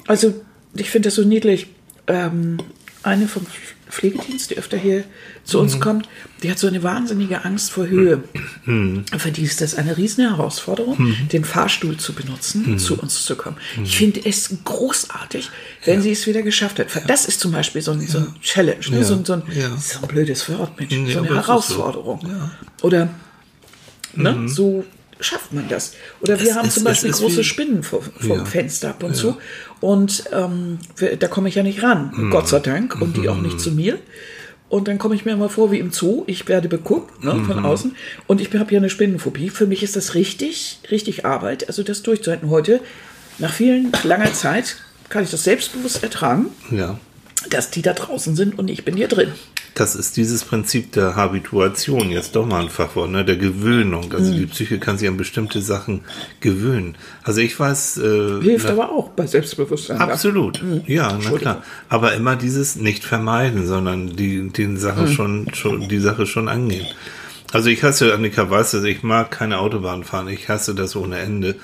Also, 0.07 0.35
ich 0.75 0.91
finde 0.91 1.09
das 1.09 1.17
so 1.17 1.23
niedlich. 1.23 1.69
Ähm, 2.07 2.59
eine 3.03 3.29
vom 3.29 3.47
Pflegedienst, 3.89 4.51
die 4.51 4.59
öfter 4.59 4.77
hier 4.77 5.05
zu 5.45 5.59
Mhm. 5.59 5.63
uns 5.63 5.81
kommt, 5.81 6.09
die 6.43 6.51
hat 6.51 6.59
so 6.59 6.67
eine 6.67 6.83
wahnsinnige 6.83 7.45
Angst 7.45 7.71
vor 7.71 7.87
Höhe. 7.87 8.23
Für 8.65 9.31
die 9.31 9.43
ist 9.43 9.61
das 9.61 9.77
eine 9.77 9.97
riesen 9.97 10.29
Herausforderung, 10.29 10.97
Mhm. 11.01 11.29
den 11.29 11.45
Fahrstuhl 11.45 11.97
zu 11.97 12.13
benutzen, 12.13 12.79
zu 12.81 12.99
uns 12.99 13.25
zu 13.25 13.37
kommen. 13.37 13.57
Ich 13.85 13.97
finde 13.97 14.21
es 14.25 14.51
großartig, 14.65 15.51
wenn 15.85 16.03
sie 16.03 16.11
es 16.11 16.27
wieder 16.27 16.43
geschafft 16.43 16.81
hat. 16.81 16.89
Das 17.09 17.27
ist 17.27 17.39
zum 17.39 17.53
Beispiel 17.53 17.81
so 17.81 17.93
ein, 17.93 18.01
so 18.01 18.19
ein 18.19 18.35
Challenge, 18.43 18.81
ne? 18.91 18.99
Ja. 18.99 19.05
so, 19.05 19.15
ein, 19.15 19.25
so, 19.25 19.33
ein, 19.35 19.43
Ja. 19.55 19.69
so 19.77 20.01
ein 20.03 20.09
blödes 20.09 20.49
Wort, 20.49 20.77
Mensch, 20.81 20.93
Ja, 20.93 21.13
so 21.15 21.19
eine. 21.21 21.29
Herausforderung. 21.37 22.21
Oder 22.83 23.09
ne? 24.17 24.49
so 24.49 24.85
schafft 25.19 25.53
man 25.53 25.67
das. 25.69 25.95
Oder 26.21 26.39
wir 26.41 26.51
Es 26.51 26.55
haben 26.57 26.71
zum 26.71 26.81
es 26.83 26.85
Beispiel 26.85 27.11
ist 27.11 27.21
große 27.21 27.45
Spinnen 27.45 27.83
vor, 27.83 28.03
vor 28.03 28.13
Ja. 28.37 28.43
dem 28.43 28.47
Fenster 28.47 28.91
ab 28.91 29.03
und 29.03 29.17
zu. 29.17 29.37
Und 29.81 30.25
ähm, 30.33 30.79
da 31.19 31.29
komme 31.29 31.49
ich 31.49 31.55
ja 31.55 31.63
nicht 31.63 31.83
ran, 31.83 32.13
Mhm. 32.15 32.31
Gott 32.31 32.49
sei 32.49 32.59
Dank, 32.61 33.01
und 33.01 33.17
die 33.17 33.29
auch 33.29 33.41
nicht 33.41 33.59
zu 33.61 33.71
mir. 33.71 33.99
Und 34.69 34.89
dann 34.89 34.99
komme 34.99 35.15
ich 35.15 35.25
mir 35.25 35.31
immer 35.33 35.49
vor 35.49 35.71
wie 35.71 35.79
im 35.79 35.91
Zoo. 35.93 36.25
Ich 36.27 36.49
werde 36.49 36.69
beguckt 36.69 37.23
ne, 37.25 37.31
von 37.47 37.61
Mhm. 37.61 37.65
außen. 37.65 37.97
Und 38.27 38.41
ich 38.41 38.53
habe 38.53 38.73
ja 38.73 38.79
eine 38.79 38.91
Spinnenphobie. 38.91 39.49
Für 39.49 39.67
mich 39.67 39.83
ist 39.83 39.97
das 39.97 40.15
richtig, 40.15 40.81
richtig 40.91 41.25
Arbeit, 41.25 41.69
also 41.69 41.83
das 41.83 42.03
durchzuhalten. 42.03 42.51
Heute, 42.51 42.81
nach 43.39 43.53
vielen, 43.53 43.93
langer 44.03 44.33
Zeit, 44.35 44.77
kann 45.09 45.23
ich 45.25 45.31
das 45.31 45.45
selbstbewusst 45.45 46.03
ertragen, 46.03 46.47
Ja. 46.71 46.99
dass 47.49 47.71
die 47.71 47.81
da 47.83 47.93
draußen 47.93 48.35
sind 48.37 48.59
und 48.59 48.69
ich 48.69 48.85
bin 48.85 48.97
hier 48.97 49.09
drin. 49.09 49.33
Das 49.79 49.95
ist 49.95 50.17
dieses 50.17 50.43
Prinzip 50.43 50.93
der 50.93 51.17
Habituation, 51.17 52.11
jetzt 52.11 52.35
doch 52.35 52.47
mal 52.47 52.63
ein 52.63 52.71
Fachwort, 52.71 53.11
ne, 53.11 53.27
der 53.27 53.37
Gewöhnung. 53.37 54.11
Also 54.15 54.33
Mhm. 54.33 54.37
die 54.39 54.47
Psyche 54.47 54.79
kann 54.79 54.97
sich 54.97 55.07
an 55.07 55.19
bestimmte 55.19 55.61
Sachen 55.61 56.01
gewöhnen. 56.41 56.95
Also 57.25 57.43
ich 57.43 57.61
weiß, 57.61 57.99
äh, 57.99 58.41
Hilft 58.41 58.65
na- 58.65 58.73
aber 58.73 58.91
auch 58.91 59.11
bei 59.11 59.27
Selbstbewusstsein. 59.27 59.99
Absolut, 60.01 60.65
ja, 60.87 61.19
na 61.23 61.31
Mhm. 61.31 61.37
Klar. 61.37 61.63
Aber 61.91 62.15
immer 62.15 62.37
dieses 62.37 62.77
nicht 62.77 63.05
vermeiden, 63.05 63.67
sondern 63.67 64.17
die, 64.17 64.49
die 64.49 64.77
Sache 64.79 65.03
Mhm. 65.03 65.09
schon, 65.09 65.55
schon, 65.55 65.89
die 65.91 66.01
Sache 66.01 66.25
schon 66.25 66.49
angehen. 66.49 66.87
Also 67.53 67.69
ich 67.69 67.83
hasse, 67.85 68.15
Annika 68.15 68.49
weiß 68.51 68.71
das, 68.73 68.85
ich 68.85 69.03
mag 69.03 69.31
keine 69.31 69.59
Autobahn 69.59 70.05
fahren, 70.05 70.29
ich 70.29 70.49
hasse 70.49 70.75
das 70.75 70.97
ohne 70.97 71.19
Ende. 71.19 71.55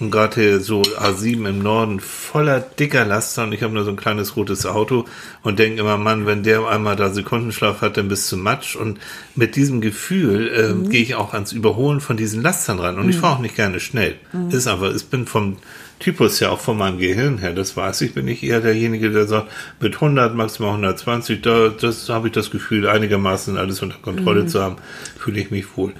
Und 0.00 0.10
gerade 0.10 0.40
hier 0.40 0.60
so 0.60 0.82
A7 0.82 1.48
im 1.48 1.60
Norden 1.60 2.00
voller 2.00 2.60
dicker 2.60 3.04
Laster 3.04 3.44
und 3.44 3.52
ich 3.52 3.62
habe 3.62 3.72
nur 3.72 3.84
so 3.84 3.90
ein 3.90 3.96
kleines 3.96 4.36
rotes 4.36 4.66
Auto 4.66 5.04
und 5.42 5.58
denke 5.60 5.80
immer, 5.80 5.96
Mann, 5.98 6.26
wenn 6.26 6.42
der 6.42 6.66
einmal 6.66 6.96
da 6.96 7.10
Sekundenschlaf 7.10 7.80
hat, 7.80 7.96
dann 7.96 8.08
bist 8.08 8.30
du 8.32 8.36
Matsch. 8.36 8.74
Und 8.74 8.98
mit 9.36 9.54
diesem 9.54 9.80
Gefühl 9.80 10.48
äh, 10.48 10.74
Mhm. 10.74 10.90
gehe 10.90 11.02
ich 11.02 11.14
auch 11.14 11.32
ans 11.32 11.52
Überholen 11.52 12.00
von 12.00 12.16
diesen 12.16 12.42
Lastern 12.42 12.80
ran. 12.80 12.98
Und 12.98 13.08
ich 13.08 13.16
fahre 13.16 13.36
auch 13.36 13.40
nicht 13.40 13.56
gerne 13.56 13.78
schnell. 13.78 14.16
Ist 14.50 14.66
aber, 14.66 14.94
ich 14.94 15.06
bin 15.06 15.26
vom 15.26 15.58
Typus 16.00 16.40
ja 16.40 16.50
auch 16.50 16.60
von 16.60 16.76
meinem 16.76 16.98
Gehirn 16.98 17.38
her, 17.38 17.52
das 17.54 17.76
weiß 17.76 18.00
ich, 18.02 18.14
bin 18.14 18.26
ich 18.26 18.42
eher 18.42 18.60
derjenige, 18.60 19.10
der 19.10 19.26
sagt, 19.26 19.50
mit 19.80 19.94
100, 19.94 20.34
maximal 20.34 20.70
120, 20.70 21.40
da 21.40 21.68
das 21.68 22.08
habe 22.08 22.28
ich 22.28 22.32
das 22.34 22.50
Gefühl, 22.50 22.88
einigermaßen 22.88 23.56
alles 23.56 23.80
unter 23.80 23.98
Kontrolle 23.98 24.42
mhm. 24.42 24.48
zu 24.48 24.60
haben, 24.60 24.76
fühle 25.18 25.40
ich 25.40 25.50
mich 25.50 25.76
wohl. 25.76 25.92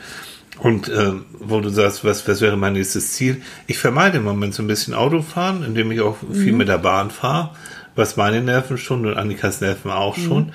Und 0.58 0.88
äh, 0.88 1.12
wo 1.40 1.60
du 1.60 1.68
sagst, 1.68 2.04
was, 2.04 2.26
was 2.28 2.40
wäre 2.40 2.56
mein 2.56 2.74
nächstes 2.74 3.12
Ziel? 3.12 3.42
Ich 3.66 3.78
vermeide 3.78 4.18
im 4.18 4.24
Moment 4.24 4.54
so 4.54 4.62
ein 4.62 4.68
bisschen 4.68 4.94
Autofahren, 4.94 5.64
indem 5.64 5.90
ich 5.90 6.00
auch 6.00 6.16
viel 6.32 6.52
mhm. 6.52 6.58
mit 6.58 6.68
der 6.68 6.78
Bahn 6.78 7.10
fahre, 7.10 7.50
was 7.96 8.16
meine 8.16 8.40
Nerven 8.40 8.78
schon 8.78 9.04
und 9.04 9.16
Annikas 9.16 9.60
Nerven 9.60 9.90
auch 9.90 10.16
mhm. 10.16 10.22
schon. 10.22 10.52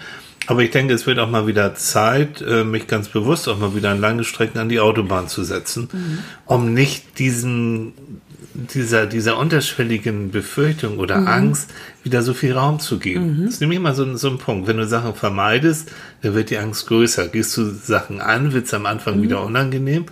Aber 0.48 0.64
ich 0.64 0.72
denke, 0.72 0.94
es 0.94 1.06
wird 1.06 1.20
auch 1.20 1.30
mal 1.30 1.48
wieder 1.48 1.76
Zeit, 1.76 2.42
äh, 2.42 2.64
mich 2.64 2.88
ganz 2.88 3.10
bewusst 3.10 3.48
auch 3.48 3.60
mal 3.60 3.76
wieder 3.76 3.92
an 3.92 4.00
lange 4.00 4.24
Strecken 4.24 4.58
an 4.58 4.70
die 4.70 4.80
Autobahn 4.80 5.28
zu 5.28 5.44
setzen, 5.44 5.90
mhm. 5.92 6.20
um 6.46 6.74
nicht 6.74 7.20
diesen 7.20 7.94
dieser, 8.60 9.06
dieser 9.06 9.38
unterschwelligen 9.38 10.32
Befürchtung 10.32 11.00
oder 11.00 11.18
mhm. 11.18 11.28
Angst 11.28 11.72
wieder 12.04 12.22
so 12.22 12.34
viel 12.34 12.54
Raum 12.54 12.80
zu 12.80 13.00
geben. 13.00 13.40
Mhm. 13.40 13.46
Das 13.46 13.56
ist 13.56 13.62
nämlich 13.62 13.78
immer 13.78 13.94
so, 13.94 14.16
so 14.16 14.30
ein 14.30 14.38
Punkt. 14.38 14.68
Wenn 14.68 14.78
du 14.78 14.88
Sachen 14.88 15.16
vermeidest, 15.16 15.92
dann 16.22 16.36
wird 16.36 16.50
die 16.50 16.58
Angst 16.58 16.88
größer. 16.88 17.28
Gehst 17.28 17.56
du 17.58 17.66
Sachen 17.66 18.22
an, 18.22 18.54
wird 18.54 18.66
es 18.66 18.74
am 18.74 18.86
Anfang 18.86 19.18
mhm. 19.18 19.24
wieder 19.24 19.44
unangenehm, 19.44 20.06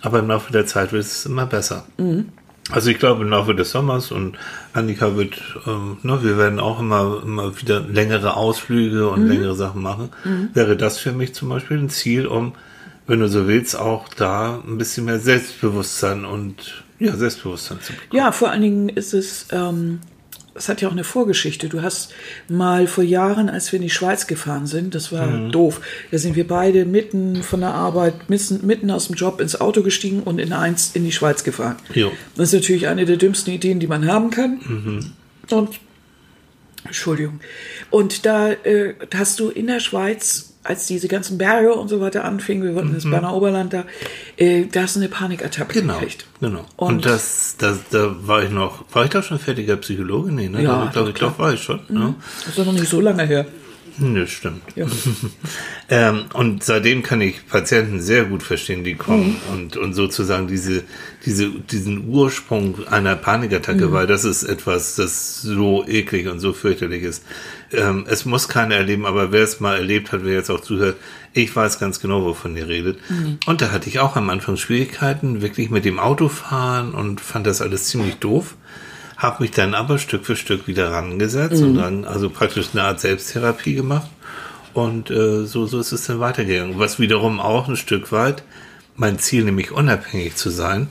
aber 0.00 0.20
im 0.20 0.28
Laufe 0.28 0.52
der 0.52 0.66
Zeit 0.66 0.92
wird 0.92 1.04
es 1.04 1.26
immer 1.26 1.46
besser. 1.46 1.86
Mhm. 1.98 2.26
Also 2.70 2.90
ich 2.90 2.98
glaube 2.98 3.22
im 3.22 3.30
Laufe 3.30 3.54
des 3.54 3.70
Sommers 3.70 4.12
und 4.12 4.36
Annika 4.74 5.16
wird, 5.16 5.40
ähm, 5.66 5.96
ne, 6.02 6.22
wir 6.22 6.36
werden 6.36 6.60
auch 6.60 6.80
immer, 6.80 7.22
immer 7.22 7.58
wieder 7.58 7.80
längere 7.80 8.36
Ausflüge 8.36 9.08
und 9.08 9.24
mhm. 9.24 9.30
längere 9.30 9.54
Sachen 9.54 9.82
machen. 9.82 10.10
Mhm. 10.24 10.50
Wäre 10.52 10.76
das 10.76 10.98
für 10.98 11.12
mich 11.12 11.34
zum 11.34 11.48
Beispiel 11.48 11.78
ein 11.78 11.88
Ziel, 11.88 12.26
um, 12.26 12.52
wenn 13.06 13.20
du 13.20 13.28
so 13.28 13.48
willst, 13.48 13.78
auch 13.78 14.08
da 14.08 14.62
ein 14.66 14.76
bisschen 14.76 15.06
mehr 15.06 15.18
Selbstbewusstsein 15.18 16.26
und 16.26 16.84
ja, 16.98 17.16
Selbstbewusstsein 17.16 17.80
zu 17.80 17.92
bekommen. 17.92 18.10
Ja, 18.12 18.32
vor 18.32 18.50
allen 18.50 18.62
Dingen 18.62 18.88
ist 18.88 19.14
es, 19.14 19.46
ähm, 19.52 20.00
es 20.54 20.68
hat 20.68 20.80
ja 20.80 20.88
auch 20.88 20.92
eine 20.92 21.04
Vorgeschichte. 21.04 21.68
Du 21.68 21.82
hast 21.82 22.12
mal 22.48 22.86
vor 22.86 23.04
Jahren, 23.04 23.48
als 23.48 23.70
wir 23.72 23.78
in 23.78 23.84
die 23.84 23.90
Schweiz 23.90 24.26
gefahren 24.26 24.66
sind, 24.66 24.94
das 24.94 25.12
war 25.12 25.26
mhm. 25.26 25.52
doof, 25.52 25.80
da 26.10 26.18
sind 26.18 26.36
wir 26.36 26.46
beide 26.46 26.84
mitten 26.84 27.42
von 27.42 27.60
der 27.60 27.72
Arbeit, 27.72 28.28
mitten, 28.28 28.66
mitten 28.66 28.90
aus 28.90 29.06
dem 29.06 29.14
Job 29.14 29.40
ins 29.40 29.60
Auto 29.60 29.82
gestiegen 29.82 30.22
und 30.22 30.38
in 30.40 30.52
eins 30.52 30.90
in 30.94 31.04
die 31.04 31.12
Schweiz 31.12 31.44
gefahren. 31.44 31.76
Jo. 31.94 32.12
Das 32.36 32.48
ist 32.48 32.54
natürlich 32.54 32.88
eine 32.88 33.04
der 33.04 33.16
dümmsten 33.16 33.54
Ideen, 33.54 33.80
die 33.80 33.86
man 33.86 34.06
haben 34.06 34.30
kann. 34.30 34.60
Mhm. 34.66 35.12
Und 35.50 35.80
Entschuldigung. 36.84 37.40
Und 37.90 38.26
da 38.26 38.50
äh, 38.50 38.94
hast 39.14 39.40
du 39.40 39.50
in 39.50 39.66
der 39.66 39.80
Schweiz 39.80 40.54
als 40.68 40.86
diese 40.86 41.08
ganzen 41.08 41.38
Berge 41.38 41.72
und 41.72 41.88
so 41.88 42.00
weiter 42.00 42.24
anfingen, 42.24 42.62
wir 42.62 42.74
wollten 42.74 42.90
mhm. 42.90 42.94
ins 42.96 43.10
Berner 43.10 43.32
Oberland 43.32 43.72
da, 43.72 43.84
äh, 44.36 44.66
da 44.66 44.82
hast 44.82 44.96
du 44.96 45.00
eine 45.00 45.08
Panikattacke 45.08 45.80
genau, 45.80 45.94
gekriegt. 45.94 46.26
Genau. 46.40 46.66
Und, 46.76 46.96
und 46.96 47.06
das, 47.06 47.56
das, 47.56 47.78
da 47.90 48.14
war 48.20 48.42
ich 48.42 48.50
noch, 48.50 48.84
war 48.92 49.04
ich 49.04 49.10
da 49.10 49.22
schon 49.22 49.38
fertiger 49.38 49.78
Psychologe? 49.78 50.30
Nee, 50.30 50.48
ne? 50.48 50.62
Ja, 50.62 50.84
ich 50.84 50.92
glaube, 50.92 51.08
ich 51.08 51.14
glaub, 51.14 51.38
war 51.38 51.54
ich 51.54 51.62
schon. 51.62 51.80
Mhm. 51.88 51.96
Ja. 51.96 52.14
Das 52.40 52.48
ist 52.48 52.58
doch 52.58 52.66
noch 52.66 52.72
nicht 52.72 52.88
so 52.88 53.00
lange 53.00 53.24
her. 53.24 53.46
Ne, 54.00 54.26
stimmt. 54.26 54.62
Ja. 54.76 54.86
ähm, 55.88 56.26
und 56.34 56.62
seitdem 56.62 57.02
kann 57.02 57.20
ich 57.20 57.48
Patienten 57.48 58.00
sehr 58.00 58.26
gut 58.26 58.42
verstehen, 58.42 58.84
die 58.84 58.94
kommen 58.94 59.40
mhm. 59.48 59.54
und, 59.54 59.76
und 59.76 59.94
sozusagen 59.94 60.46
diese, 60.46 60.84
diese, 61.24 61.48
diesen 61.48 62.08
Ursprung 62.08 62.86
einer 62.88 63.16
Panikattacke, 63.16 63.86
mhm. 63.86 63.92
weil 63.92 64.06
das 64.06 64.24
ist 64.24 64.44
etwas, 64.44 64.94
das 64.96 65.42
so 65.42 65.84
eklig 65.86 66.28
und 66.28 66.38
so 66.38 66.52
fürchterlich 66.52 67.02
ist. 67.02 67.24
Ähm, 67.72 68.06
es 68.08 68.24
muss 68.24 68.48
keiner 68.48 68.76
erleben, 68.76 69.04
aber 69.04 69.30
wer 69.30 69.42
es 69.42 69.60
mal 69.60 69.76
erlebt 69.76 70.12
hat, 70.12 70.24
wer 70.24 70.34
jetzt 70.34 70.50
auch 70.50 70.60
zuhört, 70.60 70.96
ich 71.34 71.54
weiß 71.54 71.78
ganz 71.78 72.00
genau, 72.00 72.24
wovon 72.24 72.56
ihr 72.56 72.68
redet. 72.68 72.98
Mhm. 73.10 73.38
Und 73.46 73.60
da 73.60 73.70
hatte 73.72 73.88
ich 73.88 73.98
auch 74.00 74.16
am 74.16 74.30
Anfang 74.30 74.56
Schwierigkeiten, 74.56 75.42
wirklich 75.42 75.70
mit 75.70 75.84
dem 75.84 75.98
Autofahren 75.98 76.92
und 76.94 77.20
fand 77.20 77.46
das 77.46 77.60
alles 77.60 77.84
ziemlich 77.84 78.16
doof 78.16 78.54
habe 79.18 79.42
mich 79.42 79.50
dann 79.50 79.74
aber 79.74 79.98
Stück 79.98 80.24
für 80.24 80.36
Stück 80.36 80.68
wieder 80.68 80.92
rangesetzt 80.92 81.60
mhm. 81.60 81.68
und 81.68 81.74
dann 81.74 82.04
also 82.04 82.30
praktisch 82.30 82.68
eine 82.72 82.84
Art 82.84 83.00
Selbsttherapie 83.00 83.74
gemacht. 83.74 84.08
Und 84.74 85.10
äh, 85.10 85.44
so, 85.44 85.66
so 85.66 85.80
ist 85.80 85.90
es 85.90 86.06
dann 86.06 86.20
weitergegangen. 86.20 86.78
Was 86.78 87.00
wiederum 87.00 87.40
auch 87.40 87.68
ein 87.68 87.76
Stück 87.76 88.12
weit 88.12 88.44
mein 88.94 89.18
Ziel, 89.18 89.44
nämlich 89.44 89.72
unabhängig 89.72 90.36
zu 90.36 90.50
sein 90.50 90.86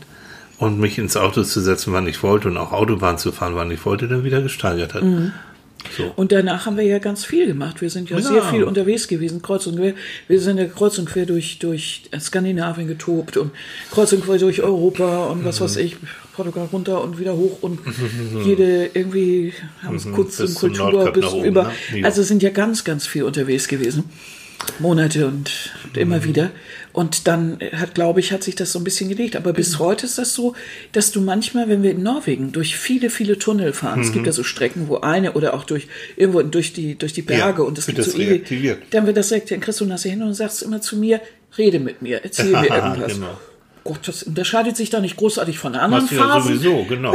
und 0.57 0.77
mich 0.77 0.97
ins 0.97 1.15
Auto 1.15 1.43
zu 1.43 1.61
setzen, 1.61 1.93
wann 1.93 2.07
ich 2.07 2.21
wollte 2.21 2.49
und 2.49 2.57
auch 2.57 2.73
Autobahn 2.73 3.17
zu 3.17 3.31
fahren, 3.31 3.55
wann 3.55 3.71
ich 3.71 3.85
wollte, 3.85 4.09
dann 4.09 4.25
wieder 4.25 4.41
gesteigert 4.41 4.93
hat. 4.93 5.03
Mhm. 5.03 5.31
So. 5.95 6.11
Und 6.15 6.31
danach 6.31 6.65
haben 6.65 6.77
wir 6.77 6.83
ja 6.83 6.99
ganz 6.99 7.25
viel 7.25 7.47
gemacht. 7.47 7.81
Wir 7.81 7.89
sind 7.89 8.09
ja, 8.09 8.17
ja, 8.17 8.23
sehr 8.23 8.43
viel 8.43 8.63
unterwegs 8.63 9.07
gewesen, 9.07 9.41
kreuz 9.41 9.67
und 9.67 9.77
quer. 9.77 9.93
Wir 10.27 10.39
sind 10.39 10.57
ja 10.57 10.65
kreuz 10.65 10.97
und 10.97 11.09
quer 11.09 11.25
durch, 11.25 11.59
durch 11.59 12.03
Skandinavien 12.19 12.87
getobt 12.87 13.37
und 13.37 13.51
kreuz 13.91 14.13
und 14.13 14.23
quer 14.23 14.37
durch 14.37 14.61
Europa 14.61 15.25
und 15.27 15.45
was 15.45 15.59
mhm. 15.59 15.65
weiß 15.65 15.77
ich, 15.77 15.97
Portugal 16.33 16.67
runter 16.71 17.03
und 17.03 17.19
wieder 17.19 17.35
hoch 17.35 17.57
und 17.61 17.79
jede 18.45 18.89
irgendwie 18.93 19.53
haben 19.81 19.95
es 19.95 20.05
mhm. 20.05 20.13
kurz 20.13 20.37
bis 20.37 20.53
zum 20.53 20.73
Kultur 20.73 21.11
bis 21.11 21.25
oben, 21.25 21.45
über. 21.45 21.71
Ne? 21.93 22.05
Also 22.05 22.23
sind 22.23 22.43
ja 22.43 22.51
ganz, 22.51 22.83
ganz 22.83 23.07
viel 23.07 23.23
unterwegs 23.23 23.67
gewesen. 23.67 24.05
Monate 24.79 25.27
und 25.27 25.71
mhm. 25.93 26.01
immer 26.01 26.23
wieder. 26.23 26.51
Und 26.97 27.27
dann 27.27 27.59
hat, 27.73 27.93
glaube 27.93 28.19
ich, 28.21 28.31
hat 28.31 28.43
sich 28.43 28.55
das 28.55 28.71
so 28.71 28.79
ein 28.79 28.83
bisschen 28.83 29.07
gelegt. 29.07 29.35
Aber 29.35 29.53
bis 29.53 29.73
mhm. 29.73 29.83
heute 29.83 30.07
ist 30.07 30.17
das 30.17 30.33
so, 30.33 30.55
dass 30.93 31.11
du 31.11 31.21
manchmal, 31.21 31.69
wenn 31.69 31.83
wir 31.83 31.91
in 31.91 32.01
Norwegen 32.01 32.51
durch 32.51 32.75
viele, 32.75 33.11
viele 33.11 33.37
Tunnel 33.37 33.71
fahren, 33.71 33.99
mhm. 33.99 34.05
es 34.05 34.13
gibt 34.13 34.25
ja 34.25 34.31
so 34.31 34.43
Strecken, 34.43 34.87
wo 34.87 34.97
eine 35.01 35.33
oder 35.33 35.53
auch 35.53 35.63
durch 35.63 35.89
irgendwo 36.15 36.41
durch 36.41 36.73
die, 36.73 36.97
durch 36.97 37.13
die 37.13 37.21
Berge 37.21 37.61
ja, 37.61 37.67
und 37.67 37.77
es 37.77 37.85
gibt 37.85 38.03
so 38.03 38.17
reaktiviert. 38.17 38.79
Dann 38.89 39.05
wird 39.05 39.15
das 39.15 39.31
reaktiviert. 39.31 39.59
Dann 39.59 39.63
kriegst 39.63 39.79
du 39.79 39.85
das 39.85 40.01
hin 40.01 40.23
und 40.23 40.33
sagst 40.33 40.63
immer 40.63 40.81
zu 40.81 40.97
mir, 40.97 41.21
rede 41.55 41.79
mit 41.79 42.01
mir, 42.01 42.23
erzähl 42.23 42.47
mir 42.47 42.65
irgendwas. 42.67 43.13
genau. 43.13 43.37
Gott, 43.83 44.07
das 44.07 44.23
unterscheidet 44.23 44.75
sich 44.75 44.89
da 44.89 44.99
nicht 44.99 45.17
großartig 45.17 45.59
von 45.59 45.75
anderen 45.75 46.05
Machst 46.05 46.15
Phasen. 46.15 46.51
Ja 46.51 46.57
sowieso, 46.57 46.83
genau. 46.85 47.13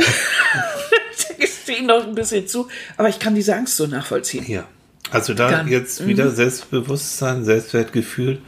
ich 1.38 1.50
stehe 1.50 1.84
noch 1.84 2.06
ein 2.06 2.14
bisschen 2.14 2.46
zu, 2.46 2.68
aber 2.96 3.08
ich 3.08 3.18
kann 3.18 3.34
diese 3.34 3.56
Angst 3.56 3.76
so 3.76 3.88
nachvollziehen. 3.88 4.44
Ja. 4.46 4.68
Also 5.10 5.34
da 5.34 5.50
Dann, 5.50 5.66
jetzt 5.66 6.06
wieder 6.06 6.26
mhm. 6.26 6.36
Selbstbewusstsein, 6.36 7.44
Selbstwertgefühl. 7.44 8.38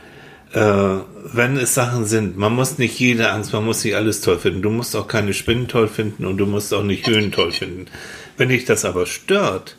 Äh, 0.54 1.00
wenn 1.32 1.56
es 1.56 1.74
Sachen 1.74 2.04
sind, 2.04 2.36
man 2.36 2.54
muss 2.54 2.78
nicht 2.78 2.98
jede 3.00 3.30
Angst, 3.30 3.52
man 3.52 3.64
muss 3.64 3.82
nicht 3.82 3.96
alles 3.96 4.20
toll 4.20 4.38
finden. 4.38 4.62
Du 4.62 4.70
musst 4.70 4.94
auch 4.94 5.08
keine 5.08 5.34
Spinnen 5.34 5.66
toll 5.66 5.88
finden 5.88 6.24
und 6.26 6.36
du 6.36 6.46
musst 6.46 6.72
auch 6.72 6.84
nicht 6.84 7.08
Höhen 7.08 7.32
toll 7.32 7.50
finden. 7.50 7.86
Wenn 8.36 8.50
dich 8.50 8.64
das 8.64 8.84
aber 8.84 9.06
stört, 9.06 9.76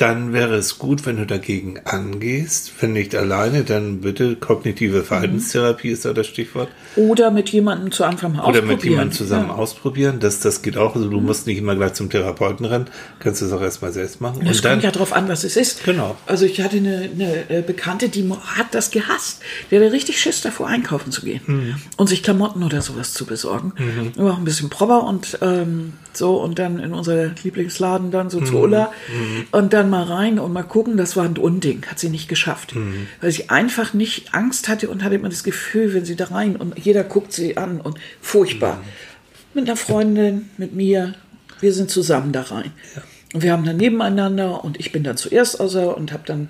dann 0.00 0.32
wäre 0.32 0.54
es 0.54 0.78
gut, 0.78 1.04
wenn 1.04 1.16
du 1.16 1.26
dagegen 1.26 1.78
angehst. 1.84 2.72
Wenn 2.80 2.94
nicht 2.94 3.14
alleine, 3.14 3.64
dann 3.64 4.00
bitte 4.00 4.34
kognitive 4.34 5.02
Verhaltenstherapie 5.02 5.88
mhm. 5.88 5.92
ist 5.92 6.04
da 6.06 6.14
das 6.14 6.26
Stichwort. 6.26 6.68
Oder 6.96 7.30
mit 7.30 7.50
jemandem 7.50 7.92
zu 7.92 8.04
Anfang 8.04 8.38
ausprobieren. 8.38 8.64
Oder 8.64 8.74
mit 8.74 8.84
jemandem 8.84 9.12
zusammen 9.12 9.48
ja. 9.48 9.54
ausprobieren. 9.54 10.18
Das, 10.20 10.40
das 10.40 10.62
geht 10.62 10.78
auch. 10.78 10.94
Also 10.94 11.10
du 11.10 11.20
mhm. 11.20 11.26
musst 11.26 11.46
nicht 11.46 11.58
immer 11.58 11.76
gleich 11.76 11.92
zum 11.92 12.08
Therapeuten 12.08 12.64
rennen. 12.64 12.86
Kannst 13.18 13.42
es 13.42 13.52
auch 13.52 13.60
erstmal 13.60 13.92
selbst 13.92 14.22
machen. 14.22 14.42
Das 14.42 14.62
kommt 14.62 14.82
ja 14.82 14.90
darauf 14.90 15.12
an, 15.12 15.28
was 15.28 15.44
es 15.44 15.56
ist. 15.56 15.84
Genau. 15.84 16.16
Also 16.26 16.46
ich 16.46 16.62
hatte 16.62 16.78
eine, 16.78 17.10
eine 17.12 17.50
äh, 17.50 17.62
Bekannte, 17.62 18.08
die 18.08 18.26
hat 18.30 18.74
das 18.74 18.90
gehasst. 18.90 19.42
Der 19.70 19.80
hatte 19.80 19.92
richtig 19.92 20.18
Schiss 20.18 20.40
davor, 20.40 20.68
einkaufen 20.68 21.12
zu 21.12 21.22
gehen. 21.22 21.42
Mhm. 21.46 21.74
Und 21.98 22.08
sich 22.08 22.22
Klamotten 22.22 22.62
oder 22.62 22.80
sowas 22.80 23.12
zu 23.12 23.26
besorgen. 23.26 23.74
Mhm. 23.76 24.12
War 24.16 24.32
auch 24.32 24.38
ein 24.38 24.44
bisschen 24.44 24.70
prober 24.70 25.04
und 25.04 25.38
ähm, 25.42 25.92
so. 26.14 26.40
Und 26.40 26.58
dann 26.58 26.78
in 26.78 26.94
unser 26.94 27.26
Lieblingsladen 27.42 28.10
dann 28.10 28.30
so 28.30 28.40
zu 28.40 28.54
mhm. 28.54 28.60
Ulla. 28.60 28.92
Mhm. 29.12 29.46
Und 29.52 29.74
dann 29.74 29.89
mal 29.90 30.04
rein 30.04 30.38
und 30.38 30.52
mal 30.52 30.62
gucken, 30.62 30.96
das 30.96 31.16
war 31.16 31.24
ein 31.24 31.36
Unding, 31.36 31.84
hat 31.86 31.98
sie 31.98 32.08
nicht 32.08 32.28
geschafft. 32.28 32.74
Mhm. 32.74 33.08
Weil 33.20 33.32
sie 33.32 33.50
einfach 33.50 33.92
nicht 33.92 34.34
Angst 34.34 34.68
hatte 34.68 34.88
und 34.88 35.04
hatte 35.04 35.16
immer 35.16 35.28
das 35.28 35.44
Gefühl, 35.44 35.92
wenn 35.92 36.04
sie 36.04 36.16
da 36.16 36.26
rein 36.26 36.56
und 36.56 36.78
jeder 36.78 37.04
guckt 37.04 37.32
sie 37.32 37.56
an 37.56 37.80
und 37.80 37.98
furchtbar. 38.20 38.76
Mhm. 38.76 38.80
Mit 39.52 39.68
einer 39.68 39.76
Freundin, 39.76 40.48
mit 40.56 40.74
mir, 40.74 41.14
wir 41.60 41.72
sind 41.72 41.90
zusammen 41.90 42.32
da 42.32 42.42
rein. 42.42 42.72
Ja. 42.94 43.02
Und 43.32 43.42
wir 43.42 43.52
haben 43.52 43.64
dann 43.64 43.76
nebeneinander 43.76 44.64
und 44.64 44.80
ich 44.80 44.92
bin 44.92 45.04
dann 45.04 45.16
zuerst 45.16 45.60
außer 45.60 45.96
und 45.96 46.12
habe 46.12 46.22
dann 46.26 46.48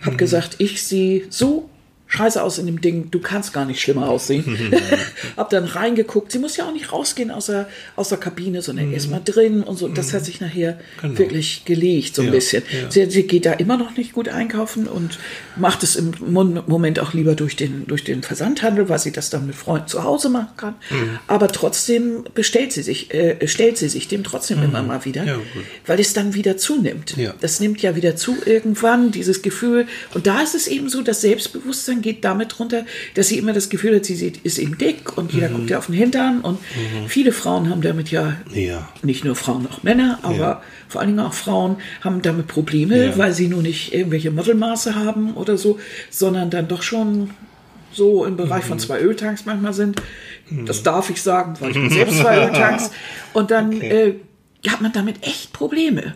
hab 0.00 0.14
mhm. 0.14 0.18
gesagt, 0.18 0.56
ich 0.58 0.82
sie 0.82 1.26
so 1.30 1.68
scheiße 2.08 2.42
aus 2.42 2.58
in 2.58 2.66
dem 2.66 2.80
Ding, 2.80 3.10
du 3.10 3.20
kannst 3.20 3.52
gar 3.52 3.66
nicht 3.66 3.80
schlimmer 3.80 4.08
aussehen. 4.08 4.72
hab 5.36 5.50
dann 5.50 5.64
reingeguckt, 5.64 6.32
sie 6.32 6.38
muss 6.38 6.56
ja 6.56 6.66
auch 6.66 6.72
nicht 6.72 6.90
rausgehen 6.90 7.30
aus 7.30 7.46
der, 7.46 7.68
aus 7.96 8.08
der 8.08 8.18
Kabine, 8.18 8.62
sondern 8.62 8.88
mhm. 8.88 8.94
erstmal 8.94 9.20
drin 9.22 9.62
und 9.62 9.78
so. 9.78 9.88
Das 9.88 10.14
hat 10.14 10.24
sich 10.24 10.40
nachher 10.40 10.80
genau. 11.00 11.18
wirklich 11.18 11.64
gelegt, 11.66 12.14
so 12.14 12.22
ein 12.22 12.28
ja, 12.28 12.32
bisschen. 12.32 12.62
Ja. 12.70 12.90
Sie, 12.90 13.10
sie, 13.10 13.24
geht 13.24 13.44
da 13.44 13.52
immer 13.52 13.76
noch 13.76 13.96
nicht 13.96 14.14
gut 14.14 14.28
einkaufen 14.28 14.86
und 14.86 15.18
macht 15.56 15.82
es 15.82 15.96
im 15.96 16.12
Moment 16.18 16.98
auch 16.98 17.12
lieber 17.12 17.34
durch 17.34 17.56
den, 17.56 17.86
durch 17.86 18.04
den 18.04 18.22
Versandhandel, 18.22 18.88
weil 18.88 18.98
sie 18.98 19.12
das 19.12 19.28
dann 19.28 19.46
mit 19.46 19.54
Freunden 19.54 19.88
zu 19.88 20.02
Hause 20.02 20.30
machen 20.30 20.56
kann. 20.56 20.74
Mhm. 20.90 21.18
Aber 21.26 21.48
trotzdem 21.48 22.24
bestellt 22.34 22.72
sie 22.72 22.82
sich, 22.82 23.12
äh, 23.12 23.46
stellt 23.46 23.76
sie 23.76 23.90
sich 23.90 24.08
dem 24.08 24.24
trotzdem 24.24 24.58
mhm. 24.58 24.64
immer 24.64 24.82
mal 24.82 25.04
wieder, 25.04 25.24
ja, 25.24 25.38
weil 25.86 26.00
es 26.00 26.14
dann 26.14 26.34
wieder 26.34 26.56
zunimmt. 26.56 27.16
Das 27.40 27.60
nimmt 27.60 27.82
ja 27.82 27.96
wieder 27.96 28.16
zu 28.16 28.36
irgendwann, 28.46 29.10
dieses 29.10 29.42
Gefühl. 29.42 29.86
Und 30.14 30.26
da 30.26 30.40
ist 30.40 30.54
es 30.54 30.66
eben 30.68 30.88
so, 30.88 31.02
das 31.02 31.20
Selbstbewusstsein 31.20 31.97
Hintern 31.98 32.02
geht 32.02 32.24
damit 32.24 32.58
runter, 32.58 32.84
dass 33.14 33.28
sie 33.28 33.38
immer 33.38 33.52
das 33.52 33.68
Gefühl 33.68 33.96
hat, 33.96 34.04
sie 34.04 34.32
ist 34.42 34.58
eben 34.58 34.78
dick 34.78 35.16
und 35.16 35.32
jeder 35.32 35.48
mhm. 35.48 35.54
guckt 35.54 35.70
ja 35.70 35.78
auf 35.78 35.86
den 35.86 35.94
Hintern. 35.94 36.40
Und 36.40 36.60
mhm. 36.60 37.08
viele 37.08 37.32
Frauen 37.32 37.70
haben 37.70 37.82
damit 37.82 38.10
ja, 38.10 38.36
ja, 38.52 38.88
nicht 39.02 39.24
nur 39.24 39.36
Frauen, 39.36 39.66
auch 39.70 39.82
Männer, 39.82 40.18
aber 40.22 40.36
ja. 40.36 40.62
vor 40.88 41.00
allen 41.00 41.10
Dingen 41.10 41.20
auch 41.20 41.34
Frauen 41.34 41.76
haben 42.02 42.22
damit 42.22 42.46
Probleme, 42.46 43.06
ja. 43.06 43.18
weil 43.18 43.32
sie 43.32 43.48
nur 43.48 43.62
nicht 43.62 43.92
irgendwelche 43.92 44.30
Modelmaße 44.30 44.94
haben 44.94 45.34
oder 45.34 45.56
so, 45.58 45.78
sondern 46.10 46.50
dann 46.50 46.68
doch 46.68 46.82
schon 46.82 47.30
so 47.92 48.24
im 48.24 48.36
Bereich 48.36 48.64
mhm. 48.64 48.68
von 48.68 48.78
zwei 48.78 49.00
Öltanks 49.00 49.44
manchmal 49.46 49.72
sind. 49.72 50.00
Das 50.66 50.80
mhm. 50.80 50.84
darf 50.84 51.10
ich 51.10 51.22
sagen, 51.22 51.54
weil 51.60 51.70
ich 51.70 51.76
bin 51.76 51.90
selbst 51.90 52.18
zwei 52.18 52.44
Öltanks. 52.46 52.90
Und 53.32 53.50
dann 53.50 53.74
okay. 53.74 54.14
äh, 54.64 54.70
hat 54.70 54.80
man 54.80 54.92
damit 54.92 55.26
echt 55.26 55.52
Probleme. 55.52 56.14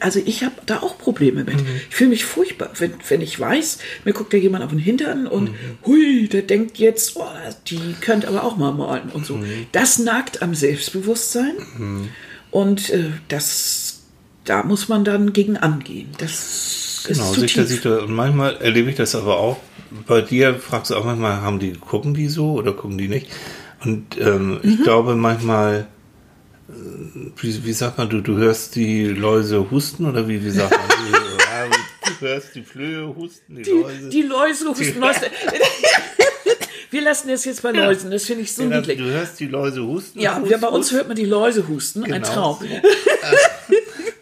Also 0.00 0.20
ich 0.24 0.44
habe 0.44 0.54
da 0.66 0.80
auch 0.80 0.98
Probleme 0.98 1.42
mit. 1.44 1.54
Ich 1.88 1.96
fühle 1.96 2.10
mich 2.10 2.24
furchtbar, 2.24 2.70
wenn, 2.78 2.92
wenn 3.08 3.20
ich 3.22 3.40
weiß, 3.40 3.78
mir 4.04 4.12
guckt 4.12 4.32
da 4.32 4.36
jemand 4.36 4.62
auf 4.62 4.70
den 4.70 4.78
Hintern 4.78 5.26
und 5.26 5.50
hui, 5.86 6.28
der 6.28 6.42
denkt 6.42 6.78
jetzt, 6.78 7.16
oh, 7.16 7.24
die 7.68 7.94
könnte 8.00 8.28
aber 8.28 8.44
auch 8.44 8.56
mal 8.56 8.72
malen 8.72 9.08
und 9.10 9.24
so. 9.24 9.38
Das 9.72 9.98
nagt 9.98 10.42
am 10.42 10.54
Selbstbewusstsein 10.54 11.54
und 12.50 12.90
äh, 12.90 13.10
das, 13.28 14.02
da 14.44 14.62
muss 14.62 14.88
man 14.88 15.04
dann 15.04 15.32
gegen 15.32 15.56
angehen. 15.56 16.08
Das 16.18 17.04
Genau, 17.06 17.22
ist 17.24 17.34
zu 17.34 17.40
sich 17.40 17.52
da 17.54 17.62
tief. 17.62 17.70
sieht 17.70 17.84
er, 17.84 18.02
und 18.04 18.12
manchmal 18.14 18.56
erlebe 18.56 18.88
ich 18.88 18.96
das 18.96 19.14
aber 19.14 19.38
auch. 19.38 19.58
Bei 20.06 20.22
dir 20.22 20.54
fragst 20.54 20.90
du 20.90 20.96
auch 20.96 21.04
manchmal, 21.04 21.42
haben 21.42 21.58
die, 21.58 21.72
gucken 21.72 22.14
die 22.14 22.28
so 22.28 22.52
oder 22.52 22.72
gucken 22.72 22.96
die 22.98 23.08
nicht? 23.08 23.28
Und 23.84 24.18
ähm, 24.18 24.58
ich 24.62 24.78
Mhm. 24.78 24.82
glaube 24.84 25.14
manchmal, 25.14 25.86
wie, 27.40 27.64
wie 27.64 27.72
sagt 27.72 27.98
man, 27.98 28.08
du, 28.08 28.20
du 28.20 28.36
hörst 28.36 28.74
die 28.76 29.06
Läuse 29.06 29.70
husten 29.70 30.06
oder 30.06 30.26
wie, 30.28 30.44
wie 30.44 30.50
sagt 30.50 30.70
man? 30.72 30.80
du, 32.20 32.26
hörst 32.26 32.54
die 32.54 32.62
Flöhe 32.62 33.14
husten, 33.14 33.56
die, 33.62 33.70
Läuse. 33.70 34.08
Die 34.08 34.22
Läuse 34.22 34.68
husten. 34.68 34.84
Die- 34.94 34.98
Läuse. 35.00 35.20
Wir 36.90 37.02
lassen 37.02 37.28
es 37.30 37.44
jetzt 37.44 37.60
bei 37.62 37.72
Läusen, 37.72 38.12
das 38.12 38.24
finde 38.24 38.42
ich 38.42 38.52
so 38.54 38.62
Ja, 38.62 38.68
niedlich. 38.78 38.98
du 38.98 39.04
hörst 39.04 39.40
die 39.40 39.46
Läuse 39.48 39.82
husten. 39.84 40.20
Ja, 40.20 40.38
Hust, 40.40 40.60
bei 40.60 40.68
uns 40.68 40.86
hust. 40.86 40.92
hört 40.92 41.08
man 41.08 41.16
die 41.16 41.24
Läuse 41.24 41.66
husten, 41.66 42.04
ein 42.04 42.12
Genau. 42.22 42.28
Traum. 42.32 42.58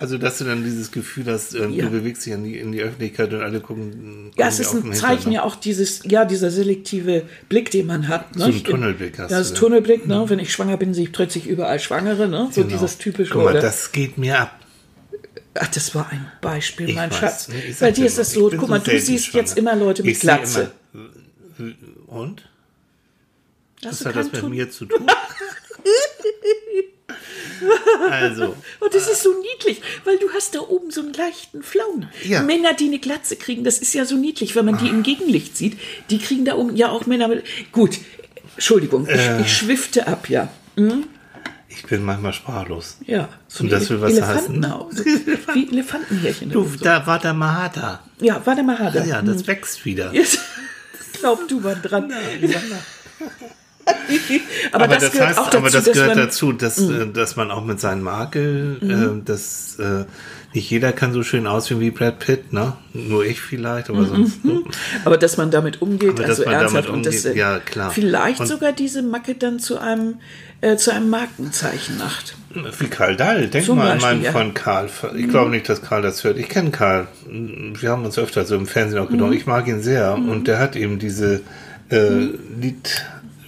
Also, 0.02 0.18
dass 0.18 0.38
du 0.38 0.44
dann 0.44 0.64
dieses 0.64 0.90
Gefühl 0.90 1.26
hast, 1.26 1.54
ähm, 1.54 1.72
Ja. 1.72 1.84
du 1.84 1.90
bewegst 1.92 2.26
dich 2.26 2.32
in 2.32 2.42
die, 2.42 2.58
in 2.58 2.72
die 2.72 2.80
Öffentlichkeit 2.82 3.32
und 3.32 3.40
alle 3.40 3.60
gucken. 3.60 4.32
Ja, 4.36 4.48
es 4.48 4.58
ist 4.58 4.74
ein 4.74 4.92
Zeichen 4.92 5.30
ja 5.30 5.44
auch 5.44 5.54
dieses, 5.54 6.00
ja, 6.04 6.24
dieser 6.24 6.50
selektive 6.50 7.22
Blick, 7.48 7.70
den 7.70 7.86
man 7.86 8.08
hat. 8.08 8.34
Ne? 8.34 8.46
So 8.46 8.50
bin- 8.50 8.64
Tunnelblick 8.64 9.16
hast 9.20 9.30
Ja, 9.30 9.38
das 9.38 9.50
du, 9.50 9.54
ja. 9.54 9.60
Tunnelblick, 9.60 10.08
ne? 10.08 10.24
Wenn 10.26 10.40
ich 10.40 10.52
schwanger 10.52 10.76
bin, 10.76 10.92
sehe 10.92 11.04
ich 11.04 11.12
plötzlich 11.12 11.46
überall 11.46 11.78
Schwangere, 11.78 12.26
ne? 12.26 12.48
So 12.50 12.62
Genau. 12.62 12.72
dieses 12.74 12.98
typische. 12.98 13.32
Guck 13.32 13.44
mal, 13.44 13.50
oder? 13.52 13.60
das 13.60 13.92
geht 13.92 14.18
mir 14.18 14.40
ab. 14.40 14.58
Ach, 15.54 15.68
das 15.68 15.94
war 15.94 16.10
ein 16.10 16.26
Beispiel, 16.40 16.88
Ich 16.88 16.96
mein 16.96 17.10
weiß, 17.12 17.18
Schatz. 17.18 17.48
ne, 17.48 17.54
Bei 17.78 17.92
dir 17.92 18.06
ist 18.06 18.18
das 18.18 18.32
so, 18.32 18.50
guck 18.50 18.60
so 18.62 18.66
mal, 18.66 18.80
du 18.80 18.98
siehst 18.98 19.26
schwanger. 19.26 19.44
jetzt 19.44 19.56
immer 19.56 19.76
Leute 19.76 20.02
mit 20.02 20.14
Ich 20.16 20.20
Glatze. 20.20 20.72
immer- 20.92 21.72
Und? 22.08 22.42
Hast 23.84 24.00
Was 24.00 24.06
hat 24.06 24.16
das 24.16 24.32
mit 24.32 24.40
Tun- 24.40 24.50
mir 24.50 24.68
zu 24.68 24.86
tun? 24.86 25.06
also, 28.10 28.54
Und 28.80 28.94
das 28.94 29.08
ist 29.08 29.22
so 29.22 29.30
niedlich, 29.40 29.82
weil 30.04 30.18
du 30.18 30.30
hast 30.34 30.54
da 30.54 30.60
oben 30.60 30.90
so 30.90 31.00
einen 31.00 31.12
leichten 31.12 31.62
Flaum. 31.62 32.08
Ja. 32.24 32.40
Ah. 32.40 32.42
Männer, 32.42 32.74
die 32.74 32.86
eine 32.86 32.98
Glatze 32.98 33.36
kriegen, 33.36 33.64
das 33.64 33.78
ist 33.78 33.94
ja 33.94 34.04
so 34.04 34.16
niedlich, 34.16 34.54
wenn 34.56 34.64
man 34.64 34.78
die 34.78 34.88
im 34.88 35.02
Gegenlicht 35.02 35.56
sieht. 35.56 35.78
Die 36.10 36.18
kriegen 36.18 36.44
da 36.44 36.54
oben 36.56 36.76
ja 36.76 36.88
auch 36.90 37.06
Männer 37.06 37.28
mit. 37.28 37.44
Gut, 37.72 37.98
Entschuldigung, 38.54 39.06
ich, 39.08 39.14
Äh. 39.16 39.40
ich 39.42 39.56
schwifte 39.56 40.06
ab, 40.06 40.28
ja. 40.28 40.48
ich 41.68 41.84
bin 41.84 42.04
manchmal 42.04 42.32
sprachlos. 42.32 42.98
Ja, 43.06 43.28
so 43.48 43.64
Und 43.64 43.72
das 43.72 43.88
will 43.90 44.00
was 44.00 44.20
heißen? 44.20 44.60
Wie 45.54 45.68
Elefantenhärchen. 45.70 46.50
Du, 46.50 46.64
so. 46.64 46.76
da 46.84 47.06
war 47.06 47.18
der 47.18 47.34
Mahata. 47.34 48.02
Ja, 48.20 48.40
warte 48.44 48.62
mal, 48.62 48.78
Hader. 48.78 49.04
Ja, 49.04 49.22
das 49.22 49.46
wächst 49.46 49.84
wieder. 49.84 50.12
Jetzt 50.12 50.38
glaub 51.20 51.46
du 51.48 51.60
mal 51.60 51.76
dran. 51.80 52.12
aber, 54.72 54.84
Aber 54.84 54.94
das, 54.94 55.04
das, 55.04 55.12
gehört 55.12 55.28
heißt, 55.30 55.38
dazu, 55.38 55.56
aber 55.58 55.70
das 55.70 55.84
dass 55.84 55.94
gehört 55.94 56.08
man, 56.10 56.18
Mhm. 56.18 56.22
dazu, 56.26 56.52
dass, 56.52 56.78
äh, 56.80 57.06
dass 57.12 57.36
man 57.36 57.50
auch 57.50 57.64
mit 57.64 57.80
seinen 57.80 58.02
Makel, 58.02 58.78
äh, 58.82 59.24
dass 59.24 59.78
äh, 59.78 60.04
nicht 60.54 60.68
jeder 60.70 60.92
kann 60.92 61.12
so 61.14 61.22
schön 61.22 61.46
aussehen 61.46 61.80
wie 61.80 61.90
Brad 61.90 62.18
Pitt, 62.18 62.52
ne? 62.52 62.74
Nur 62.92 63.24
ich 63.24 63.40
vielleicht, 63.40 63.88
Mhm. 63.88 63.96
aber 63.96 64.06
sonst. 64.06 64.44
Ne? 64.44 64.62
aber 65.04 65.16
dass 65.16 65.36
man 65.38 65.50
damit 65.50 65.80
umgeht, 65.80 66.10
Aber 66.18 66.24
also 66.24 66.42
ernsthaft 66.42 66.74
damit 66.74 66.90
und 66.90 67.06
das 67.06 67.16
umgeht, 67.24 67.36
ja, 67.36 67.58
klar. 67.58 67.90
vielleicht 67.90 68.40
Und- 68.40 68.46
sogar 68.48 68.72
diese 68.72 69.02
Macke 69.02 69.34
dann 69.34 69.58
zu 69.58 69.78
einem 69.78 70.16
äh, 70.60 70.76
zu 70.76 70.92
einem 70.92 71.10
Markenzeichen 71.10 71.98
macht. 71.98 72.36
Wie 72.78 72.86
Karl 72.86 73.16
Dahl. 73.16 73.48
Denk 73.48 73.64
Zum 73.66 73.78
mal 73.78 73.90
an 73.90 73.98
Beispiel, 73.98 74.08
meinen 74.12 74.22
ja. 74.22 74.30
Mhm. 74.30 74.34
Freund 74.34 74.54
Karl. 74.54 74.88
Ich 75.16 75.28
glaube 75.28 75.50
nicht, 75.50 75.68
dass 75.68 75.82
Karl 75.82 76.02
das 76.02 76.22
hört. 76.22 76.38
Ich 76.38 76.48
kenne 76.48 76.70
Karl. 76.70 77.08
Wir 77.28 77.90
haben 77.90 78.04
uns 78.04 78.16
öfter 78.16 78.44
so 78.44 78.54
im 78.54 78.68
Fernsehen 78.68 79.00
auch 79.00 79.08
Mhm. 79.10 79.18
gedacht. 79.18 79.32
Ich 79.32 79.46
mag 79.46 79.66
ihn 79.66 79.82
sehr. 79.82 80.14
Und 80.14 80.46
der 80.46 80.60
hat 80.60 80.76
eben 80.76 81.00
diese 81.00 81.40
äh, 81.90 82.10
Mhm. 82.10 82.38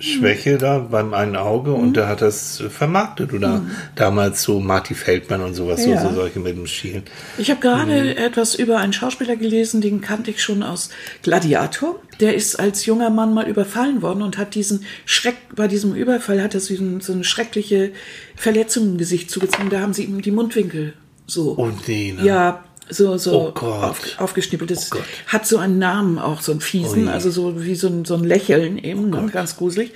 Lidschwäche 0.05 0.59
da 0.59 0.79
beim 0.79 1.15
einen 1.15 1.37
Auge 1.37 1.73
und 1.73 1.97
der 1.97 2.09
hat 2.09 2.21
das 2.23 2.63
vermarktet. 2.69 3.33
Oder 3.33 3.63
damals 3.97 4.43
so 4.43 4.61
Marty 4.61 4.95
Feldman 4.95 5.41
und 5.43 5.55
sowas, 5.55 5.85
Mhm. 5.87 5.93
Ja. 5.93 6.03
so, 6.03 6.09
so 6.11 6.15
solche 6.17 6.41
mit 6.41 6.57
dem 6.57 6.67
Schielen. 6.67 7.03
Ich 7.39 7.51
habe 7.51 7.61
gerade 7.61 8.03
Mhm. 8.03 8.09
etwas 8.19 8.55
über 8.55 8.79
einen 8.79 8.93
Schauspieler 8.93 9.37
gelesen, 9.37 9.81
den 9.81 10.01
kannte 10.01 10.31
ich 10.31 10.43
schon 10.43 10.63
aus 10.63 10.91
Gladiator. 11.23 11.99
Der 12.21 12.35
ist 12.35 12.57
als 12.61 12.87
junger 12.87 13.11
Mann 13.11 13.35
mal 13.35 13.49
überfallen 13.49 14.03
worden 14.03 14.23
und 14.23 14.39
hat 14.39 14.55
diesen 14.55 14.85
Schreck, 15.05 15.37
bei 15.57 15.67
diesem 15.67 15.95
Überfall 15.95 16.43
hat 16.43 16.55
er 16.55 16.61
so, 16.61 16.75
ein- 16.75 17.01
so 17.01 17.13
eine 17.13 17.25
schreckliche 17.25 17.91
Verletzung 18.37 18.85
im 18.91 18.99
Gesicht 18.99 19.31
zugezogen. 19.31 19.71
Da 19.71 19.81
haben 19.81 19.93
sie 19.95 20.05
ihm 20.05 20.23
die 20.23 20.31
Mundwinkel 20.31 20.93
so. 21.27 21.55
Oh 21.57 21.71
nee, 21.87 22.15
ne? 22.17 22.25
Ja, 22.25 22.65
so, 22.89 23.17
so 23.17 23.53
Oh 23.55 23.67
auf, 23.67 24.19
aufgeschnippelt. 24.19 24.71
Das 24.71 24.91
Oh 24.93 24.99
hat 25.29 25.47
so 25.47 25.59
einen 25.59 25.79
Namen, 25.79 26.19
auch 26.19 26.41
so 26.41 26.53
einen 26.53 26.61
fiesen, 26.61 27.07
Ui. 27.07 27.13
also 27.13 27.31
so 27.31 27.63
wie 27.65 27.75
so 27.75 27.89
ein, 27.89 28.05
so 28.05 28.15
ein 28.15 28.25
Lächeln 28.25 28.79
eben, 28.79 29.13
Oh 29.15 29.21
ne, 29.21 29.31
ganz 29.31 29.57
gruselig. 29.57 29.93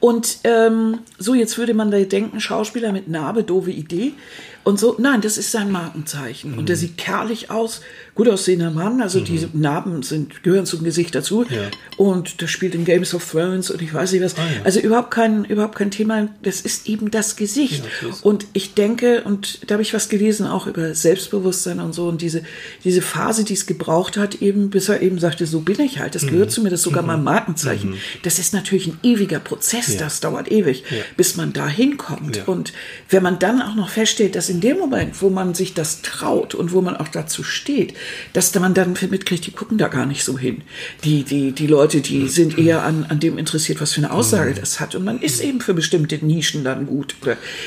Und 0.00 0.38
ähm, 0.44 1.00
so, 1.18 1.34
jetzt 1.34 1.58
würde 1.58 1.74
man 1.74 1.90
da 1.90 1.98
denken, 2.00 2.40
Schauspieler 2.40 2.92
mit 2.92 3.08
Narbe, 3.08 3.44
doofe 3.44 3.70
Idee. 3.70 4.12
Und 4.64 4.78
so, 4.78 4.96
nein, 4.98 5.20
das 5.20 5.38
ist 5.38 5.50
sein 5.50 5.70
Markenzeichen. 5.72 6.56
Und 6.58 6.68
der 6.68 6.76
Mhm. 6.76 6.80
sieht 6.80 6.98
kerlich 6.98 7.50
aus, 7.50 7.80
gut 8.14 8.28
aussehender 8.28 8.70
Mann, 8.70 9.00
also 9.00 9.20
diese 9.20 9.48
Narben 9.54 10.02
sind, 10.02 10.42
gehören 10.42 10.66
zum 10.66 10.84
Gesicht 10.84 11.14
dazu. 11.14 11.44
Ja. 11.48 11.62
Und 11.96 12.42
das 12.42 12.50
spielt 12.50 12.74
in 12.74 12.84
Games 12.84 13.14
of 13.14 13.28
Thrones 13.28 13.70
und 13.70 13.80
ich 13.82 13.92
weiß 13.92 14.12
nicht 14.12 14.22
was. 14.22 14.36
Ah, 14.36 14.42
ja. 14.42 14.62
Also 14.64 14.80
überhaupt 14.80 15.10
kein, 15.10 15.44
überhaupt 15.46 15.76
kein 15.76 15.90
Thema, 15.90 16.28
das 16.42 16.60
ist 16.60 16.86
eben 16.88 17.10
das 17.10 17.36
Gesicht. 17.36 17.82
Ja, 18.02 18.08
Und 18.22 18.46
ich 18.52 18.74
denke, 18.74 19.22
und 19.24 19.60
da 19.68 19.74
habe 19.74 19.82
ich 19.82 19.94
was 19.94 20.08
gelesen, 20.08 20.46
auch 20.46 20.66
über 20.66 20.94
Selbstbewusstsein 20.94 21.80
und 21.80 21.92
so, 21.94 22.06
und 22.08 22.20
diese, 22.22 22.42
diese 22.84 23.02
Phase, 23.02 23.44
die 23.44 23.54
es 23.54 23.66
gebraucht 23.66 24.16
hat, 24.16 24.36
eben, 24.42 24.70
bis 24.70 24.88
er 24.88 25.00
eben 25.02 25.18
sagte, 25.18 25.46
so 25.46 25.60
bin 25.60 25.80
ich 25.80 25.98
halt, 25.98 26.14
das 26.14 26.26
gehört 26.26 26.48
Mhm. 26.50 26.52
zu 26.52 26.62
mir, 26.62 26.70
das 26.70 26.80
ist 26.80 26.84
sogar 26.84 27.02
mein 27.02 27.24
Markenzeichen. 27.24 27.94
Das 28.22 28.38
ist 28.38 28.52
natürlich 28.54 28.86
ein 28.88 28.98
ewiger 29.02 29.40
Prozess, 29.40 29.96
das 29.96 30.20
dauert 30.20 30.52
ewig, 30.52 30.84
bis 31.16 31.36
man 31.36 31.52
da 31.52 31.66
hinkommt. 31.66 32.46
Und 32.46 32.72
wenn 33.10 33.22
man 33.22 33.38
dann 33.38 33.60
auch 33.62 33.74
noch 33.74 33.88
feststellt, 33.88 34.36
dass 34.36 34.48
in 34.52 34.60
dem 34.60 34.78
Moment, 34.78 35.20
wo 35.22 35.30
man 35.30 35.54
sich 35.54 35.74
das 35.74 36.02
traut 36.02 36.54
und 36.54 36.72
wo 36.72 36.80
man 36.80 36.96
auch 36.96 37.08
dazu 37.08 37.42
steht, 37.42 37.94
dass 38.32 38.52
da 38.52 38.60
man 38.60 38.74
dann 38.74 38.94
mitkriegt, 39.10 39.46
die 39.46 39.50
gucken 39.50 39.78
da 39.78 39.88
gar 39.88 40.06
nicht 40.06 40.24
so 40.24 40.38
hin. 40.38 40.62
Die, 41.04 41.24
die, 41.24 41.52
die 41.52 41.66
Leute, 41.66 42.00
die 42.00 42.28
sind 42.28 42.58
eher 42.58 42.82
an, 42.82 43.06
an 43.08 43.18
dem 43.18 43.38
interessiert, 43.38 43.80
was 43.80 43.92
für 43.92 44.02
eine 44.02 44.12
Aussage 44.12 44.54
das 44.54 44.78
hat. 44.78 44.94
Und 44.94 45.04
man 45.04 45.20
ist 45.20 45.40
eben 45.40 45.60
für 45.60 45.74
bestimmte 45.74 46.24
Nischen 46.24 46.64
dann 46.64 46.86
gut. 46.86 47.16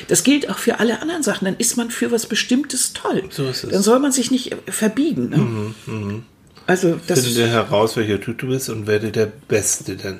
Das 0.07 0.23
gilt 0.23 0.49
auch 0.49 0.59
für 0.59 0.79
alle 0.79 1.01
anderen 1.01 1.23
Sachen. 1.23 1.45
Dann 1.45 1.57
ist 1.57 1.75
man 1.75 1.89
für 1.89 2.11
was 2.11 2.27
Bestimmtes 2.27 2.93
toll. 2.93 3.23
So 3.31 3.47
ist 3.47 3.63
es. 3.63 3.71
Dann 3.71 3.81
soll 3.81 3.99
man 3.99 4.11
sich 4.11 4.31
nicht 4.31 4.55
verbiegen. 4.67 5.29
Ne? 5.29 6.23
Also 6.67 6.99
das 7.07 7.25
Finde 7.25 7.47
heraus, 7.47 7.97
welcher 7.97 8.21
Typ 8.21 8.37
du 8.37 8.47
bist 8.47 8.69
und 8.69 8.87
werde 8.87 9.11
der 9.11 9.31
Beste 9.47 9.95
denn. 9.95 10.19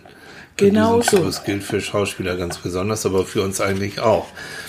Genau 0.57 1.01
so. 1.01 1.18
Das 1.18 1.43
gilt 1.43 1.63
für 1.63 1.82
Schauspieler 1.82 2.38
ganz 2.38 2.57
besonders, 2.57 3.05
aber 3.05 3.26
für 3.26 3.41
uns 3.41 3.59
eigentlich 3.59 3.99
auch. 3.99 4.28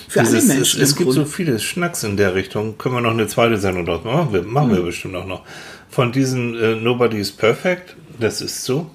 Für 0.08 0.20
alle 0.20 0.30
Menschen 0.30 0.80
es, 0.82 0.90
es 0.90 0.96
gibt 0.96 1.12
so 1.12 1.24
viele 1.24 1.58
Schnacks 1.58 2.04
in 2.04 2.16
der 2.16 2.34
Richtung. 2.34 2.78
Können 2.78 2.94
wir 2.96 3.00
noch 3.00 3.10
eine 3.10 3.26
zweite 3.26 3.56
Sendung 3.58 3.86
draus 3.86 4.04
machen? 4.04 4.32
Wir, 4.32 4.42
machen 4.42 4.70
Hm. 4.70 4.76
wir 4.76 4.82
bestimmt 4.84 5.16
auch 5.16 5.26
noch. 5.26 5.42
Von 5.90 6.12
diesem 6.12 6.54
äh, 6.54 6.74
Nobody 6.76 7.18
is 7.18 7.32
Perfect, 7.32 7.96
das 8.20 8.40
ist 8.40 8.64
so. 8.64 8.90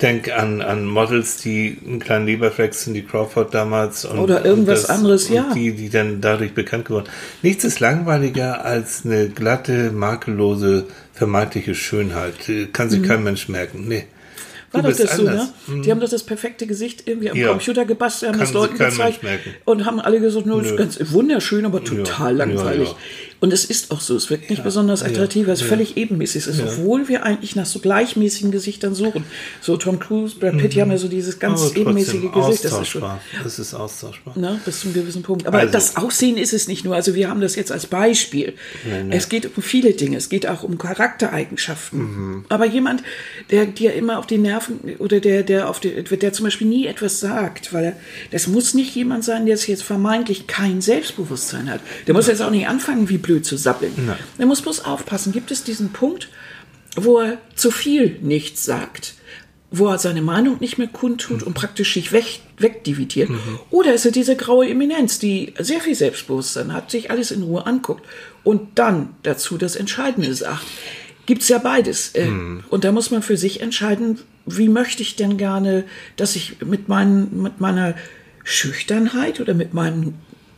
Denk 0.00 0.32
an, 0.32 0.62
an 0.62 0.84
Models, 0.84 1.36
die 1.36 1.78
einen 1.86 2.00
kleinen 2.00 2.26
Leberfleck 2.26 2.74
sind, 2.74 2.94
die 2.94 3.02
Crawford 3.02 3.54
damals. 3.54 4.04
Und, 4.04 4.18
Oder 4.18 4.44
irgendwas 4.44 4.86
und 4.86 4.90
anderes, 4.90 5.28
ja. 5.28 5.52
Die, 5.54 5.74
die 5.74 5.90
dann 5.90 6.20
dadurch 6.20 6.54
bekannt 6.54 6.86
geworden. 6.86 7.06
Nichts 7.42 7.62
ist 7.62 7.78
langweiliger 7.78 8.64
als 8.64 9.04
eine 9.04 9.28
glatte, 9.28 9.92
makellose, 9.92 10.86
vermeintliche 11.12 11.76
Schönheit. 11.76 12.48
Äh, 12.48 12.66
Kann 12.66 12.90
sich 12.90 13.02
kein 13.04 13.22
Mensch 13.22 13.48
merken. 13.48 13.84
Nee. 13.86 14.06
War 14.72 14.82
doch 14.82 14.96
das 14.96 15.16
so, 15.16 15.26
anders. 15.28 15.52
ne? 15.68 15.80
Die 15.82 15.90
haben 15.90 16.00
doch 16.00 16.08
das 16.08 16.22
perfekte 16.24 16.66
Gesicht 16.66 17.06
irgendwie 17.06 17.30
am 17.30 17.36
Ja. 17.36 17.48
Computer 17.48 17.84
gebastelt, 17.84 18.32
haben 18.32 18.38
Kann 18.38 18.46
das 18.46 18.54
Leuten 18.54 18.78
gezeigt 18.78 19.20
und 19.64 19.84
haben 19.84 20.00
alle 20.00 20.20
gesagt, 20.20 20.46
nur 20.46 20.58
das 20.58 20.66
ist 20.66 20.72
Nö. 20.72 20.78
ganz 20.78 21.12
wunderschön, 21.12 21.64
aber 21.66 21.84
total 21.84 22.32
Ja, 22.38 22.44
langweilig. 22.44 22.94
Ja, 23.42 23.48
ja. 23.48 23.52
Und 23.52 23.52
es 23.52 23.64
ist 23.64 23.90
auch 23.90 24.00
so, 24.00 24.16
es 24.16 24.30
wirkt 24.30 24.50
nicht 24.50 24.62
besonders 24.62 25.02
attraktiv, 25.02 25.46
weil 25.46 25.54
es 25.54 25.62
völlig 25.62 25.96
ebenmäßig 25.96 26.46
ist, 26.46 26.60
obwohl 26.60 27.08
wir 27.08 27.24
eigentlich 27.24 27.56
nach 27.56 27.66
so 27.66 27.80
gleichmäßigen 27.80 28.50
Gesichtern 28.52 28.94
suchen. 28.94 29.24
So 29.60 29.76
Tom 29.76 29.98
Cruise, 29.98 30.36
Brad 30.38 30.58
Pitt, 30.58 30.74
die 30.74 30.80
haben 30.80 30.90
ja 30.90 30.98
so 30.98 31.08
dieses 31.08 31.38
ganz 31.38 31.60
Aber 31.62 31.76
ebenmäßige 31.76 32.30
Gesicht. 32.32 32.64
Das 32.64 32.80
ist 32.80 32.88
schon. 32.88 33.02
Das 33.42 33.58
ist 33.58 33.74
austauschbar. 33.74 34.38
Ne, 34.38 34.60
bis 34.64 34.80
zu 34.80 34.86
einem 34.86 34.94
gewissen 34.94 35.22
Punkt. 35.22 35.46
Aber 35.46 35.58
Also- 35.58 35.72
das 35.72 35.96
Aussehen 35.96 36.36
ist 36.36 36.52
es 36.52 36.68
nicht 36.68 36.84
nur. 36.84 36.94
Also 36.94 37.14
wir 37.14 37.28
haben 37.28 37.40
das 37.40 37.56
jetzt 37.56 37.72
als 37.72 37.86
Beispiel. 37.86 38.54
Es 39.10 39.28
geht 39.28 39.56
um 39.56 39.62
viele 39.62 39.92
Dinge. 39.92 40.16
Es 40.16 40.28
geht 40.28 40.46
auch 40.46 40.62
um 40.62 40.78
Charaktereigenschaften. 40.78 41.98
Mhm. 42.00 42.44
Aber 42.48 42.66
jemand, 42.66 43.02
der 43.50 43.66
dir 43.66 43.94
immer 43.94 44.18
auf 44.18 44.26
die 44.26 44.38
Nerven 44.38 44.78
oder 44.98 45.20
der, 45.20 45.42
der 45.42 45.68
auf 45.68 45.80
die, 45.80 46.02
der 46.04 46.32
zum 46.32 46.44
Beispiel 46.44 46.66
nie 46.66 46.86
etwas 46.86 47.20
sagt, 47.20 47.72
weil 47.72 47.84
er, 47.84 47.96
das 48.30 48.46
muss 48.46 48.74
nicht 48.74 48.94
jemand 48.94 49.24
sein, 49.24 49.46
der 49.46 49.56
jetzt 49.56 49.82
vermeintlich 49.82 50.46
kein 50.46 50.80
Selbstbewusstsein 50.80 51.70
hat. 51.70 51.80
Der 52.06 52.14
muss 52.14 52.26
jetzt 52.26 52.42
auch 52.42 52.50
nicht 52.50 52.66
anfangen, 52.68 53.08
wie 53.08 53.18
blöd 53.18 53.31
zu 53.40 53.56
sappeln. 53.56 53.92
Nein. 53.96 54.18
Der 54.38 54.46
muss 54.46 54.60
bloß 54.62 54.84
aufpassen. 54.84 55.32
Gibt 55.32 55.50
es 55.50 55.64
diesen 55.64 55.92
Punkt, 55.92 56.28
wo 56.96 57.20
er 57.20 57.38
zu 57.54 57.70
viel 57.70 58.18
nichts 58.20 58.64
sagt? 58.64 59.14
wo 59.74 59.88
er 59.88 59.98
seine 59.98 60.20
Meinung 60.20 60.58
nicht 60.60 60.76
mehr 60.76 60.86
kundtut 60.86 61.42
und 61.42 61.54
praktisch 61.54 61.94
sich 61.94 62.12
weg, 62.12 62.40
wegdividiert. 62.58 63.30
Oder 63.70 63.94
ist 63.94 64.04
er 64.04 64.12
diese 64.12 64.36
graue 64.36 64.68
Eminenz, 64.68 65.18
die 65.18 65.54
sehr 65.58 65.80
viel 65.80 65.94
Selbstbewusstsein 65.94 66.74
hat, 66.74 66.90
sich 66.90 67.10
alles 67.10 67.30
in 67.30 67.42
Ruhe 67.42 67.64
anguckt 67.64 68.04
und 68.44 68.78
dann 68.78 69.14
dazu 69.22 69.56
das 69.56 69.74
Entscheidende 69.74 70.34
sagt. 70.34 70.66
Gibt's 71.24 71.48
ja 71.48 71.56
beides. 71.56 72.10
Äh, 72.14 72.28
Und 72.68 72.84
da 72.84 72.92
muss 72.92 73.10
man 73.10 73.22
für 73.22 73.38
sich 73.38 73.62
entscheiden, 73.62 74.18
wie 74.44 74.68
möchte 74.68 75.02
ich 75.02 75.16
denn 75.16 75.38
gerne, 75.38 75.84
dass 76.16 76.36
ich 76.36 76.60
mit, 76.62 76.88
meinen, 76.88 77.40
mit 77.42 77.58
meiner 77.58 77.94
Schüchternheit 78.44 79.40
oder 79.40 79.54
mit 79.54 79.72
meinem 79.72 80.14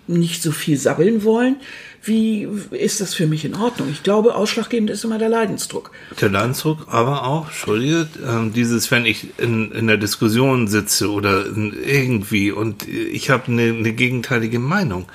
nicht 0.07 0.43
so 0.43 0.53
viel 0.53 0.77
sabbeln 0.77 1.25
wollen, 1.25 1.57
wie 2.03 2.47
ist 2.71 3.01
das 3.01 3.15
für 3.15 3.27
mich 3.27 3.45
in 3.45 3.55
Ordnung? 3.55 3.89
Ich 3.91 4.03
glaube, 4.03 4.35
ausschlaggebend 4.35 4.91
ist 4.91 5.05
immer 5.05 5.19
der 5.19 5.31
Leidensdruck. 5.31 5.91
Der 6.21 6.29
Leidensdruck, 6.29 6.87
aber 6.91 7.25
auch, 7.25 7.47
Entschuldige, 7.47 8.07
ähm, 8.27 8.53
dieses, 8.53 8.91
wenn 8.91 9.07
ich 9.07 9.39
in, 9.39 9.73
in 9.73 9.87
der 9.87 9.97
Diskussion 9.97 10.69
sitze 10.69 11.11
oder 11.11 11.47
irgendwie 11.47 12.53
und 12.53 12.87
ich 12.87 13.31
habe 13.31 13.51
eine, 13.51 13.63
eine 13.63 13.93
gegenteilige 13.93 14.59
Meinung 14.59 15.07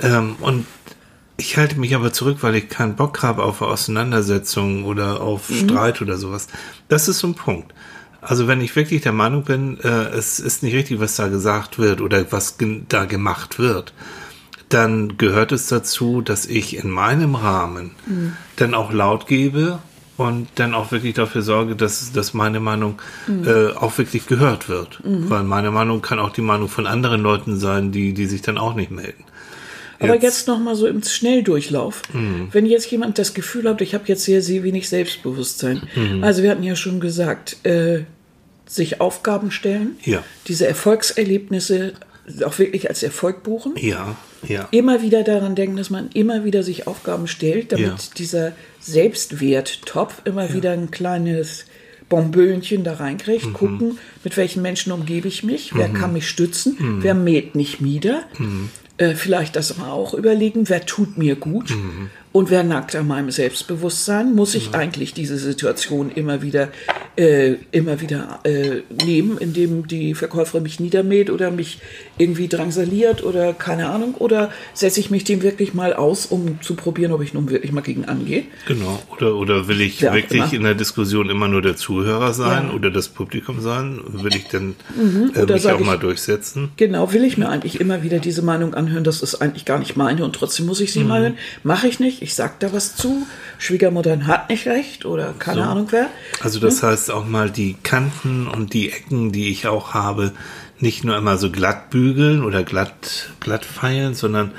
ähm, 0.00 0.36
und 0.40 0.66
ich 1.36 1.56
halte 1.56 1.78
mich 1.78 1.94
aber 1.94 2.12
zurück, 2.12 2.38
weil 2.42 2.54
ich 2.54 2.68
keinen 2.68 2.94
Bock 2.94 3.22
habe 3.22 3.42
auf 3.42 3.60
Auseinandersetzungen 3.60 4.84
oder 4.84 5.20
auf 5.20 5.50
Streit 5.52 6.00
oder 6.00 6.16
sowas. 6.16 6.46
Das 6.88 7.08
ist 7.08 7.18
so 7.18 7.26
ein 7.26 7.34
Punkt. 7.34 7.74
Also 8.26 8.48
wenn 8.48 8.60
ich 8.60 8.74
wirklich 8.74 9.02
der 9.02 9.12
Meinung 9.12 9.44
bin, 9.44 9.78
äh, 9.80 10.08
es 10.08 10.40
ist 10.40 10.62
nicht 10.62 10.74
richtig, 10.74 11.00
was 11.00 11.16
da 11.16 11.28
gesagt 11.28 11.78
wird 11.78 12.00
oder 12.00 12.24
was 12.32 12.56
da 12.88 13.04
gemacht 13.04 13.58
wird, 13.58 13.92
dann 14.68 15.16
gehört 15.18 15.52
es 15.52 15.68
dazu, 15.68 16.20
dass 16.22 16.46
ich 16.46 16.76
in 16.76 16.90
meinem 16.90 17.34
Rahmen 17.34 17.92
dann 18.56 18.74
auch 18.74 18.92
laut 18.92 19.26
gebe 19.26 19.78
und 20.16 20.48
dann 20.56 20.74
auch 20.74 20.90
wirklich 20.90 21.14
dafür 21.14 21.42
sorge, 21.42 21.76
dass, 21.76 22.12
dass 22.12 22.34
meine 22.34 22.60
Meinung 22.60 23.00
äh, 23.28 23.72
auch 23.72 23.98
wirklich 23.98 24.26
gehört 24.26 24.68
wird. 24.68 25.00
Weil 25.28 25.42
meine 25.44 25.70
Meinung 25.70 26.02
kann 26.02 26.18
auch 26.18 26.30
die 26.30 26.40
Meinung 26.40 26.68
von 26.68 26.86
anderen 26.86 27.20
Leuten 27.20 27.56
sein, 27.58 27.92
die, 27.92 28.14
die 28.14 28.26
sich 28.26 28.42
dann 28.42 28.58
auch 28.58 28.74
nicht 28.74 28.90
melden. 28.90 29.24
Aber 30.00 30.20
jetzt 30.20 30.48
noch 30.48 30.58
mal 30.58 30.74
so 30.74 30.86
im 30.86 31.02
Schnelldurchlauf. 31.02 32.02
Wenn 32.52 32.66
jetzt 32.66 32.90
jemand 32.90 33.18
das 33.18 33.32
Gefühl 33.34 33.68
hat, 33.68 33.80
ich 33.80 33.94
habe 33.94 34.04
jetzt 34.06 34.24
sehr, 34.24 34.42
sehr 34.42 34.62
wenig 34.62 34.88
Selbstbewusstsein. 34.88 35.82
Also 36.22 36.42
wir 36.42 36.50
hatten 36.50 36.64
ja 36.64 36.74
schon 36.76 37.00
gesagt, 37.00 37.64
äh, 37.64 38.00
sich 38.66 39.00
Aufgaben 39.00 39.50
stellen, 39.50 39.96
Ja. 40.04 40.22
diese 40.48 40.66
Erfolgserlebnisse 40.66 41.92
auch 42.44 42.58
wirklich 42.58 42.88
als 42.88 43.02
Erfolg 43.02 43.42
buchen. 43.42 43.74
Ja, 43.76 44.16
ja. 44.48 44.66
Immer 44.70 45.02
wieder 45.02 45.22
daran 45.24 45.54
denken, 45.54 45.76
dass 45.76 45.90
man 45.90 46.08
immer 46.14 46.44
wieder 46.44 46.62
sich 46.62 46.86
Aufgaben 46.86 47.26
stellt, 47.28 47.72
damit 47.72 47.86
Ja. 47.86 47.96
dieser 48.16 48.52
Selbstwerttopf 48.80 50.22
immer 50.24 50.52
wieder 50.52 50.72
ein 50.72 50.90
kleines 50.90 51.66
Bonbönchen 52.08 52.84
da 52.84 52.94
reinkriegt. 52.94 53.46
Mhm. 53.46 53.52
Gucken, 53.54 53.98
mit 54.22 54.36
welchen 54.36 54.62
Menschen 54.62 54.92
umgebe 54.92 55.28
ich 55.28 55.42
mich, 55.42 55.74
wer 55.74 55.88
kann 55.88 56.12
mich 56.12 56.28
stützen, 56.28 56.76
Mhm. 56.78 57.02
wer 57.02 57.14
mäht 57.14 57.54
nicht 57.54 57.80
nieder. 57.80 58.22
Äh, 58.96 59.14
vielleicht 59.14 59.56
das 59.56 59.76
mal 59.76 59.90
auch 59.90 60.14
überlegen, 60.14 60.68
wer 60.68 60.86
tut 60.86 61.18
mir 61.18 61.34
gut 61.34 61.70
Mhm. 61.70 62.10
und 62.32 62.50
wer 62.50 62.62
nackt 62.62 62.94
an 62.94 63.06
meinem 63.08 63.30
Selbstbewusstsein. 63.30 64.34
Muss 64.34 64.54
ich 64.54 64.74
eigentlich 64.74 65.14
diese 65.14 65.36
Situation 65.38 66.10
immer 66.14 66.42
wieder, 66.42 66.68
äh, 67.16 67.54
immer 67.70 68.00
wieder 68.00 68.40
äh, 68.44 68.82
nehmen, 69.04 69.38
indem 69.38 69.86
die 69.86 70.14
Verkäuferin 70.14 70.62
mich 70.62 70.80
niedermäht 70.80 71.30
oder 71.30 71.50
mich 71.50 71.80
irgendwie 72.18 72.48
drangsaliert 72.48 73.24
oder 73.24 73.52
keine 73.52 73.90
Ahnung, 73.90 74.14
oder 74.14 74.50
setze 74.72 75.00
ich 75.00 75.10
mich 75.10 75.24
dem 75.24 75.42
wirklich 75.42 75.74
mal 75.74 75.92
aus, 75.94 76.26
um 76.26 76.60
zu 76.62 76.74
probieren, 76.76 77.12
ob 77.12 77.22
ich 77.22 77.34
nun 77.34 77.50
wirklich 77.50 77.72
mal 77.72 77.80
gegen 77.80 78.04
angehe. 78.04 78.44
Genau. 78.68 79.00
Oder, 79.16 79.34
oder 79.34 79.68
will 79.68 79.80
ich 79.80 80.06
auch 80.08 80.14
wirklich 80.14 80.40
immer. 80.42 80.52
in 80.52 80.62
der 80.62 80.74
Diskussion 80.74 81.28
immer 81.30 81.48
nur 81.48 81.62
der 81.62 81.76
Zuhörer 81.76 82.32
sein 82.32 82.68
Ja. 82.68 82.74
oder 82.74 82.90
das 82.90 83.08
Publikum 83.08 83.60
sein? 83.60 84.00
Will 84.06 84.34
ich 84.34 84.46
dann 84.48 84.76
äh, 85.34 85.40
Oder 85.42 85.54
mich 85.54 85.66
auch 85.70 85.80
ich- 85.80 85.86
mal 85.86 85.98
durchsetzen? 85.98 86.70
Genau, 86.76 87.12
will 87.12 87.24
ich 87.24 87.36
mir 87.38 87.48
eigentlich 87.48 87.80
immer 87.80 88.02
wieder 88.02 88.18
diese 88.18 88.42
Meinung 88.42 88.74
anhören, 88.74 89.04
das 89.04 89.22
ist 89.22 89.36
eigentlich 89.36 89.64
gar 89.64 89.78
nicht 89.78 89.96
meine 89.96 90.24
und 90.24 90.34
trotzdem 90.36 90.66
muss 90.66 90.80
ich 90.80 90.90
Mhm. 90.90 91.00
sie 91.00 91.04
mal 91.04 91.20
hören. 91.22 91.38
Mache 91.64 91.88
ich 91.88 91.98
nicht, 92.00 92.22
ich 92.22 92.34
sag 92.34 92.60
da 92.60 92.72
was 92.72 92.96
zu. 92.96 93.26
Schwiegermutter 93.58 94.26
hat 94.26 94.50
nicht 94.50 94.66
recht 94.66 95.04
oder 95.04 95.34
keine 95.38 95.62
So. 95.62 95.68
Ahnung 95.68 95.86
wer. 95.90 96.08
Also 96.40 96.60
das 96.60 96.82
heißt 96.82 97.10
auch 97.10 97.26
mal 97.26 97.50
die 97.50 97.76
Kanten 97.82 98.46
und 98.46 98.72
die 98.74 98.90
Ecken, 98.90 99.32
die 99.32 99.50
ich 99.50 99.66
auch 99.66 99.94
habe, 99.94 100.32
nicht 100.84 101.02
nur 101.02 101.16
immer 101.16 101.38
so 101.38 101.50
glatt 101.50 101.90
bügeln 101.90 102.44
oder 102.44 102.62
glatt, 102.62 103.30
glatt 103.40 103.64
feilen, 103.64 104.14
sondern 104.14 104.52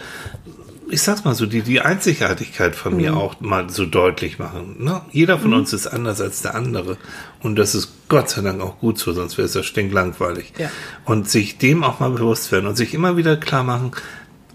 ich 0.89 1.01
sag's 1.01 1.23
mal 1.23 1.33
so, 1.35 1.45
die, 1.45 1.61
die 1.61 1.81
Einzigartigkeit 1.81 2.75
von 2.75 2.93
Mhm. 2.93 2.97
mir 2.97 3.17
auch 3.17 3.39
mal 3.41 3.69
so 3.69 3.85
deutlich 3.85 4.37
machen. 4.39 4.75
Ne? 4.83 5.01
Jeder 5.11 5.39
von 5.39 5.53
uns 5.53 5.71
ist 5.73 5.87
anders 5.87 6.21
als 6.21 6.41
der 6.41 6.53
andere. 6.55 6.97
Und 7.41 7.55
das 7.57 7.73
ist 7.73 7.91
Gott 8.07 8.29
sei 8.29 8.41
Dank 8.41 8.61
auch 8.61 8.79
gut 8.79 8.97
so, 8.99 9.13
sonst 9.13 9.37
wäre 9.37 9.47
es 9.47 9.53
ja 9.53 9.63
stinklangweilig. 9.63 10.53
Ja. 10.57 10.69
Und 11.05 11.29
sich 11.29 11.57
dem 11.57 11.83
auch 11.83 11.99
mal 11.99 12.11
bewusst 12.11 12.51
werden 12.51 12.67
und 12.67 12.75
sich 12.75 12.93
immer 12.93 13.17
wieder 13.17 13.35
klar 13.37 13.63
machen, 13.63 13.91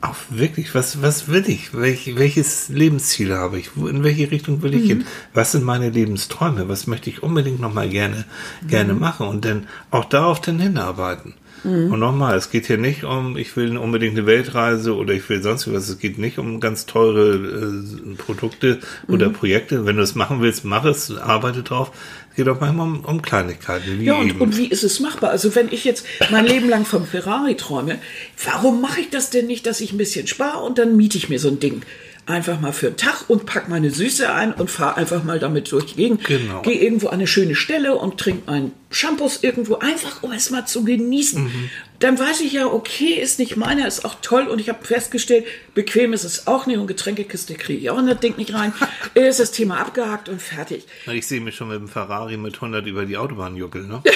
auch 0.02 0.14
wirklich, 0.30 0.74
was, 0.74 1.02
was 1.02 1.28
will 1.28 1.44
ich? 1.46 1.74
Welch, 1.74 2.16
welches 2.16 2.68
Lebensziel 2.68 3.34
habe 3.34 3.58
ich? 3.58 3.76
Wo, 3.76 3.86
in 3.86 4.02
welche 4.02 4.30
Richtung 4.30 4.62
will 4.62 4.74
ich 4.74 4.86
hin? 4.86 5.04
Was 5.34 5.52
sind 5.52 5.64
meine 5.64 5.90
Lebensträume? 5.90 6.68
Was 6.68 6.86
möchte 6.86 7.10
ich 7.10 7.22
unbedingt 7.22 7.60
noch 7.60 7.74
mal 7.74 7.88
gerne, 7.88 8.24
gerne 8.66 8.94
machen? 8.94 9.26
Und 9.28 9.44
dann 9.44 9.66
auch 9.90 10.06
darauf 10.06 10.40
dann 10.40 10.58
hinarbeiten. 10.58 11.34
Und 11.64 11.98
nochmal, 11.98 12.36
es 12.36 12.50
geht 12.50 12.66
hier 12.66 12.78
nicht 12.78 13.04
um, 13.04 13.36
ich 13.36 13.54
will 13.56 13.76
unbedingt 13.76 14.16
eine 14.16 14.26
Weltreise 14.26 14.96
oder 14.96 15.12
ich 15.12 15.28
will 15.28 15.42
sonst 15.42 15.70
was. 15.72 15.88
Es 15.88 15.98
geht 15.98 16.18
nicht 16.18 16.38
um 16.38 16.58
ganz 16.58 16.86
teure 16.86 17.34
äh, 17.34 18.14
Produkte 18.16 18.78
oder 19.08 19.28
Projekte. 19.28 19.84
Wenn 19.84 19.96
du 19.96 20.02
es 20.02 20.14
machen 20.14 20.40
willst, 20.40 20.64
mach 20.64 20.84
es, 20.84 21.14
arbeite 21.16 21.62
drauf. 21.62 21.92
Es 22.30 22.36
geht 22.36 22.48
auch 22.48 22.60
manchmal 22.60 22.86
um, 22.86 23.04
um 23.04 23.22
Kleinigkeiten, 23.22 24.02
Ja, 24.02 24.14
und, 24.14 24.40
und 24.40 24.56
wie 24.56 24.68
ist 24.68 24.84
es 24.84 25.00
machbar? 25.00 25.30
Also 25.30 25.54
wenn 25.54 25.68
ich 25.70 25.84
jetzt 25.84 26.06
mein 26.30 26.46
Leben 26.46 26.68
lang 26.68 26.86
vom 26.86 27.04
Ferrari 27.04 27.56
träume, 27.56 27.98
warum 28.44 28.80
mache 28.80 29.02
ich 29.02 29.10
das 29.10 29.30
denn 29.30 29.46
nicht, 29.46 29.66
dass 29.66 29.80
ich 29.80 29.92
ein 29.92 29.98
bisschen 29.98 30.26
spare 30.26 30.64
und 30.64 30.78
dann 30.78 30.96
miete 30.96 31.18
ich 31.18 31.28
mir 31.28 31.38
so 31.38 31.48
ein 31.48 31.60
Ding? 31.60 31.82
Einfach 32.26 32.60
mal 32.60 32.72
für 32.72 32.88
einen 32.88 32.96
Tag 32.96 33.24
und 33.28 33.44
pack 33.44 33.68
meine 33.68 33.90
Süße 33.90 34.32
ein 34.32 34.52
und 34.52 34.70
fahre 34.70 34.96
einfach 34.96 35.24
mal 35.24 35.38
damit 35.38 35.72
durch 35.72 35.86
die 35.86 35.96
Gegend. 35.96 36.24
Genau. 36.24 36.62
Gehe 36.62 36.80
irgendwo 36.80 37.08
an 37.08 37.14
eine 37.14 37.26
schöne 37.26 37.54
Stelle 37.54 37.96
und 37.96 38.18
trinke 38.18 38.50
meinen 38.50 38.72
Shampoos 38.90 39.42
irgendwo, 39.42 39.76
einfach 39.76 40.22
um 40.22 40.32
es 40.32 40.50
mal 40.50 40.66
zu 40.66 40.84
genießen. 40.84 41.44
Mhm. 41.44 41.70
Dann 42.00 42.18
weiß 42.18 42.40
ich 42.40 42.52
ja, 42.52 42.66
okay, 42.66 43.14
ist 43.14 43.38
nicht 43.38 43.56
meiner, 43.56 43.86
ist 43.86 44.04
auch 44.04 44.16
toll 44.20 44.48
und 44.48 44.58
ich 44.58 44.68
habe 44.68 44.84
festgestellt, 44.84 45.44
bequem 45.74 46.12
ist 46.12 46.24
es 46.24 46.46
auch 46.46 46.66
nicht 46.66 46.78
und 46.78 46.86
Getränkekiste 46.86 47.54
kriege 47.54 47.80
ich 47.80 47.90
auch 47.90 47.98
in 47.98 48.06
das 48.06 48.20
Ding 48.20 48.36
nicht 48.36 48.52
rein. 48.52 48.72
ist 49.14 49.38
das 49.38 49.52
Thema 49.52 49.78
abgehakt 49.78 50.28
und 50.28 50.42
fertig. 50.42 50.86
Ich 51.12 51.26
sehe 51.26 51.40
mich 51.40 51.54
schon 51.54 51.68
mit 51.68 51.78
dem 51.78 51.88
Ferrari 51.88 52.36
mit 52.36 52.56
100 52.56 52.86
über 52.86 53.06
die 53.06 53.16
Autobahn 53.16 53.56
juckeln, 53.56 53.88
ne? 53.88 54.02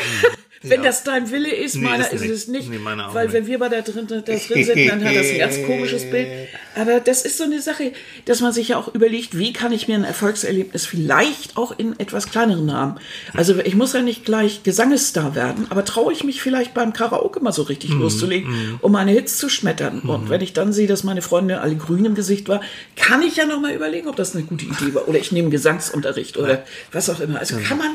Wenn 0.67 0.83
das 0.83 1.05
dein 1.05 1.31
Wille 1.31 1.55
ist, 1.55 1.75
Nee, 1.75 1.83
meiner 1.83 2.11
ist 2.11 2.25
ist, 2.25 2.31
es 2.31 2.49
nicht. 2.49 2.71
Nee, 2.71 2.79
meiner 2.79 3.13
weil 3.13 3.27
nicht. 3.27 3.35
wenn 3.35 3.47
wir 3.47 3.59
bei 3.59 3.69
da 3.69 3.83
drin, 3.83 4.07
da 4.09 4.21
drin 4.21 4.39
sind, 4.39 4.89
dann 4.89 5.05
hat 5.05 5.15
das 5.15 5.31
ein 5.31 5.39
ganz 5.39 5.63
komisches 5.63 6.11
Bild. 6.11 6.27
Aber 6.75 7.01
das 7.01 7.23
ist 7.23 7.37
so 7.37 7.45
eine 7.45 7.61
Sache, 7.61 7.93
dass 8.25 8.41
man 8.41 8.53
sich 8.53 8.69
ja 8.69 8.79
auch 8.79 8.95
überlegt, 8.95 9.37
wie 9.37 9.53
kann 9.53 9.73
ich 9.73 9.89
mir 9.89 9.97
ein 9.97 10.05
Erfolgserlebnis 10.05 10.87
vielleicht 10.87 11.59
auch 11.59 11.79
in 11.79 11.99
etwas 12.01 12.31
kleineren 12.31 12.73
haben. 12.73 12.97
Also 13.35 13.59
ich 13.59 13.75
muss 13.75 13.93
ja 13.93 14.01
nicht 14.01 14.25
gleich 14.25 14.63
Gesangesstar 14.65 15.35
werden, 15.35 15.67
aber 15.71 15.85
traue 15.85 16.13
ich 16.13 16.25
mich 16.25 16.43
vielleicht 16.43 16.75
beim 16.75 16.93
Karaoke 16.93 17.39
mal 17.41 17.53
so 17.53 17.63
richtig 17.63 17.91
Mhm, 17.91 18.01
loszulegen, 18.01 18.79
um 18.81 18.91
meine 18.93 19.13
Hits 19.13 19.39
zu 19.39 19.49
schmettern. 19.49 20.01
Und 20.01 20.31
wenn 20.31 20.41
ich 20.41 20.53
dann 20.55 20.73
sehe, 20.73 20.87
dass 20.89 21.05
meine 21.05 21.23
Freundin 21.23 21.59
alle 21.59 21.77
grün 21.77 22.05
im 22.07 22.15
Gesicht 22.15 22.49
war, 22.49 22.61
kann 22.97 23.23
ich 23.23 23.37
ja 23.37 23.45
noch 23.47 23.61
mal 23.61 23.73
überlegen, 23.75 24.09
ob 24.09 24.17
das 24.17 24.35
eine 24.35 24.45
gute 24.45 24.65
Idee 24.65 24.95
war. 24.95 25.07
Oder 25.07 25.19
ich 25.19 25.31
nehme 25.33 25.51
Gesangsunterricht 25.51 26.37
oder 26.39 26.65
was 26.93 27.09
auch 27.11 27.21
immer. 27.21 27.39
Also 27.39 27.57
kann 27.59 27.79
man, 27.79 27.91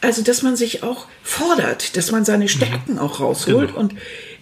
also 0.00 0.22
dass 0.22 0.42
man 0.42 0.56
sich 0.56 0.82
auch 0.82 1.06
fordert, 1.22 1.96
dass 1.96 2.10
man 2.10 2.24
seine 2.24 2.48
Stärken 2.48 2.98
auch 2.98 3.20
rausholt 3.20 3.68
Genau. 3.68 3.80
und 3.80 3.94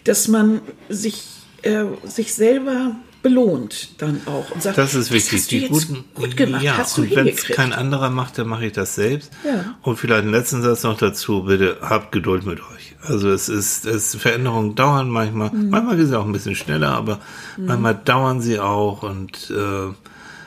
dass 0.04 0.28
man 0.28 0.60
sich, 0.88 1.22
äh, 1.62 1.84
sich 2.04 2.32
selber 2.34 2.96
belohnt 3.22 4.00
dann 4.02 4.20
auch 4.26 4.50
und 4.50 4.62
sagt, 4.62 4.76
Das 4.78 4.94
ist 4.94 5.12
wichtig. 5.12 5.46
du 5.48 5.56
Die 5.56 5.68
guten, 5.68 6.04
gut 6.14 6.36
gemacht, 6.36 6.62
ja, 6.62 6.76
hast 6.76 6.98
du 6.98 7.02
und 7.02 7.14
wenn 7.14 7.28
es 7.28 7.44
kein 7.44 7.72
anderer 7.72 8.10
macht, 8.10 8.38
dann 8.38 8.48
mache 8.48 8.66
ich 8.66 8.72
das 8.72 8.94
selbst. 8.96 9.30
Ja. 9.44 9.76
Und 9.82 9.96
vielleicht 9.98 10.22
einen 10.24 10.32
letzten 10.32 10.62
Satz 10.62 10.82
noch 10.82 10.96
dazu, 10.98 11.44
bitte 11.44 11.78
habt 11.82 12.12
Geduld 12.12 12.44
mit 12.44 12.60
euch. 12.60 12.94
Also 13.02 13.30
es 13.30 13.48
ist, 13.48 13.86
es 13.86 14.14
Veränderungen 14.16 14.74
dauern 14.74 15.08
manchmal, 15.08 15.50
Mhm. 15.50 15.70
manchmal 15.70 15.96
sind 15.96 16.08
sie 16.08 16.18
auch 16.18 16.24
ein 16.26 16.32
bisschen 16.32 16.54
schneller, 16.56 16.90
aber 16.92 17.20
manchmal 17.56 17.94
dauern 17.94 18.40
sie 18.40 18.58
auch 18.60 19.02
und 19.02 19.50
äh, 19.50 19.92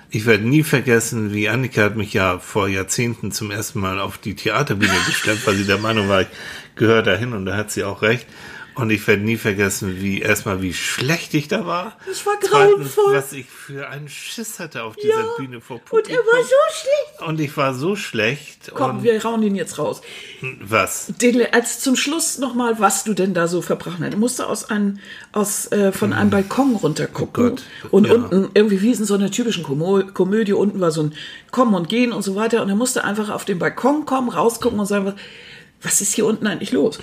ich 0.10 0.26
werde 0.26 0.48
nie 0.48 0.64
vergessen, 0.64 1.34
wie 1.34 1.50
Annika 1.50 1.82
hat 1.84 1.98
mich 1.98 2.14
ja 2.14 2.40
vor 2.40 2.68
Jahrzehnten 2.70 3.32
zum 3.34 3.52
ersten 3.52 3.80
Mal 3.82 4.00
auf 4.00 4.18
die 4.18 4.36
Theaterbühne 4.36 4.94
gestellt, 5.06 5.40
weil 5.46 5.56
sie 5.56 5.66
der 5.66 5.78
Meinung 5.80 6.08
war, 6.08 6.22
ich 6.22 6.28
gehöre 6.76 7.04
dahin 7.04 7.34
und 7.34 7.46
da 7.46 7.58
hat 7.58 7.72
sie 7.72 7.84
auch 7.84 8.02
recht. 8.02 8.26
Und 8.76 8.90
ich 8.90 9.08
werde 9.08 9.24
nie 9.24 9.38
vergessen, 9.38 10.02
wie 10.02 10.20
erstmal 10.22 10.62
wie 10.62 10.74
schlecht 10.74 11.34
ich 11.34 11.48
da 11.48 11.66
war. 11.66 11.96
Das 12.08 12.26
war 12.26 12.36
grauenvoll. 12.38 13.14
was 13.16 13.32
ich 13.32 13.46
für 13.46 13.88
einen 13.88 14.10
Schiss 14.10 14.60
hatte 14.60 14.84
auf 14.84 14.96
dieser 14.98 15.20
Ja, 15.22 15.26
Bühne 15.38 15.62
vor 15.62 15.78
und 15.78 15.86
Publikum. 15.86 16.14
er 16.14 16.20
war 16.34 16.44
so 16.44 16.56
schlecht. 16.74 17.28
Und 17.30 17.40
ich 17.40 17.56
war 17.56 17.74
so 17.74 17.96
schlecht. 17.96 18.72
Komm, 18.74 18.98
und 18.98 19.04
wir 19.04 19.24
rauen 19.24 19.42
ihn 19.44 19.56
jetzt 19.56 19.78
raus. 19.80 20.02
was? 20.62 21.08
Den, 21.22 21.42
als 21.54 21.80
zum 21.80 21.96
Schluss 21.96 22.38
nochmal, 22.38 22.80
was 22.80 23.06
du 23.06 23.14
denn 23.14 23.34
da 23.34 23.48
so 23.48 23.62
verbrachen 23.62 24.04
hast. 24.04 24.14
Du 24.14 24.18
musst 24.18 24.42
aus 24.42 24.70
einem, 24.70 25.00
aus, 25.32 25.72
äh, 25.72 25.92
von 25.94 26.12
einem 26.12 26.30
Balkon 26.30 26.76
runtergucken. 26.76 27.46
Oh 27.46 27.50
Gott, 27.52 27.64
und 27.92 28.08
ja. 28.08 28.14
unten, 28.14 28.50
irgendwie 28.54 28.82
wie 28.82 28.92
in 28.92 29.06
so 29.06 29.14
einer 29.14 29.32
typischen 29.32 29.64
Komö 29.64 30.04
Komödie, 30.14 30.54
unten 30.54 30.82
war 30.82 30.92
so 30.92 31.04
ein 31.04 31.14
Kommen 31.52 31.74
und 31.76 31.88
Gehen 31.88 32.12
und 32.12 32.24
so 32.24 32.36
weiter. 32.36 32.62
Und 32.62 32.68
er 32.70 32.76
musste 32.76 33.06
einfach 33.06 33.30
auf 33.30 33.46
den 33.46 33.58
Balkon 33.58 34.06
kommen, 34.06 34.30
rausgucken 34.30 34.80
und 34.80 34.86
sagen, 34.86 35.06
was, 35.06 35.14
was 35.82 36.02
ist 36.02 36.14
hier 36.14 36.26
unten 36.26 36.46
eigentlich 36.48 36.74
los? 36.74 37.00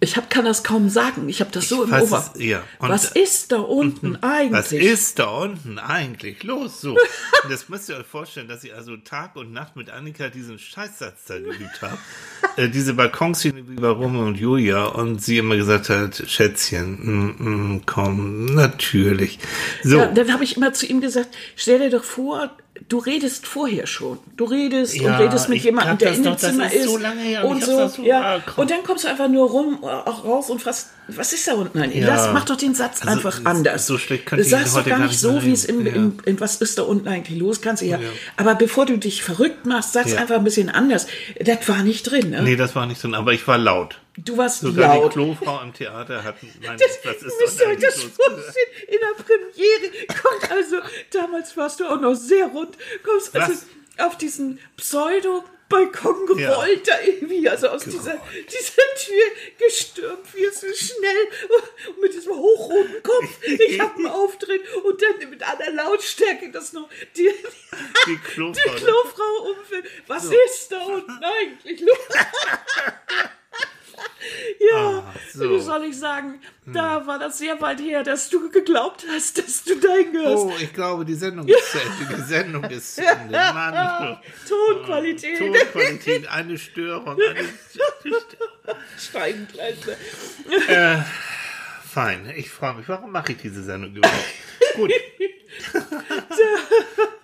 Ich 0.00 0.16
hab, 0.16 0.28
kann 0.28 0.44
das 0.44 0.62
kaum 0.64 0.88
sagen. 0.88 1.28
Ich 1.28 1.40
habe 1.40 1.50
das 1.50 1.68
so 1.68 1.84
im 1.84 1.90
weiß 1.90 2.04
Ober. 2.04 2.32
es, 2.34 2.42
ja. 2.42 2.62
Was 2.78 3.12
ist 3.12 3.52
da 3.52 3.58
unten 3.58 4.16
eigentlich? 4.16 4.52
Was 4.52 4.72
ist 4.72 5.18
da 5.18 5.26
unten 5.28 5.78
eigentlich 5.78 6.42
los? 6.42 6.80
So. 6.80 6.96
Das 7.50 7.68
müsst 7.68 7.90
ihr 7.90 7.98
euch 7.98 8.06
vorstellen, 8.06 8.48
dass 8.48 8.64
ich 8.64 8.74
also 8.74 8.96
Tag 8.96 9.36
und 9.36 9.52
Nacht 9.52 9.76
mit 9.76 9.90
Annika 9.90 10.30
diesen 10.30 10.58
Scheißsatz 10.58 11.26
da 11.26 11.38
geübt 11.38 11.82
habe. 11.82 11.98
äh, 12.56 12.70
diese 12.70 12.94
Balkonszene 12.94 13.68
wie 13.68 13.74
bei 13.74 13.88
Romeo 13.88 14.24
und 14.26 14.36
Julia 14.36 14.84
und 14.86 15.22
sie 15.22 15.36
immer 15.38 15.56
gesagt 15.56 15.90
hat, 15.90 16.22
Schätzchen, 16.26 16.98
mm, 17.02 17.74
mm, 17.74 17.82
komm, 17.84 18.46
natürlich. 18.46 19.38
So. 19.82 19.98
Ja, 19.98 20.06
dann 20.06 20.32
habe 20.32 20.42
ich 20.44 20.56
immer 20.56 20.72
zu 20.72 20.86
ihm 20.86 21.02
gesagt, 21.02 21.36
stell 21.54 21.80
dir 21.80 21.90
doch 21.90 22.04
vor, 22.04 22.50
du 22.88 22.98
redest 22.98 23.46
vorher 23.46 23.86
schon. 23.86 24.18
Du 24.36 24.44
redest 24.44 24.94
und 24.98 25.02
Ja, 25.06 25.16
redest 25.18 25.48
mit 25.48 25.62
jemandem, 25.62 25.98
der 25.98 26.12
in 26.12 26.22
dem 26.24 26.36
Zimmer 26.36 26.66
ist 26.66 26.74
ist. 26.74 26.84
so 26.86 26.94
und 26.96 27.04
und 27.44 27.64
so, 27.64 27.88
so- 27.88 28.02
ja. 28.02 28.38
ah, 28.46 28.50
und 28.60 28.70
dann 28.70 28.82
kommst 28.84 29.04
du 29.04 29.08
einfach 29.08 29.28
nur 29.28 29.48
rum, 29.48 29.78
äh, 29.82 29.86
auch 29.86 30.24
raus 30.24 30.50
und 30.50 30.60
fragst, 30.60 30.88
was 31.08 31.32
ist 31.32 31.46
da 31.46 31.54
unten 31.54 31.78
eigentlich? 31.78 32.02
Ja. 32.02 32.08
Lass, 32.16 32.32
mach 32.32 32.44
doch 32.44 32.56
den 32.56 32.74
Satz 32.74 33.00
Also, 33.02 33.12
einfach 33.14 33.40
so- 33.40 33.44
anders. 33.48 33.86
so 33.86 33.96
schlecht 33.98 34.26
könnte 34.26 34.42
du 34.42 34.46
ich 34.48 34.50
sagst 34.50 34.76
doch 34.76 34.84
gar 34.84 34.98
nicht 34.98 35.18
so, 35.18 35.42
wie 35.44 35.52
es 35.52 35.64
im, 35.64 35.78
reden. 35.82 35.94
im, 35.94 36.16
in 36.24 36.40
was 36.40 36.56
ist 36.56 36.78
da 36.78 36.82
unten 36.82 37.06
eigentlich 37.08 37.38
los, 37.38 37.60
kannst 37.60 37.82
du 37.82 37.86
ja. 37.86 37.98
Aber 38.36 38.54
bevor 38.54 38.86
du 38.86 38.96
dich 38.98 39.22
verrückt 39.22 39.66
machst, 39.66 39.92
sag's 39.92 40.12
Ja. 40.12 40.18
einfach 40.18 40.36
ein 40.36 40.44
bisschen 40.44 40.68
anders. 40.70 41.06
Das 41.40 41.68
war 41.68 41.82
nicht 41.82 42.02
drin. 42.10 42.30
Ne? 42.30 42.42
Nee, 42.42 42.56
das 42.56 42.74
war 42.74 42.86
nicht 42.86 43.02
drin, 43.02 43.14
aber 43.14 43.32
ich 43.32 43.46
war 43.46 43.58
laut. 43.58 43.98
Du 44.16 44.36
warst 44.36 44.60
Sogar 44.60 44.96
laut. 44.96 45.10
die 45.12 45.14
Klofrau 45.14 45.60
im 45.62 45.72
Theater 45.74 46.22
hat, 46.22 46.36
nein, 46.60 46.78
Das, 46.78 46.98
was 47.04 47.16
ist 47.22 47.40
müsst 47.40 47.60
ihr 47.60 47.66
euch 47.66 47.78
das 47.78 47.94
vorstellen, 48.02 48.66
in 48.88 48.98
der 49.00 49.22
Premiere 49.24 50.06
kommt 50.22 50.50
also, 50.50 50.76
damals 51.10 51.56
warst 51.56 51.80
du 51.80 51.86
auch 51.86 52.00
noch 52.00 52.14
sehr 52.14 52.46
rund, 52.46 52.76
kommst 53.04 53.34
also 53.34 53.52
Was? 53.52 53.66
auf 54.06 54.16
diesen 54.18 54.60
Pseudo-Balkon 54.76 56.38
Ja. 56.38 56.50
gerollt, 56.50 56.86
da 56.86 57.00
irgendwie, 57.00 57.48
also 57.48 57.68
aus 57.68 57.82
dieser, 57.84 58.20
dieser 58.32 58.82
Tür 58.98 59.24
gestürmt, 59.66 60.26
viel 60.28 60.52
zu 60.52 60.72
schnell 60.74 61.28
mit 62.00 62.14
diesem 62.14 62.34
hochroten 62.36 63.02
Kopf. 63.02 63.28
Ich 63.42 63.80
habe 63.80 63.96
einen 63.96 64.06
Auftritt 64.06 64.62
und 64.84 65.02
dann 65.02 65.28
mit 65.30 65.42
aller 65.42 65.72
Lautstärke 65.72 66.50
das 66.52 66.72
noch, 66.72 66.88
die, 67.16 67.30
Die 68.06 68.16
Klofrau. 68.18 68.52
die 68.52 68.70
Klofrau 68.84 69.50
umfällt. 69.58 69.86
Was 70.06 70.24
ist 70.26 70.70
da 70.70 70.82
unten 70.84 71.20
eigentlich 71.22 71.80
los? 71.80 71.98
Ja, 74.72 74.98
Ah, 75.06 75.14
so. 75.32 75.44
Hm. 75.44 75.50
wie 75.52 75.60
soll 75.60 75.84
ich 75.84 75.98
sagen, 75.98 76.40
da 76.66 77.06
war 77.06 77.18
das 77.18 77.38
sehr 77.38 77.60
weit 77.60 77.80
her, 77.80 78.02
dass 78.02 78.30
du 78.30 78.48
geglaubt 78.50 79.04
hast, 79.10 79.36
dass 79.38 79.64
du 79.64 79.76
dahin 79.76 80.12
gehörst. 80.12 80.44
Oh, 80.44 80.52
ich 80.60 80.72
glaube, 80.72 81.04
die 81.04 81.14
Sendung 81.14 81.46
ist 81.48 81.70
zu 81.72 81.78
Ende. 81.78 82.16
Die 82.16 82.22
Sendung 82.22 82.64
ist 82.64 82.94
zu 82.96 83.06
Ende. 83.06 83.32
Mann. 83.54 84.18
Tonqualität 84.48 85.38
Tonqualität, 85.38 86.26
eine 86.28 86.56
Störung. 86.58 87.18
Eine 87.20 87.48
steigend 88.98 89.54
leise. 89.54 89.96
Fein, 91.92 92.32
ich 92.36 92.50
frage 92.50 92.78
mich, 92.78 92.88
warum 92.88 93.12
mache 93.12 93.32
ich 93.32 93.38
diese 93.38 93.62
Sendung 93.62 93.94
überhaupt? 93.94 94.24
Gut. 94.74 94.92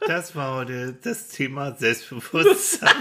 Das 0.06 0.34
war 0.36 0.56
heute 0.56 0.96
das 1.02 1.28
Thema 1.28 1.74
Selbstbewusstsein. 1.76 2.94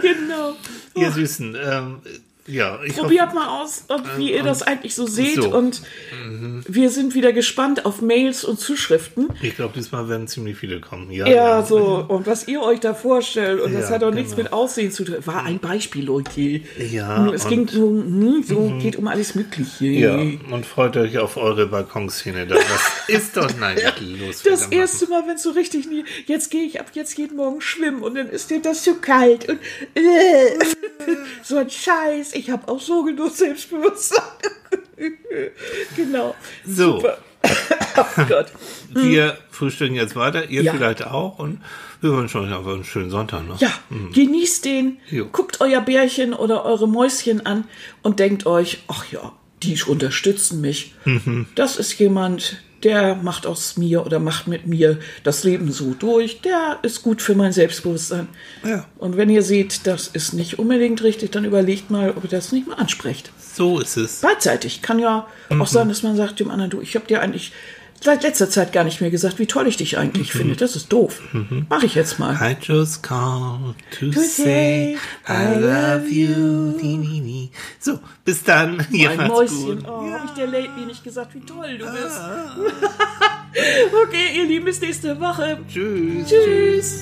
genau. 0.00 0.56
Ihr 0.94 1.10
Süßen, 1.12 1.56
ähm, 1.62 2.02
ja, 2.46 2.78
ich 2.84 2.92
hoffe, 2.92 3.02
Probiert 3.02 3.34
mal 3.34 3.60
aus, 3.62 3.84
ob, 3.88 4.02
wie 4.16 4.32
ihr 4.32 4.42
das 4.42 4.62
eigentlich 4.62 4.94
so 4.94 5.06
seht. 5.06 5.36
so. 5.36 5.54
Und 5.54 5.82
wir 6.66 6.90
sind 6.90 7.14
wieder 7.14 7.32
gespannt 7.32 7.86
auf 7.86 8.02
Mails 8.02 8.44
und 8.44 8.58
Zuschriften. 8.60 9.28
ich 9.42 9.56
glaube, 9.56 9.72
diesmal 9.76 10.08
werden 10.08 10.26
ziemlich 10.28 10.56
viele 10.56 10.80
kommen. 10.80 11.10
Ja, 11.10 11.26
Ja, 11.28 11.62
so. 11.62 12.04
Und 12.08 12.26
was 12.26 12.48
ihr 12.48 12.62
euch 12.62 12.80
da 12.80 12.94
vorstellt. 12.94 13.60
Und 13.60 13.72
das 13.74 13.88
Ja, 13.88 13.96
hat 13.96 14.04
auch 14.04 14.10
nichts 14.12 14.30
genau. 14.36 14.44
mit 14.44 14.52
Aussehen 14.52 14.90
zu 14.90 15.04
tun. 15.04 15.16
War 15.24 15.44
ein 15.44 15.58
Beispiel, 15.58 16.04
Leute. 16.04 16.60
Ja, 16.90 17.28
Es 17.32 17.44
und- 17.44 17.50
ging 17.50 17.68
so, 17.68 17.88
hm, 17.88 18.42
so 18.46 18.72
geht 18.80 18.96
um 18.96 19.06
alles 19.08 19.34
Mögliche. 19.34 19.86
Ja, 19.86 20.16
und 20.16 20.66
freut 20.66 20.96
euch 20.96 21.18
auf 21.18 21.36
eure 21.36 21.66
Balkonszene 21.66 22.46
da. 22.46 22.56
Was 22.56 23.08
ist 23.08 23.36
dort 23.36 23.54
eigentlich 23.62 24.20
los? 24.20 24.42
Das 24.42 24.66
erste 24.66 25.06
Mal, 25.08 25.22
wenn 25.26 25.36
es 25.36 25.42
so 25.42 25.50
richtig 25.50 25.88
nie. 25.88 26.04
Jetzt 26.26 26.50
gehe 26.50 26.62
ich 26.64 26.80
ab 26.80 26.86
jetzt 26.94 27.16
jeden 27.18 27.36
Morgen 27.36 27.60
schwimmen 27.60 28.02
und 28.02 28.14
dann 28.16 28.28
ist 28.28 28.50
dir 28.50 28.60
das 28.60 28.82
zu 28.84 28.94
kalt 28.96 29.48
und 29.48 29.58
äh, 29.94 30.00
so 31.42 31.56
ein 31.58 31.70
Scheiß. 31.70 32.34
Ich 32.34 32.39
habe 32.48 32.68
auch 32.68 32.80
so 32.80 33.02
genug 33.02 33.32
Selbstbewusstsein. 33.32 34.22
genau. 35.96 36.34
So. 36.64 36.96
Super. 37.00 37.18
oh 37.96 38.22
Gott. 38.28 38.46
Wir 38.94 39.36
frühstücken 39.50 39.94
jetzt 39.94 40.14
weiter, 40.16 40.48
ihr 40.48 40.62
Ja. 40.62 40.72
vielleicht 40.72 41.06
auch 41.06 41.38
und 41.38 41.60
wir 42.00 42.12
wünschen 42.12 42.40
euch 42.42 42.54
einfach 42.56 42.72
einen 42.72 42.84
schönen 42.84 43.10
Sonntag. 43.10 43.46
Ne? 43.46 43.56
Ja, 43.58 43.70
genießt 44.14 44.64
den, 44.64 44.98
Jo. 45.10 45.26
guckt 45.30 45.60
euer 45.60 45.80
Bärchen 45.82 46.32
oder 46.32 46.64
eure 46.64 46.88
Mäuschen 46.88 47.44
an 47.44 47.64
und 48.02 48.20
denkt 48.20 48.46
euch, 48.46 48.84
ach 48.88 49.04
ja, 49.12 49.32
die 49.62 49.78
unterstützen 49.86 50.60
mich. 50.62 50.94
Mhm. 51.04 51.46
Das 51.54 51.76
ist 51.76 51.98
jemand, 51.98 52.62
der 52.82 53.14
macht 53.16 53.46
aus 53.46 53.76
mir 53.76 54.04
oder 54.06 54.18
macht 54.18 54.46
mit 54.46 54.66
mir 54.66 54.98
das 55.24 55.44
Leben 55.44 55.70
so 55.72 55.94
durch. 55.94 56.40
Der 56.40 56.78
ist 56.82 57.02
gut 57.02 57.20
für 57.22 57.34
mein 57.34 57.52
Selbstbewusstsein. 57.52 58.28
Ja. 58.64 58.86
Und 58.98 59.16
wenn 59.16 59.28
ihr 59.30 59.42
seht, 59.42 59.86
das 59.86 60.08
ist 60.08 60.32
nicht 60.32 60.58
unbedingt 60.58 61.02
richtig, 61.02 61.30
dann 61.32 61.44
überlegt 61.44 61.90
mal, 61.90 62.10
ob 62.10 62.24
ihr 62.24 62.30
das 62.30 62.52
nicht 62.52 62.66
mal 62.68 62.74
ansprecht. 62.74 63.30
So 63.54 63.80
ist 63.80 63.96
es. 63.96 64.20
Beidseitig. 64.20 64.80
Kann 64.82 64.98
ja 64.98 65.26
Mhm. 65.50 65.62
auch 65.62 65.66
sein, 65.66 65.88
dass 65.88 66.02
man 66.02 66.16
sagt 66.16 66.40
dem 66.40 66.50
anderen, 66.50 66.70
du, 66.70 66.80
ich 66.80 66.94
habe 66.94 67.06
dir 67.06 67.20
eigentlich 67.20 67.52
seit 68.00 68.22
letzter 68.22 68.48
Zeit 68.50 68.72
gar 68.72 68.84
nicht 68.84 69.00
mehr 69.00 69.10
gesagt, 69.10 69.38
wie 69.38 69.46
toll 69.46 69.66
ich 69.66 69.76
dich 69.76 69.92
Mhm. 69.92 69.98
eigentlich 69.98 70.32
finde. 70.32 70.56
Das 70.56 70.76
ist 70.76 70.92
doof. 70.92 71.20
Mach 71.68 71.82
ich 71.82 71.94
jetzt 71.94 72.18
mal. 72.18 72.34
I 72.40 72.56
just 72.60 73.02
called 73.02 73.74
to, 73.98 74.10
To 74.10 74.20
say 74.20 74.96
I 75.28 75.58
love 75.58 76.08
you. 76.08 76.74
So, 77.78 77.98
bis 78.24 78.42
dann. 78.42 78.86
Ihr 78.90 79.10
Ein 79.10 79.16
macht's 79.18 79.30
Mäuschen. 79.32 79.78
gut. 79.80 79.88
Oh, 79.88 80.10
hab 80.12 80.24
ich 80.24 80.30
dir 80.32 80.46
lately 80.46 80.86
nicht 80.86 81.04
gesagt, 81.04 81.34
wie 81.34 81.40
toll 81.40 81.78
du 81.78 81.84
bist. 81.86 82.20
okay, 84.04 84.36
ihr 84.36 84.44
Lieben, 84.46 84.64
bis 84.64 84.80
nächste 84.80 85.18
Woche. 85.20 85.58
Tschüss. 85.68 86.28
Tschüss. 86.28 87.00